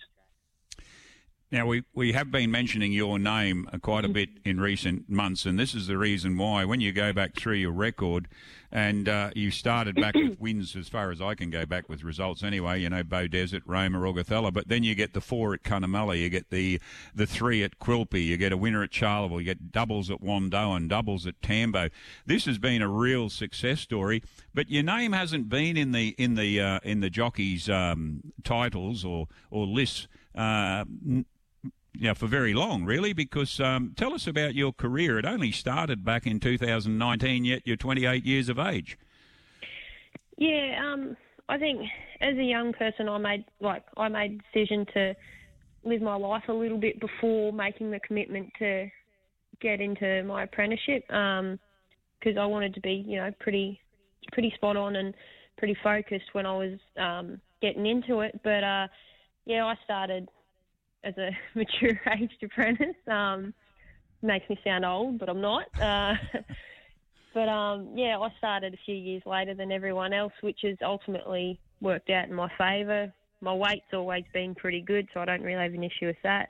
Now, 1.52 1.64
we, 1.64 1.84
we 1.94 2.10
have 2.12 2.32
been 2.32 2.50
mentioning 2.50 2.92
your 2.92 3.20
name 3.20 3.68
quite 3.80 4.04
a 4.04 4.08
bit 4.08 4.30
in 4.44 4.58
recent 4.58 5.08
months, 5.08 5.46
and 5.46 5.56
this 5.56 5.76
is 5.76 5.86
the 5.86 5.96
reason 5.96 6.36
why. 6.36 6.64
When 6.64 6.80
you 6.80 6.90
go 6.90 7.12
back 7.12 7.36
through 7.36 7.54
your 7.54 7.70
record, 7.70 8.26
and 8.72 9.08
uh, 9.08 9.30
you 9.36 9.52
started 9.52 9.94
back 9.94 10.14
with 10.14 10.38
wins 10.40 10.74
as 10.74 10.88
far 10.88 11.12
as 11.12 11.20
I 11.20 11.36
can 11.36 11.50
go 11.50 11.64
back 11.64 11.88
with 11.88 12.02
results 12.02 12.42
anyway, 12.42 12.80
you 12.80 12.90
know, 12.90 13.04
Beaudesert, 13.04 13.62
Roma, 13.64 13.98
Augathella, 13.98 14.52
but 14.52 14.66
then 14.66 14.82
you 14.82 14.96
get 14.96 15.14
the 15.14 15.20
four 15.20 15.54
at 15.54 15.62
Cunnamulla, 15.62 16.20
you 16.20 16.28
get 16.28 16.50
the, 16.50 16.80
the 17.14 17.26
three 17.26 17.62
at 17.62 17.78
Quilpie, 17.78 18.26
you 18.26 18.36
get 18.36 18.52
a 18.52 18.56
winner 18.56 18.82
at 18.82 18.90
Charleville, 18.90 19.38
you 19.38 19.44
get 19.44 19.70
doubles 19.70 20.10
at 20.10 20.20
Wandoan, 20.20 20.88
doubles 20.88 21.28
at 21.28 21.40
Tambo. 21.42 21.90
This 22.26 22.46
has 22.46 22.58
been 22.58 22.82
a 22.82 22.88
real 22.88 23.30
success 23.30 23.80
story, 23.80 24.20
but 24.52 24.68
your 24.68 24.82
name 24.82 25.12
hasn't 25.12 25.48
been 25.48 25.76
in 25.76 25.92
the 25.92 26.16
in 26.18 26.34
the 26.34 26.60
uh, 26.60 26.80
in 26.82 27.00
the 27.00 27.08
jockeys' 27.08 27.70
um, 27.70 28.32
titles 28.42 29.04
or 29.04 29.28
or 29.50 29.64
lists. 29.64 30.08
Uh, 30.34 30.84
you 31.98 32.08
know, 32.08 32.14
for 32.14 32.26
very 32.26 32.54
long, 32.54 32.84
really, 32.84 33.12
because 33.12 33.60
um, 33.60 33.92
tell 33.96 34.14
us 34.14 34.26
about 34.26 34.54
your 34.54 34.72
career. 34.72 35.18
It 35.18 35.24
only 35.24 35.52
started 35.52 36.04
back 36.04 36.26
in 36.26 36.40
2019, 36.40 37.44
yet 37.44 37.62
you're 37.64 37.76
28 37.76 38.24
years 38.24 38.48
of 38.48 38.58
age. 38.58 38.98
Yeah, 40.36 40.80
um, 40.84 41.16
I 41.48 41.58
think 41.58 41.82
as 42.20 42.36
a 42.36 42.42
young 42.42 42.72
person, 42.72 43.08
I 43.08 43.18
made 43.18 43.44
like 43.60 43.84
I 43.96 44.08
made 44.08 44.40
a 44.40 44.52
decision 44.52 44.86
to 44.94 45.14
live 45.84 46.02
my 46.02 46.16
life 46.16 46.44
a 46.48 46.52
little 46.52 46.78
bit 46.78 47.00
before 47.00 47.52
making 47.52 47.90
the 47.90 48.00
commitment 48.00 48.50
to 48.58 48.88
get 49.60 49.80
into 49.80 50.22
my 50.24 50.42
apprenticeship 50.42 51.04
because 51.06 51.40
um, 51.40 52.38
I 52.38 52.46
wanted 52.46 52.74
to 52.74 52.80
be, 52.80 53.04
you 53.06 53.16
know, 53.16 53.30
pretty 53.40 53.80
pretty 54.32 54.52
spot 54.56 54.76
on 54.76 54.96
and 54.96 55.14
pretty 55.56 55.76
focused 55.82 56.26
when 56.32 56.44
I 56.46 56.56
was 56.56 56.78
um, 56.98 57.40
getting 57.62 57.86
into 57.86 58.20
it. 58.20 58.38
But 58.42 58.64
uh, 58.64 58.88
yeah, 59.46 59.64
I 59.64 59.74
started 59.84 60.28
as 61.06 61.16
a 61.18 61.30
mature 61.54 62.00
aged 62.20 62.42
apprentice. 62.42 62.96
Um, 63.06 63.54
makes 64.22 64.48
me 64.48 64.58
sound 64.64 64.84
old, 64.84 65.18
but 65.18 65.28
I'm 65.28 65.40
not. 65.40 65.66
Uh, 65.80 66.14
but 67.34 67.48
um, 67.48 67.90
yeah, 67.94 68.18
I 68.18 68.28
started 68.38 68.74
a 68.74 68.78
few 68.84 68.94
years 68.94 69.22
later 69.24 69.54
than 69.54 69.70
everyone 69.72 70.12
else, 70.12 70.32
which 70.40 70.60
has 70.64 70.76
ultimately 70.82 71.58
worked 71.80 72.10
out 72.10 72.28
in 72.28 72.34
my 72.34 72.50
favour. 72.58 73.12
My 73.40 73.54
weight's 73.54 73.92
always 73.92 74.24
been 74.32 74.54
pretty 74.54 74.80
good, 74.80 75.06
so 75.12 75.20
I 75.20 75.26
don't 75.26 75.42
really 75.42 75.62
have 75.62 75.74
an 75.74 75.84
issue 75.84 76.06
with 76.06 76.16
that. 76.22 76.48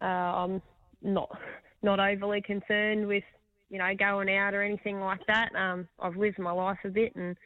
Uh, 0.00 0.04
I'm 0.04 0.62
not 1.02 1.28
not 1.82 1.98
overly 1.98 2.40
concerned 2.42 3.06
with 3.06 3.24
you 3.68 3.78
know 3.78 3.90
going 3.98 4.30
out 4.30 4.54
or 4.54 4.62
anything 4.62 5.00
like 5.00 5.20
that. 5.26 5.54
Um, 5.54 5.88
I've 5.98 6.16
lived 6.16 6.38
my 6.38 6.52
life 6.52 6.78
a 6.84 6.88
bit, 6.88 7.14
and 7.16 7.36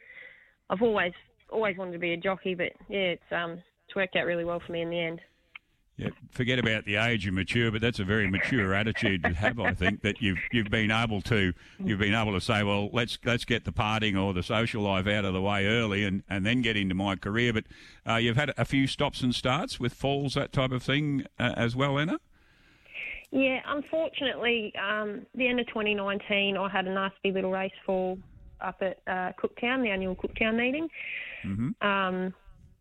I've 0.69 0.81
always 0.81 1.13
always 1.51 1.77
wanted 1.77 1.93
to 1.93 1.99
be 1.99 2.13
a 2.13 2.17
jockey, 2.17 2.53
but 2.53 2.71
yeah, 2.87 3.15
it's 3.15 3.31
um, 3.31 3.53
it's 3.87 3.95
worked 3.95 4.15
out 4.15 4.25
really 4.25 4.45
well 4.45 4.61
for 4.65 4.71
me 4.71 4.83
in 4.83 4.89
the 4.89 4.99
end. 4.99 5.19
Yeah, 5.97 6.09
forget 6.29 6.59
about 6.59 6.83
the 6.83 6.97
age 6.97 7.25
and 7.25 7.35
mature, 7.35 7.71
but 7.71 7.79
that's 7.79 7.99
a 7.99 8.03
very 8.03 8.29
mature 8.29 8.73
attitude 8.73 9.23
to 9.23 9.29
have. 9.33 9.61
I 9.61 9.73
think 9.73 10.01
that 10.01 10.21
you've 10.21 10.39
you've 10.51 10.69
been 10.69 10.91
able 10.91 11.21
to 11.21 11.53
you've 11.79 11.99
been 11.99 12.13
able 12.13 12.33
to 12.33 12.41
say, 12.41 12.63
well, 12.63 12.89
let's 12.91 13.17
let's 13.23 13.45
get 13.45 13.63
the 13.63 13.71
partying 13.71 14.21
or 14.21 14.33
the 14.33 14.43
social 14.43 14.83
life 14.83 15.07
out 15.07 15.23
of 15.23 15.33
the 15.33 15.41
way 15.41 15.65
early, 15.65 16.03
and, 16.03 16.23
and 16.29 16.45
then 16.45 16.61
get 16.61 16.75
into 16.75 16.95
my 16.95 17.15
career. 17.15 17.53
But 17.53 17.63
uh, 18.05 18.15
you've 18.15 18.35
had 18.35 18.53
a 18.57 18.65
few 18.65 18.87
stops 18.87 19.21
and 19.21 19.33
starts 19.33 19.79
with 19.79 19.93
falls, 19.93 20.33
that 20.33 20.51
type 20.51 20.71
of 20.71 20.83
thing, 20.83 21.25
uh, 21.39 21.53
as 21.55 21.77
well, 21.77 21.97
Anna. 21.97 22.19
Yeah, 23.31 23.61
unfortunately, 23.65 24.73
um, 24.75 25.25
the 25.33 25.47
end 25.47 25.61
of 25.61 25.67
2019, 25.67 26.57
I 26.57 26.69
had 26.69 26.87
a 26.87 26.93
nasty 26.93 27.31
little 27.31 27.51
race 27.51 27.71
fall 27.85 28.17
up 28.59 28.81
at 28.81 28.99
uh, 29.07 29.31
Cooktown, 29.41 29.81
the 29.81 29.89
annual 29.89 30.15
Cooktown 30.15 30.55
meeting. 30.57 30.89
Mm-hmm. 31.45 31.87
Um, 31.87 32.33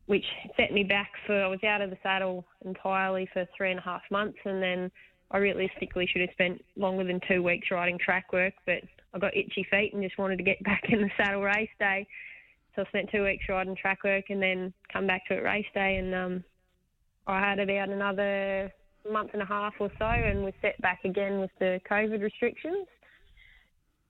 which 0.06 0.24
set 0.56 0.72
me 0.72 0.84
back 0.84 1.10
for 1.26 1.42
I 1.42 1.48
was 1.48 1.62
out 1.64 1.80
of 1.80 1.90
the 1.90 1.98
saddle 2.02 2.44
entirely 2.64 3.28
for 3.32 3.46
three 3.56 3.70
and 3.70 3.78
a 3.78 3.82
half 3.82 4.02
months, 4.10 4.38
and 4.44 4.62
then 4.62 4.90
I 5.30 5.38
realistically 5.38 6.06
should 6.06 6.20
have 6.20 6.30
spent 6.32 6.62
longer 6.76 7.04
than 7.04 7.20
two 7.26 7.42
weeks 7.42 7.68
riding 7.70 7.98
track 7.98 8.32
work, 8.32 8.54
but 8.66 8.82
I 9.14 9.18
got 9.18 9.36
itchy 9.36 9.66
feet 9.70 9.94
and 9.94 10.02
just 10.02 10.18
wanted 10.18 10.36
to 10.36 10.44
get 10.44 10.62
back 10.64 10.82
in 10.88 11.00
the 11.00 11.10
saddle 11.16 11.42
race 11.42 11.70
day. 11.78 12.06
So 12.76 12.82
I 12.82 12.88
spent 12.88 13.10
two 13.10 13.24
weeks 13.24 13.44
riding 13.48 13.76
track 13.76 14.04
work 14.04 14.24
and 14.30 14.42
then 14.42 14.72
come 14.92 15.06
back 15.06 15.26
to 15.26 15.34
it 15.34 15.42
race 15.42 15.66
day, 15.74 15.96
and 15.96 16.14
um, 16.14 16.44
I 17.26 17.40
had 17.40 17.58
about 17.58 17.88
another 17.88 18.72
month 19.10 19.30
and 19.32 19.42
a 19.42 19.46
half 19.46 19.74
or 19.80 19.90
so, 19.98 20.04
and 20.04 20.44
was 20.44 20.54
set 20.60 20.80
back 20.80 21.00
again 21.04 21.40
with 21.40 21.50
the 21.58 21.80
COVID 21.90 22.20
restrictions. 22.20 22.86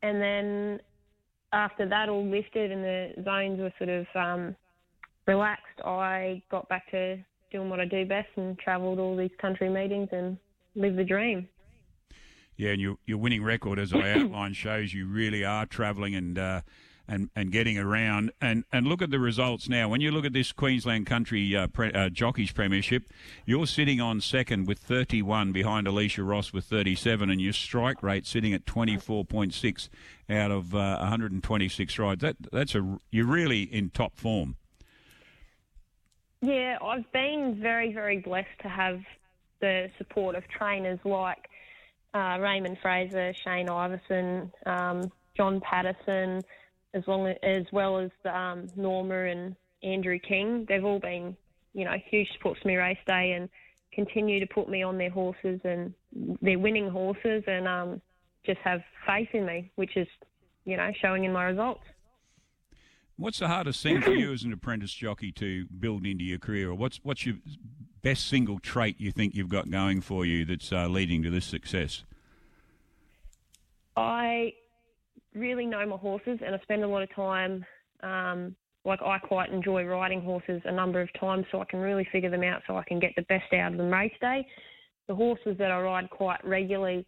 And 0.02 0.20
then 0.20 0.80
after 1.52 1.88
that 1.88 2.08
all 2.08 2.26
lifted 2.26 2.70
and 2.70 2.84
the 2.84 3.12
zones 3.24 3.60
were 3.60 3.72
sort 3.78 3.90
of 3.90 4.06
um, 4.14 4.56
relaxed, 5.26 5.80
I 5.84 6.42
got 6.50 6.68
back 6.68 6.90
to 6.90 7.18
doing 7.50 7.70
what 7.70 7.80
I 7.80 7.84
do 7.84 8.04
best 8.04 8.28
and 8.36 8.58
travelled 8.58 8.98
all 8.98 9.16
these 9.16 9.30
country 9.40 9.68
meetings 9.68 10.08
and 10.12 10.36
lived 10.74 10.98
the 10.98 11.04
dream. 11.04 11.48
Yeah, 12.56 12.70
and 12.70 12.80
your 12.80 12.96
your 13.06 13.18
winning 13.18 13.42
record, 13.42 13.78
as 13.78 13.92
I 13.92 14.12
outlined, 14.18 14.56
shows 14.56 14.92
you 14.92 15.06
really 15.06 15.44
are 15.44 15.66
travelling 15.66 16.14
and. 16.14 16.38
Uh, 16.38 16.60
and, 17.06 17.30
and 17.36 17.52
getting 17.52 17.78
around. 17.78 18.32
And, 18.40 18.64
and 18.72 18.86
look 18.86 19.02
at 19.02 19.10
the 19.10 19.18
results 19.18 19.68
now. 19.68 19.88
When 19.88 20.00
you 20.00 20.10
look 20.10 20.24
at 20.24 20.32
this 20.32 20.52
Queensland 20.52 21.06
Country 21.06 21.54
uh, 21.54 21.66
pre, 21.66 21.92
uh, 21.92 22.08
Jockeys 22.08 22.52
Premiership, 22.52 23.04
you're 23.44 23.66
sitting 23.66 24.00
on 24.00 24.20
second 24.20 24.66
with 24.66 24.78
31 24.78 25.52
behind 25.52 25.86
Alicia 25.86 26.22
Ross 26.22 26.52
with 26.52 26.64
37, 26.64 27.30
and 27.30 27.40
your 27.40 27.52
strike 27.52 28.02
rate 28.02 28.26
sitting 28.26 28.54
at 28.54 28.64
24.6 28.64 29.88
out 30.30 30.50
of 30.50 30.74
uh, 30.74 30.96
126 31.00 31.98
rides. 31.98 32.22
That 32.22 32.36
that's 32.50 32.74
a 32.74 32.98
you're 33.10 33.26
really 33.26 33.62
in 33.62 33.90
top 33.90 34.16
form. 34.16 34.56
Yeah, 36.42 36.78
I've 36.82 37.10
been 37.12 37.58
very 37.60 37.92
very 37.92 38.18
blessed 38.18 38.60
to 38.62 38.68
have 38.68 39.00
the 39.60 39.88
support 39.98 40.34
of 40.36 40.44
trainers 40.48 40.98
like 41.04 41.48
uh, 42.12 42.38
Raymond 42.40 42.78
Fraser, 42.80 43.32
Shane 43.44 43.68
Iverson, 43.68 44.52
um, 44.66 45.10
John 45.36 45.60
Patterson, 45.60 46.42
as 46.94 47.02
long 47.06 47.26
as, 47.26 47.36
as 47.42 47.64
well 47.72 47.98
as 47.98 48.10
um, 48.24 48.68
Norma 48.76 49.24
and 49.24 49.56
Andrew 49.82 50.18
King. 50.18 50.64
They've 50.68 50.84
all 50.84 51.00
been, 51.00 51.36
you 51.74 51.84
know, 51.84 51.94
huge 52.10 52.28
supports 52.34 52.60
to 52.62 52.68
me 52.68 52.76
race 52.76 52.98
day 53.06 53.32
and 53.32 53.48
continue 53.92 54.40
to 54.40 54.46
put 54.46 54.68
me 54.68 54.82
on 54.82 54.98
their 54.98 55.10
horses 55.10 55.60
and 55.64 55.92
they're 56.40 56.58
winning 56.58 56.88
horses 56.88 57.42
and 57.46 57.66
um, 57.66 58.00
just 58.46 58.58
have 58.60 58.80
faith 59.06 59.28
in 59.32 59.44
me, 59.44 59.70
which 59.74 59.96
is, 59.96 60.08
you 60.64 60.76
know, 60.76 60.90
showing 61.00 61.24
in 61.24 61.32
my 61.32 61.44
results. 61.44 61.82
What's 63.16 63.38
the 63.38 63.48
hardest 63.48 63.82
thing 63.82 64.00
for 64.00 64.12
you 64.12 64.32
as 64.34 64.42
an 64.42 64.52
apprentice 64.52 64.92
jockey 64.92 65.30
to 65.32 65.66
build 65.66 66.04
into 66.04 66.24
your 66.24 66.38
career, 66.38 66.70
or 66.70 66.74
what's 66.74 67.00
what's 67.02 67.24
your 67.24 67.36
best 68.02 68.26
single 68.26 68.58
trait 68.58 69.00
you 69.00 69.12
think 69.12 69.34
you've 69.34 69.48
got 69.48 69.70
going 69.70 70.00
for 70.00 70.26
you 70.26 70.44
that's 70.44 70.72
uh, 70.72 70.86
leading 70.88 71.22
to 71.22 71.30
this 71.30 71.44
success? 71.44 72.04
I 73.96 74.52
really 75.34 75.66
know 75.66 75.86
my 75.86 75.96
horses, 75.96 76.40
and 76.44 76.54
I 76.54 76.58
spend 76.60 76.82
a 76.82 76.88
lot 76.88 77.02
of 77.02 77.14
time. 77.14 77.64
Um, 78.02 78.56
like 78.84 79.00
I 79.00 79.18
quite 79.18 79.50
enjoy 79.50 79.84
riding 79.84 80.20
horses 80.20 80.60
a 80.64 80.72
number 80.72 81.00
of 81.00 81.08
times, 81.18 81.46
so 81.50 81.60
I 81.60 81.64
can 81.64 81.80
really 81.80 82.06
figure 82.12 82.30
them 82.30 82.42
out, 82.42 82.62
so 82.66 82.76
I 82.76 82.84
can 82.84 82.98
get 82.98 83.12
the 83.16 83.22
best 83.22 83.50
out 83.54 83.72
of 83.72 83.78
them 83.78 83.90
race 83.90 84.12
day. 84.20 84.46
The 85.06 85.14
horses 85.14 85.56
that 85.58 85.70
I 85.70 85.80
ride 85.80 86.10
quite 86.10 86.44
regularly, 86.44 87.06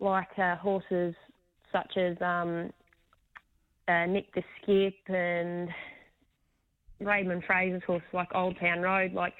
like 0.00 0.38
uh, 0.38 0.56
horses 0.56 1.14
such 1.72 1.96
as 1.96 2.20
um, 2.20 2.70
uh, 3.88 4.06
Nick 4.06 4.32
the 4.34 4.42
Skip 4.60 4.94
and 5.08 5.68
Raymond 7.00 7.42
Fraser's 7.46 7.82
horse, 7.86 8.02
like 8.12 8.28
Old 8.34 8.58
Town 8.60 8.80
Road. 8.80 9.12
Like 9.12 9.34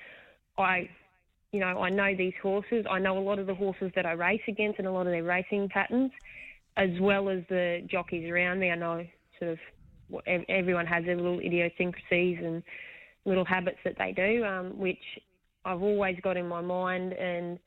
I, 0.57 0.89
you 1.53 1.61
know, 1.61 1.81
I 1.81 1.91
know 1.91 2.15
these 2.17 2.35
horses. 2.43 2.87
I 2.91 2.99
know 2.99 3.19
a 3.19 3.21
lot 3.21 3.39
of 3.39 3.47
the 3.47 3.55
horses 3.55 3.93
that 3.95 4.07
I 4.07 4.13
race 4.13 4.41
against 4.49 4.79
and 4.79 4.89
a 4.89 4.93
lot 4.93 5.07
of 5.07 5.13
their 5.13 5.25
racing 5.25 5.69
patterns 5.69 6.11
as 6.79 6.91
well 7.01 7.29
as 7.29 7.41
the 7.49 7.87
jockeys 7.91 8.31
around 8.31 8.61
me. 8.61 8.71
I 8.71 8.77
know 8.77 9.05
sort 9.39 9.53
of 9.53 9.59
what, 10.09 10.25
everyone 10.49 10.87
has 10.87 11.05
their 11.05 11.17
little 11.17 11.41
idiosyncrasies 11.41 12.39
and 12.43 12.63
little 13.25 13.45
habits 13.45 13.79
that 13.85 13.97
they 13.99 14.13
do, 14.13 14.45
um, 14.45 14.79
which 14.79 15.03
I've 15.65 15.83
always 15.83 16.17
got 16.23 16.37
in 16.37 16.49
my 16.49 16.61
mind, 16.61 17.13
and 17.13 17.59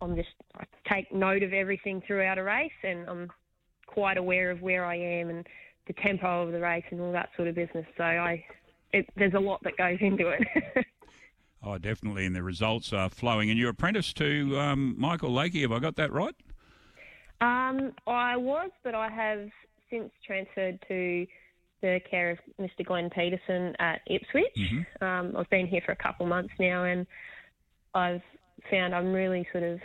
I'm 0.00 0.14
just 0.14 0.28
I 0.54 0.64
take 0.88 1.12
note 1.12 1.42
of 1.42 1.52
everything 1.52 2.02
throughout 2.06 2.38
a 2.38 2.42
race, 2.42 2.70
and 2.82 3.08
I'm 3.08 3.32
quite 3.86 4.16
aware 4.16 4.50
of 4.50 4.62
where 4.62 4.84
I 4.84 4.96
am 4.96 5.28
and 5.28 5.46
the 5.86 5.92
tempo 5.94 6.42
of 6.42 6.52
the 6.52 6.60
race 6.60 6.84
and 6.90 7.00
all 7.00 7.12
that 7.12 7.30
sort 7.36 7.48
of 7.48 7.54
business. 7.54 7.86
So 7.96 8.04
I, 8.04 8.44
it, 8.92 9.08
there's 9.16 9.34
a 9.34 9.40
lot 9.40 9.62
that 9.64 9.76
goes 9.76 9.98
into 10.00 10.28
it. 10.28 10.86
oh, 11.62 11.78
definitely, 11.78 12.26
and 12.26 12.34
the 12.34 12.42
results 12.42 12.92
are 12.92 13.08
flowing. 13.08 13.50
And 13.50 13.58
you're 13.58 13.70
apprentice 13.70 14.12
to 14.14 14.58
um, 14.58 14.94
Michael 14.98 15.30
Lakey. 15.30 15.62
Have 15.62 15.72
I 15.72 15.78
got 15.78 15.96
that 15.96 16.12
right? 16.12 16.34
Um, 17.40 17.92
I 18.06 18.36
was, 18.36 18.70
but 18.82 18.94
I 18.94 19.08
have 19.10 19.48
since 19.90 20.10
transferred 20.26 20.78
to 20.88 21.26
the 21.82 22.00
care 22.10 22.30
of 22.30 22.38
Mr. 22.60 22.84
Glenn 22.84 23.10
Peterson 23.10 23.74
at 23.78 24.00
Ipswich. 24.06 24.46
Mm-hmm. 24.56 25.04
Um, 25.04 25.36
I've 25.36 25.50
been 25.50 25.66
here 25.66 25.82
for 25.84 25.92
a 25.92 25.96
couple 25.96 26.24
of 26.26 26.30
months 26.30 26.54
now, 26.58 26.84
and 26.84 27.06
I've 27.94 28.22
found 28.70 28.94
I'm 28.94 29.12
really 29.12 29.46
sort 29.52 29.64
of 29.64 29.78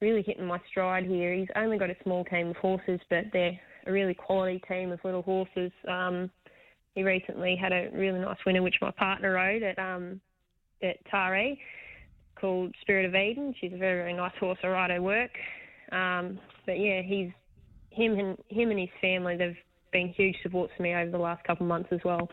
really 0.00 0.22
hitting 0.22 0.46
my 0.46 0.60
stride 0.70 1.06
here. 1.06 1.34
He's 1.34 1.48
only 1.56 1.78
got 1.78 1.90
a 1.90 1.96
small 2.04 2.24
team 2.24 2.48
of 2.48 2.56
horses, 2.56 3.00
but 3.10 3.24
they're 3.32 3.58
a 3.88 3.92
really 3.92 4.14
quality 4.14 4.62
team 4.68 4.92
of 4.92 5.00
little 5.02 5.22
horses. 5.22 5.72
Um, 5.88 6.30
he 6.94 7.02
recently 7.02 7.56
had 7.56 7.72
a 7.72 7.88
really 7.92 8.20
nice 8.20 8.36
winner, 8.44 8.62
which 8.62 8.76
my 8.80 8.90
partner 8.90 9.32
rode 9.32 9.62
at 9.62 9.78
um, 9.78 10.20
at 10.82 10.96
Taree, 11.12 11.58
called 12.40 12.74
Spirit 12.82 13.06
of 13.06 13.14
Eden. 13.14 13.54
She's 13.60 13.72
a 13.72 13.78
very 13.78 14.00
very 14.00 14.12
nice 14.12 14.36
horse. 14.38 14.58
I 14.62 14.68
ride 14.68 14.90
her 14.90 15.02
work. 15.02 15.30
Um, 15.90 16.38
but 16.66 16.78
yeah, 16.78 17.02
he's 17.02 17.30
him 17.90 18.18
and 18.18 18.38
him 18.48 18.70
and 18.70 18.78
his 18.78 18.90
family. 19.00 19.36
They've 19.36 19.56
been 19.92 20.08
huge 20.08 20.36
supports 20.42 20.72
to 20.76 20.82
me 20.82 20.94
over 20.94 21.10
the 21.10 21.18
last 21.18 21.42
couple 21.44 21.64
of 21.64 21.68
months 21.68 21.88
as 21.92 22.00
well. 22.04 22.28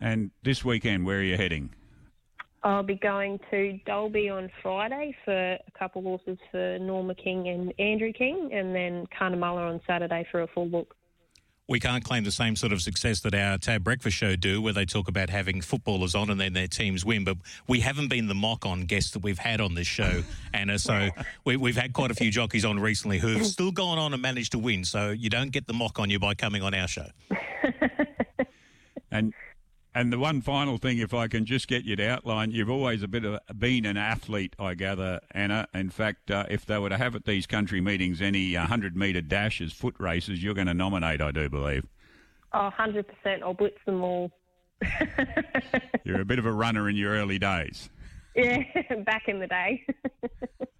And 0.00 0.30
this 0.42 0.64
weekend, 0.64 1.06
where 1.06 1.18
are 1.18 1.22
you 1.22 1.36
heading? 1.36 1.70
I'll 2.64 2.82
be 2.82 2.94
going 2.94 3.40
to 3.50 3.78
Dalby 3.86 4.28
on 4.28 4.48
Friday 4.62 5.16
for 5.24 5.32
a 5.32 5.78
couple 5.78 6.00
of 6.00 6.04
horses 6.04 6.38
for 6.50 6.78
Norma 6.78 7.14
King 7.14 7.48
and 7.48 7.74
Andrew 7.78 8.12
King, 8.12 8.50
and 8.52 8.74
then 8.74 9.06
Cunnamulla 9.18 9.68
on 9.72 9.80
Saturday 9.86 10.26
for 10.30 10.42
a 10.42 10.46
full 10.46 10.66
book 10.66 10.94
we 11.72 11.80
can't 11.80 12.04
claim 12.04 12.22
the 12.24 12.30
same 12.30 12.56
sort 12.56 12.72
of 12.72 12.82
success 12.82 13.20
that 13.20 13.34
our 13.34 13.56
Tab 13.56 13.82
Breakfast 13.84 14.16
Show 14.16 14.36
do, 14.36 14.60
where 14.60 14.72
they 14.72 14.84
talk 14.84 15.08
about 15.08 15.30
having 15.30 15.60
footballers 15.60 16.14
on 16.14 16.28
and 16.28 16.40
then 16.40 16.52
their 16.52 16.66
teams 16.66 17.04
win. 17.04 17.24
But 17.24 17.38
we 17.66 17.80
haven't 17.80 18.08
been 18.08 18.26
the 18.28 18.34
mock 18.34 18.66
on 18.66 18.82
guests 18.82 19.12
that 19.12 19.22
we've 19.22 19.38
had 19.38 19.60
on 19.60 19.74
this 19.74 19.86
show, 19.86 20.22
Anna. 20.54 20.78
So 20.78 21.08
we, 21.44 21.56
have 21.56 21.76
had 21.76 21.92
quite 21.92 22.10
a 22.10 22.14
few 22.14 22.30
jockeys 22.30 22.64
on 22.64 22.78
recently 22.78 23.18
who've 23.18 23.46
still 23.46 23.70
gone 23.70 23.98
on 23.98 24.12
and 24.12 24.20
managed 24.20 24.52
to 24.52 24.58
win. 24.58 24.84
So 24.84 25.10
you 25.10 25.30
don't 25.30 25.50
get 25.50 25.66
the 25.66 25.72
mock 25.72 25.98
on 25.98 26.10
you 26.10 26.18
by 26.18 26.34
coming 26.34 26.62
on 26.62 26.74
our 26.74 26.88
show. 26.88 27.06
and 29.10 29.32
and 29.94 30.12
the 30.12 30.18
one 30.18 30.40
final 30.40 30.78
thing, 30.78 30.98
if 30.98 31.12
I 31.12 31.28
can 31.28 31.44
just 31.44 31.68
get 31.68 31.84
you 31.84 31.96
to 31.96 32.08
outline, 32.08 32.50
you've 32.50 32.70
always 32.70 33.02
a 33.02 33.08
bit 33.08 33.24
of 33.24 33.40
been 33.58 33.84
an 33.84 33.96
athlete, 33.96 34.56
I 34.58 34.74
gather, 34.74 35.20
Anna. 35.32 35.68
In 35.74 35.90
fact, 35.90 36.30
uh, 36.30 36.46
if 36.48 36.64
they 36.64 36.78
were 36.78 36.88
to 36.88 36.96
have 36.96 37.14
at 37.14 37.24
these 37.24 37.46
country 37.46 37.80
meetings 37.80 38.22
any 38.22 38.56
100 38.56 38.96
metre 38.96 39.20
dashes, 39.20 39.72
foot 39.72 39.94
races, 39.98 40.42
you're 40.42 40.54
going 40.54 40.66
to 40.66 40.74
nominate, 40.74 41.20
I 41.20 41.30
do 41.30 41.48
believe. 41.48 41.86
Oh, 42.54 42.70
100%. 42.78 43.04
I'll 43.42 43.54
blitz 43.54 43.78
them 43.84 44.02
all. 44.02 44.30
you're 46.04 46.20
a 46.20 46.24
bit 46.24 46.38
of 46.38 46.46
a 46.46 46.52
runner 46.52 46.88
in 46.88 46.96
your 46.96 47.12
early 47.12 47.38
days. 47.38 47.90
Yeah, 48.34 48.62
back 49.04 49.28
in 49.28 49.38
the 49.40 49.46
day. 49.46 49.86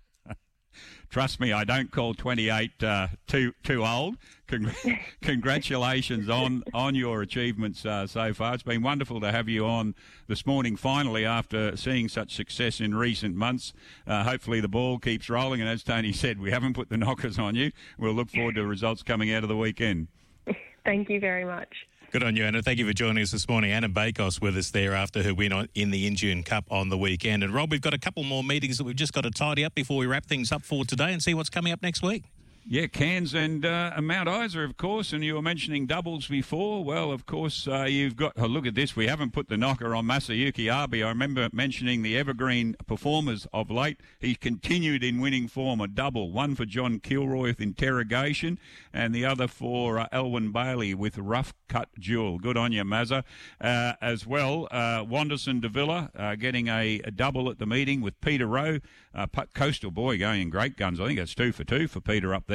Trust 1.12 1.40
me, 1.40 1.53
I 1.53 1.64
don't 1.64 1.90
call 1.90 2.14
28 2.14 2.83
uh, 2.83 3.09
too 3.27 3.53
too 3.62 3.85
old. 3.85 4.16
Con- 4.46 4.72
congratulations 5.20 6.31
on 6.31 6.64
on 6.72 6.94
your 6.94 7.20
achievements 7.20 7.85
uh, 7.85 8.07
so 8.07 8.33
far. 8.33 8.55
It's 8.55 8.62
been 8.62 8.81
wonderful 8.81 9.20
to 9.20 9.31
have 9.31 9.46
you 9.46 9.66
on 9.66 9.94
this 10.27 10.46
morning. 10.46 10.75
Finally, 10.75 11.27
after 11.27 11.77
seeing 11.77 12.09
such 12.09 12.35
success 12.35 12.81
in 12.81 12.94
recent 12.94 13.37
months, 13.37 13.75
uh, 14.07 14.25
hopefully 14.25 14.62
the 14.62 14.68
ball 14.68 14.98
keeps 14.98 15.29
rolling. 15.29 15.61
And 15.61 15.68
as 15.68 15.83
Tony 15.83 16.14
said, 16.14 16.40
we 16.40 16.51
haven't 16.51 16.72
put 16.72 16.88
the 16.88 16.96
knockers 16.96 17.38
on 17.38 17.57
you. 17.57 17.72
We'll 17.98 18.14
look 18.14 18.31
forward 18.31 18.55
to 18.55 18.64
results 18.64 19.03
coming 19.03 19.31
out 19.35 19.42
of 19.42 19.51
the 19.51 19.57
weekend. 19.57 20.09
Thank 20.87 21.11
you 21.11 21.20
very 21.20 21.44
much. 21.44 21.68
Good 22.12 22.25
on 22.25 22.37
you, 22.37 22.44
Anna. 22.44 22.61
Thank 22.61 22.79
you 22.79 22.87
for 22.87 22.92
joining 22.92 23.22
us 23.22 23.31
this 23.31 23.48
morning. 23.48 23.72
Anna 23.72 23.88
Bakos 23.88 24.38
with 24.38 24.55
us 24.59 24.70
there 24.70 24.94
after 24.94 25.22
her 25.22 25.33
win 25.33 25.66
in 25.75 25.90
the 25.90 26.07
Injune 26.07 26.42
Cup 26.42 26.66
on 26.70 26.90
the 26.90 26.98
weekend. 26.98 27.42
And 27.42 27.55
Rob, 27.55 27.70
we've 27.70 27.81
got 27.81 27.94
a 27.94 27.98
couple 27.98 28.22
more 28.22 28.44
meetings 28.44 28.77
that 28.77 28.85
we've 28.85 28.94
just 28.94 29.14
got 29.14 29.22
to 29.22 29.31
tidy 29.31 29.64
up 29.64 29.75
before 29.75 29.96
we 29.96 30.05
wrap 30.05 30.27
things 30.27 30.53
up 30.53 30.61
for 30.61 30.85
today 30.85 31.14
and 31.14 31.22
see 31.22 31.33
what's 31.33 31.48
coming 31.48 31.72
up 31.72 31.83
next 31.83 32.03
week. 32.03 32.25
Yeah, 32.64 32.87
Cairns 32.87 33.35
and 33.35 33.66
uh, 33.66 33.92
Mount 34.01 34.29
Isa, 34.29 34.61
of 34.61 34.77
course. 34.77 35.12
And 35.12 35.25
you 35.25 35.35
were 35.35 35.42
mentioning 35.42 35.87
doubles 35.87 36.29
before. 36.29 36.85
Well, 36.85 37.11
of 37.11 37.27
course, 37.27 37.66
uh, 37.66 37.85
you've 37.85 38.14
got. 38.14 38.35
Oh, 38.37 38.46
look 38.46 38.66
at 38.66 38.77
this. 38.77 38.94
We 38.94 39.09
haven't 39.09 39.33
put 39.33 39.48
the 39.48 39.57
knocker 39.57 39.96
on 39.96 40.07
Masayuki 40.07 40.72
Abe. 40.72 41.05
I 41.05 41.09
remember 41.09 41.48
mentioning 41.53 42.03
the 42.03 42.16
evergreen 42.16 42.77
performers 42.87 43.48
of 43.53 43.68
late. 43.68 43.98
He's 44.20 44.37
continued 44.37 45.03
in 45.03 45.20
winning 45.20 45.48
form. 45.48 45.81
A 45.81 45.88
double, 45.88 46.31
one 46.31 46.55
for 46.55 46.64
John 46.64 47.01
Kilroy 47.01 47.48
with 47.48 47.61
interrogation, 47.61 48.61
and 48.92 49.12
the 49.12 49.25
other 49.25 49.48
for 49.48 49.98
uh, 49.98 50.07
Elwyn 50.12 50.53
Bailey 50.53 50.94
with 50.94 51.18
rough 51.18 51.55
cut 51.68 51.88
jewel. 51.98 52.38
Good 52.38 52.57
on 52.57 52.70
you, 52.70 52.85
Mazza. 52.85 53.25
Uh, 53.61 53.94
as 54.01 54.25
well, 54.25 54.68
uh, 54.70 55.05
Wanderson 55.07 55.59
D'Avila 55.61 56.11
uh, 56.14 56.37
getting 56.37 56.68
a, 56.68 57.01
a, 57.05 57.11
double 57.11 57.51
at 57.51 57.59
the 57.59 57.66
meeting 57.66 58.01
with 58.01 58.20
Peter 58.20 58.46
Rowe. 58.46 58.79
Uh, 59.14 59.27
Coastal 59.53 59.90
Boy 59.90 60.16
going 60.16 60.40
in 60.40 60.51
great 60.51 60.77
guns. 60.77 61.01
I 61.01 61.07
think 61.07 61.18
it's 61.18 61.35
two 61.35 61.53
for 61.53 61.64
two 61.64 61.88
for 61.88 62.01
Peter 62.01 62.33
up 62.35 62.44
there 62.46 62.51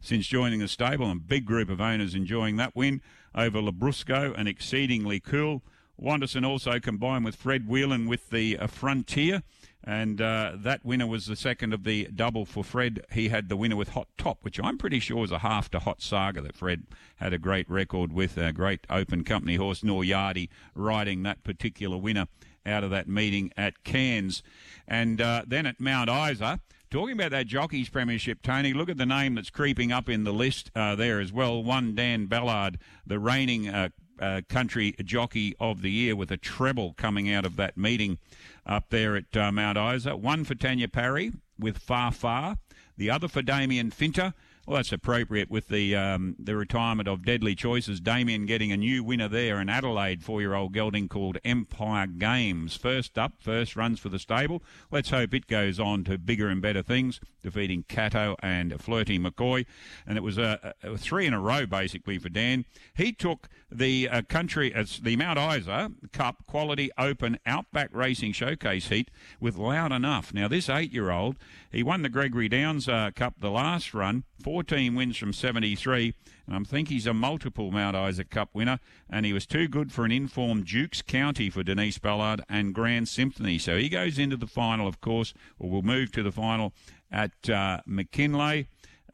since 0.00 0.26
joining 0.26 0.60
the 0.60 0.68
stable, 0.68 1.10
and 1.10 1.26
big 1.26 1.44
group 1.44 1.68
of 1.70 1.80
owners 1.80 2.14
enjoying 2.14 2.56
that 2.56 2.74
win 2.74 3.00
over 3.34 3.60
Labrusco 3.60 4.34
and 4.36 4.48
exceedingly 4.48 5.20
cool. 5.20 5.62
Wanderson 5.98 6.44
also 6.44 6.78
combined 6.78 7.24
with 7.24 7.36
Fred 7.36 7.66
Whelan 7.66 8.06
with 8.06 8.30
the 8.30 8.58
uh, 8.58 8.66
Frontier. 8.66 9.42
And 9.88 10.20
uh, 10.20 10.52
that 10.56 10.84
winner 10.84 11.06
was 11.06 11.26
the 11.26 11.36
second 11.36 11.72
of 11.72 11.84
the 11.84 12.08
double 12.14 12.44
for 12.44 12.64
Fred. 12.64 13.06
He 13.12 13.28
had 13.28 13.48
the 13.48 13.56
winner 13.56 13.76
with 13.76 13.90
Hot 13.90 14.08
Top, 14.18 14.38
which 14.42 14.58
I'm 14.60 14.78
pretty 14.78 14.98
sure 14.98 15.18
was 15.18 15.30
a 15.30 15.38
half 15.38 15.70
to 15.70 15.78
Hot 15.78 16.02
Saga 16.02 16.40
that 16.40 16.56
Fred 16.56 16.86
had 17.16 17.32
a 17.32 17.38
great 17.38 17.70
record 17.70 18.12
with. 18.12 18.36
A 18.36 18.52
great 18.52 18.84
open 18.90 19.22
company 19.22 19.54
horse, 19.56 19.82
Noryadi, 19.82 20.48
riding 20.74 21.22
that 21.22 21.44
particular 21.44 21.96
winner 21.96 22.26
out 22.66 22.82
of 22.82 22.90
that 22.90 23.08
meeting 23.08 23.52
at 23.56 23.84
Cairns. 23.84 24.42
And 24.88 25.20
uh, 25.20 25.44
then 25.46 25.66
at 25.66 25.80
Mount 25.80 26.10
Isa, 26.10 26.60
Talking 26.88 27.14
about 27.14 27.32
that 27.32 27.46
Jockeys 27.46 27.88
Premiership, 27.88 28.42
Tony, 28.42 28.72
look 28.72 28.88
at 28.88 28.96
the 28.96 29.06
name 29.06 29.34
that's 29.34 29.50
creeping 29.50 29.90
up 29.90 30.08
in 30.08 30.22
the 30.22 30.32
list 30.32 30.70
uh, 30.76 30.94
there 30.94 31.18
as 31.20 31.32
well. 31.32 31.62
One 31.62 31.96
Dan 31.96 32.26
Ballard, 32.26 32.78
the 33.04 33.18
reigning 33.18 33.68
uh, 33.68 33.88
uh, 34.20 34.42
country 34.48 34.94
jockey 35.04 35.56
of 35.58 35.82
the 35.82 35.90
year, 35.90 36.14
with 36.14 36.30
a 36.30 36.36
treble 36.36 36.94
coming 36.94 37.32
out 37.32 37.44
of 37.44 37.56
that 37.56 37.76
meeting 37.76 38.18
up 38.64 38.90
there 38.90 39.16
at 39.16 39.36
uh, 39.36 39.50
Mount 39.50 39.76
Isa. 39.76 40.16
One 40.16 40.44
for 40.44 40.54
Tanya 40.54 40.86
Parry 40.86 41.32
with 41.58 41.78
Far 41.78 42.12
Far, 42.12 42.58
the 42.96 43.10
other 43.10 43.26
for 43.26 43.42
Damien 43.42 43.90
Finter 43.90 44.32
well, 44.66 44.76
that's 44.76 44.92
appropriate 44.92 45.48
with 45.48 45.68
the 45.68 45.94
um, 45.94 46.34
the 46.38 46.56
retirement 46.56 47.08
of 47.08 47.24
Deadly 47.24 47.54
Choices. 47.54 48.00
Damien 48.00 48.46
getting 48.46 48.72
a 48.72 48.76
new 48.76 49.04
winner 49.04 49.28
there, 49.28 49.58
an 49.58 49.68
Adelaide 49.68 50.24
four-year-old 50.24 50.72
gelding 50.72 51.08
called 51.08 51.38
Empire 51.44 52.08
Games. 52.08 52.74
First 52.76 53.16
up, 53.16 53.34
first 53.38 53.76
runs 53.76 54.00
for 54.00 54.08
the 54.08 54.18
stable. 54.18 54.62
Let's 54.90 55.10
hope 55.10 55.32
it 55.34 55.46
goes 55.46 55.78
on 55.78 56.02
to 56.04 56.18
bigger 56.18 56.48
and 56.48 56.60
better 56.60 56.82
things, 56.82 57.20
defeating 57.42 57.84
Cato 57.88 58.34
and 58.42 58.80
Flirty 58.80 59.18
McCoy. 59.20 59.66
And 60.04 60.18
it 60.18 60.22
was 60.22 60.36
a, 60.36 60.74
a 60.82 60.98
three 60.98 61.26
in 61.26 61.32
a 61.32 61.40
row 61.40 61.64
basically 61.64 62.18
for 62.18 62.28
Dan. 62.28 62.64
He 62.94 63.12
took 63.12 63.48
the 63.70 64.08
uh, 64.08 64.22
country, 64.22 64.74
uh, 64.74 64.84
the 65.02 65.16
Mount 65.16 65.38
Isa 65.38 65.92
Cup 66.12 66.46
Quality 66.46 66.90
Open 66.96 67.38
Outback 67.46 67.90
Racing 67.92 68.32
Showcase 68.32 68.88
heat 68.88 69.10
with 69.40 69.56
Loud 69.56 69.92
Enough. 69.92 70.32
Now 70.32 70.48
this 70.48 70.68
eight-year-old, 70.68 71.36
he 71.70 71.82
won 71.82 72.02
the 72.02 72.08
Gregory 72.08 72.48
Downs 72.48 72.88
uh, 72.88 73.10
Cup 73.14 73.34
the 73.40 73.50
last 73.50 73.92
run. 73.92 74.24
14 74.42 74.94
wins 74.94 75.16
from 75.16 75.32
73, 75.32 76.14
and 76.46 76.54
I 76.54 76.60
think 76.60 76.88
he's 76.88 77.06
a 77.06 77.14
multiple 77.14 77.72
Mount 77.72 77.96
Isa 77.96 78.24
Cup 78.24 78.50
winner, 78.52 78.78
and 79.10 79.26
he 79.26 79.32
was 79.32 79.46
too 79.46 79.66
good 79.66 79.90
for 79.90 80.04
an 80.04 80.12
informed 80.12 80.66
Dukes 80.66 81.02
County 81.02 81.50
for 81.50 81.62
Denise 81.62 81.98
Ballard 81.98 82.42
and 82.48 82.74
Grand 82.74 83.08
Symphony. 83.08 83.58
So 83.58 83.76
he 83.76 83.88
goes 83.88 84.18
into 84.18 84.36
the 84.36 84.46
final, 84.46 84.86
of 84.86 85.00
course, 85.00 85.34
or 85.58 85.68
will 85.68 85.82
move 85.82 86.12
to 86.12 86.22
the 86.22 86.32
final 86.32 86.72
at 87.10 87.50
uh, 87.50 87.80
McKinlay. 87.88 88.66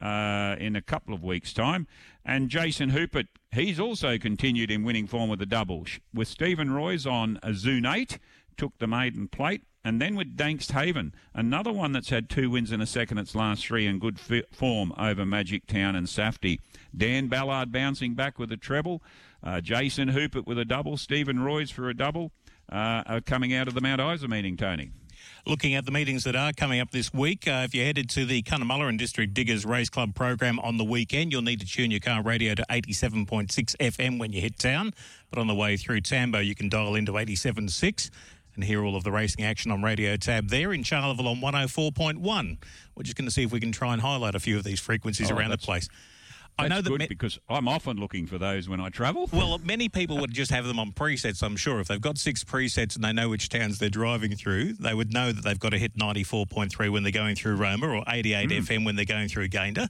Uh, 0.03 0.57
in 0.59 0.75
a 0.75 0.81
couple 0.81 1.13
of 1.13 1.23
weeks' 1.23 1.53
time. 1.53 1.87
And 2.25 2.49
Jason 2.49 2.89
Hupert, 2.89 3.27
he's 3.53 3.79
also 3.79 4.17
continued 4.17 4.69
in 4.69 4.83
winning 4.83 5.07
form 5.07 5.29
with 5.29 5.39
the 5.39 5.45
double. 5.45 5.85
With 6.13 6.27
Stephen 6.27 6.71
Roy's 6.71 7.07
on 7.07 7.39
a 7.41 7.51
Zune 7.51 7.89
8, 7.89 8.19
took 8.57 8.77
the 8.79 8.87
maiden 8.87 9.29
plate 9.29 9.61
and 9.85 10.01
then 10.01 10.15
with 10.15 10.37
Dankshaven, 10.37 11.11
another 11.33 11.71
one 11.71 11.91
that's 11.91 12.09
had 12.09 12.29
two 12.29 12.49
wins 12.49 12.71
in 12.71 12.79
a 12.79 12.85
second 12.85 13.17
its 13.17 13.35
last 13.35 13.65
three 13.65 13.85
in 13.85 13.99
good 13.99 14.17
form 14.51 14.93
over 14.97 15.25
Magic 15.25 15.67
Town 15.67 15.95
and 15.95 16.07
Safety. 16.07 16.61
Dan 16.95 17.27
Ballard 17.27 17.71
bouncing 17.71 18.13
back 18.13 18.39
with 18.39 18.51
a 18.51 18.57
treble. 18.57 19.03
Uh, 19.43 19.59
Jason 19.59 20.09
Hupert 20.09 20.47
with 20.47 20.57
a 20.57 20.63
double. 20.63 20.95
Stephen 20.95 21.39
Roy's 21.39 21.69
for 21.69 21.89
a 21.89 21.93
double. 21.93 22.31
Uh, 22.71 23.19
coming 23.25 23.53
out 23.53 23.67
of 23.67 23.73
the 23.73 23.81
Mount 23.81 23.99
Isa 23.99 24.27
meeting, 24.27 24.55
Tony 24.55 24.91
looking 25.45 25.75
at 25.75 25.85
the 25.85 25.91
meetings 25.91 26.23
that 26.23 26.35
are 26.35 26.53
coming 26.53 26.79
up 26.79 26.91
this 26.91 27.13
week. 27.13 27.47
Uh, 27.47 27.63
if 27.65 27.75
you're 27.75 27.85
headed 27.85 28.09
to 28.11 28.25
the 28.25 28.41
Cunnamulla 28.43 28.89
and 28.89 28.97
District 28.97 29.33
Diggers 29.33 29.65
Race 29.65 29.89
Club 29.89 30.15
program 30.15 30.59
on 30.59 30.77
the 30.77 30.83
weekend, 30.83 31.31
you'll 31.31 31.41
need 31.41 31.59
to 31.59 31.65
tune 31.65 31.91
your 31.91 31.99
car 31.99 32.21
radio 32.21 32.55
to 32.55 32.65
87.6 32.69 33.49
FM 33.77 34.19
when 34.19 34.33
you 34.33 34.41
hit 34.41 34.57
town. 34.57 34.93
But 35.29 35.39
on 35.39 35.47
the 35.47 35.55
way 35.55 35.77
through 35.77 36.01
Tambo, 36.01 36.39
you 36.39 36.55
can 36.55 36.69
dial 36.69 36.95
into 36.95 37.13
87.6 37.13 38.09
and 38.55 38.63
hear 38.63 38.83
all 38.83 38.95
of 38.95 39.03
the 39.03 39.11
racing 39.11 39.43
action 39.43 39.71
on 39.71 39.81
Radio 39.81 40.15
Tab 40.15 40.49
there 40.49 40.73
in 40.73 40.83
Charleville 40.83 41.27
on 41.27 41.37
104.1. 41.41 42.57
We're 42.95 43.03
just 43.03 43.17
going 43.17 43.25
to 43.25 43.31
see 43.31 43.43
if 43.43 43.51
we 43.51 43.59
can 43.59 43.71
try 43.71 43.93
and 43.93 44.01
highlight 44.01 44.35
a 44.35 44.39
few 44.39 44.57
of 44.57 44.63
these 44.63 44.79
frequencies 44.79 45.31
oh, 45.31 45.35
around 45.35 45.49
the 45.49 45.57
place. 45.57 45.89
I 46.57 46.67
know 46.67 46.81
that 46.81 46.89
good 46.89 46.99
me- 46.99 47.07
because 47.07 47.39
I'm 47.49 47.67
often 47.67 47.97
looking 47.97 48.27
for 48.27 48.37
those 48.37 48.69
when 48.69 48.79
I 48.79 48.89
travel. 48.89 49.29
Well, 49.31 49.57
many 49.59 49.89
people 49.89 50.17
would 50.19 50.33
just 50.33 50.51
have 50.51 50.65
them 50.65 50.79
on 50.79 50.91
presets. 50.91 51.41
I'm 51.41 51.55
sure 51.55 51.79
if 51.79 51.87
they've 51.87 52.01
got 52.01 52.17
six 52.17 52.43
presets 52.43 52.95
and 52.95 53.03
they 53.03 53.13
know 53.13 53.29
which 53.29 53.49
towns 53.49 53.79
they're 53.79 53.89
driving 53.89 54.35
through, 54.35 54.73
they 54.73 54.93
would 54.93 55.13
know 55.13 55.31
that 55.31 55.43
they've 55.43 55.59
got 55.59 55.69
to 55.69 55.77
hit 55.77 55.97
94.3 55.97 56.91
when 56.91 57.03
they're 57.03 57.11
going 57.11 57.35
through 57.35 57.55
Roma 57.55 57.87
or 57.87 58.03
88 58.07 58.49
mm. 58.49 58.57
FM 58.59 58.85
when 58.85 58.95
they're 58.95 59.05
going 59.05 59.27
through 59.27 59.49
Gayndah 59.49 59.89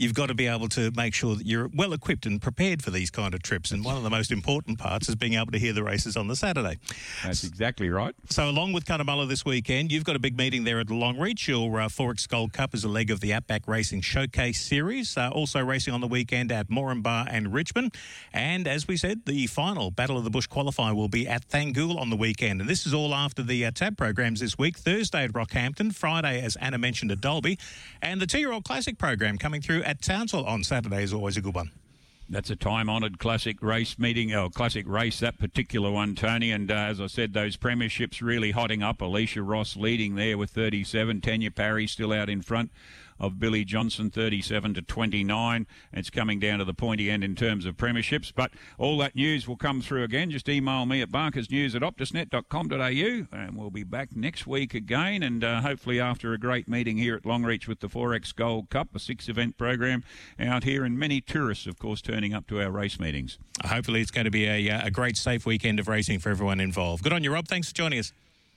you've 0.00 0.14
got 0.14 0.26
to 0.28 0.34
be 0.34 0.46
able 0.46 0.66
to 0.66 0.90
make 0.96 1.12
sure 1.12 1.36
that 1.36 1.46
you're 1.46 1.68
well 1.74 1.92
equipped 1.92 2.24
and 2.24 2.40
prepared 2.40 2.82
for 2.82 2.90
these 2.90 3.10
kind 3.10 3.34
of 3.34 3.42
trips. 3.42 3.70
And 3.70 3.84
one 3.84 3.98
of 3.98 4.02
the 4.02 4.08
most 4.08 4.32
important 4.32 4.78
parts 4.78 5.10
is 5.10 5.14
being 5.14 5.34
able 5.34 5.52
to 5.52 5.58
hear 5.58 5.74
the 5.74 5.84
races 5.84 6.16
on 6.16 6.26
the 6.26 6.34
Saturday. 6.34 6.78
That's 7.22 7.44
exactly 7.44 7.90
right. 7.90 8.14
So, 8.30 8.48
along 8.48 8.72
with 8.72 8.86
Cunnamulla 8.86 9.28
this 9.28 9.44
weekend, 9.44 9.92
you've 9.92 10.04
got 10.04 10.16
a 10.16 10.18
big 10.18 10.38
meeting 10.38 10.64
there 10.64 10.80
at 10.80 10.86
Longreach. 10.86 11.46
Your 11.46 11.80
uh, 11.80 11.88
Forex 11.88 12.26
Gold 12.26 12.54
Cup 12.54 12.74
is 12.74 12.82
a 12.82 12.88
leg 12.88 13.10
of 13.10 13.20
the 13.20 13.34
Outback 13.34 13.68
Racing 13.68 14.00
Showcase 14.00 14.62
Series. 14.62 15.18
Uh, 15.18 15.28
also 15.28 15.62
racing 15.62 15.92
on 15.92 16.00
the 16.00 16.08
weekend 16.08 16.50
at 16.50 16.70
Moranbah 16.70 17.26
and 17.30 17.52
Richmond. 17.52 17.94
And 18.32 18.66
as 18.66 18.88
we 18.88 18.96
said, 18.96 19.26
the 19.26 19.46
final 19.48 19.90
Battle 19.90 20.16
of 20.16 20.24
the 20.24 20.30
Bush 20.30 20.48
qualifier 20.48 20.96
will 20.96 21.08
be 21.08 21.28
at 21.28 21.46
Thangool 21.46 21.98
on 21.98 22.08
the 22.08 22.16
weekend. 22.16 22.62
And 22.62 22.70
this 22.70 22.86
is 22.86 22.94
all 22.94 23.14
after 23.14 23.42
the 23.42 23.66
uh, 23.66 23.70
tab 23.70 23.98
programs 23.98 24.40
this 24.40 24.56
week. 24.56 24.78
Thursday 24.78 25.24
at 25.24 25.32
Rockhampton, 25.32 25.94
Friday, 25.94 26.40
as 26.40 26.56
Anna 26.56 26.78
mentioned, 26.78 27.12
at 27.12 27.20
Dalby, 27.20 27.58
and 28.00 28.18
the 28.18 28.26
two 28.26 28.38
year 28.38 28.52
old 28.52 28.64
classic 28.64 28.96
program 28.96 29.36
coming 29.36 29.60
through 29.60 29.82
at 29.90 30.00
Townsville 30.00 30.46
on 30.46 30.62
Saturday 30.62 31.02
is 31.02 31.12
always 31.12 31.36
a 31.36 31.40
good 31.40 31.56
one. 31.56 31.72
That's 32.28 32.48
a 32.48 32.54
time-honoured 32.54 33.18
classic 33.18 33.60
race 33.60 33.98
meeting, 33.98 34.32
or 34.32 34.48
classic 34.48 34.86
race, 34.86 35.18
that 35.18 35.36
particular 35.36 35.90
one, 35.90 36.14
Tony. 36.14 36.52
And 36.52 36.70
uh, 36.70 36.74
as 36.74 37.00
I 37.00 37.08
said, 37.08 37.32
those 37.32 37.56
premierships 37.56 38.22
really 38.22 38.52
hotting 38.52 38.84
up. 38.84 39.00
Alicia 39.00 39.42
Ross 39.42 39.74
leading 39.74 40.14
there 40.14 40.38
with 40.38 40.50
37. 40.50 41.22
Tanya 41.22 41.50
Parry 41.50 41.88
still 41.88 42.12
out 42.12 42.30
in 42.30 42.40
front 42.40 42.70
of 43.20 43.38
Billy 43.38 43.64
Johnson, 43.64 44.10
37 44.10 44.74
to 44.74 44.82
29. 44.82 45.66
It's 45.92 46.10
coming 46.10 46.40
down 46.40 46.58
to 46.58 46.64
the 46.64 46.74
pointy 46.74 47.10
end 47.10 47.22
in 47.22 47.36
terms 47.36 47.66
of 47.66 47.76
premierships. 47.76 48.32
But 48.34 48.50
all 48.78 48.98
that 48.98 49.14
news 49.14 49.46
will 49.46 49.56
come 49.56 49.82
through 49.82 50.04
again. 50.04 50.30
Just 50.30 50.48
email 50.48 50.86
me 50.86 51.02
at 51.02 51.10
barkersnews 51.10 51.74
at 51.74 51.82
optusnet.com.au 51.82 53.36
and 53.36 53.56
we'll 53.56 53.70
be 53.70 53.84
back 53.84 54.16
next 54.16 54.46
week 54.46 54.74
again. 54.74 55.22
And 55.22 55.44
uh, 55.44 55.60
hopefully, 55.60 56.00
after 56.00 56.32
a 56.32 56.38
great 56.38 56.68
meeting 56.68 56.96
here 56.96 57.14
at 57.14 57.22
Longreach 57.22 57.68
with 57.68 57.80
the 57.80 57.88
Forex 57.88 58.34
Gold 58.34 58.70
Cup, 58.70 58.88
a 58.94 58.98
six 58.98 59.28
event 59.28 59.58
program 59.58 60.02
out 60.38 60.64
here, 60.64 60.84
and 60.84 60.98
many 60.98 61.20
tourists, 61.20 61.66
of 61.66 61.78
course, 61.78 62.00
turning 62.00 62.32
up 62.32 62.46
to 62.48 62.60
our 62.60 62.70
race 62.70 62.98
meetings. 62.98 63.38
Hopefully, 63.64 64.00
it's 64.00 64.10
going 64.10 64.24
to 64.24 64.30
be 64.30 64.46
a, 64.46 64.70
uh, 64.70 64.86
a 64.86 64.90
great, 64.90 65.16
safe 65.16 65.44
weekend 65.44 65.78
of 65.78 65.88
racing 65.88 66.18
for 66.18 66.30
everyone 66.30 66.60
involved. 66.60 67.02
Good 67.02 67.12
on 67.12 67.22
you, 67.22 67.32
Rob. 67.32 67.46
Thanks 67.46 67.68
for 67.68 67.74
joining 67.74 67.98
us. 67.98 68.12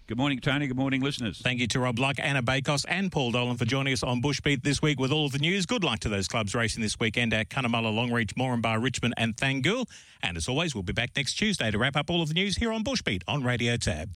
Good 0.05 0.17
morning, 0.17 0.39
Tony. 0.39 0.67
Good 0.67 0.75
morning, 0.75 0.99
listeners. 0.99 1.39
Thank 1.41 1.61
you 1.61 1.67
to 1.67 1.79
Rob 1.79 1.97
Luck, 1.97 2.17
Anna 2.19 2.43
Bakos, 2.43 2.83
and 2.89 3.09
Paul 3.09 3.31
Dolan 3.31 3.55
for 3.55 3.63
joining 3.63 3.93
us 3.93 4.03
on 4.03 4.21
Bushbeat 4.21 4.61
this 4.61 4.81
week 4.81 4.99
with 4.99 5.13
all 5.13 5.25
of 5.25 5.31
the 5.31 5.39
news. 5.39 5.65
Good 5.65 5.81
luck 5.81 5.99
to 5.99 6.09
those 6.09 6.27
clubs 6.27 6.53
racing 6.53 6.83
this 6.83 6.99
weekend 6.99 7.33
at 7.33 7.47
Cunnamulla, 7.47 7.93
Longreach, 7.93 8.33
Moranbah, 8.33 8.83
Richmond, 8.83 9.13
and 9.15 9.33
Thangool. 9.37 9.85
And 10.21 10.35
as 10.35 10.49
always, 10.49 10.75
we'll 10.75 10.83
be 10.83 10.91
back 10.91 11.11
next 11.15 11.35
Tuesday 11.35 11.71
to 11.71 11.77
wrap 11.77 11.95
up 11.95 12.09
all 12.09 12.21
of 12.21 12.27
the 12.27 12.33
news 12.33 12.57
here 12.57 12.73
on 12.73 12.83
Bushbeat 12.83 13.23
on 13.29 13.43
Radio 13.45 13.77
Tab. 13.77 14.11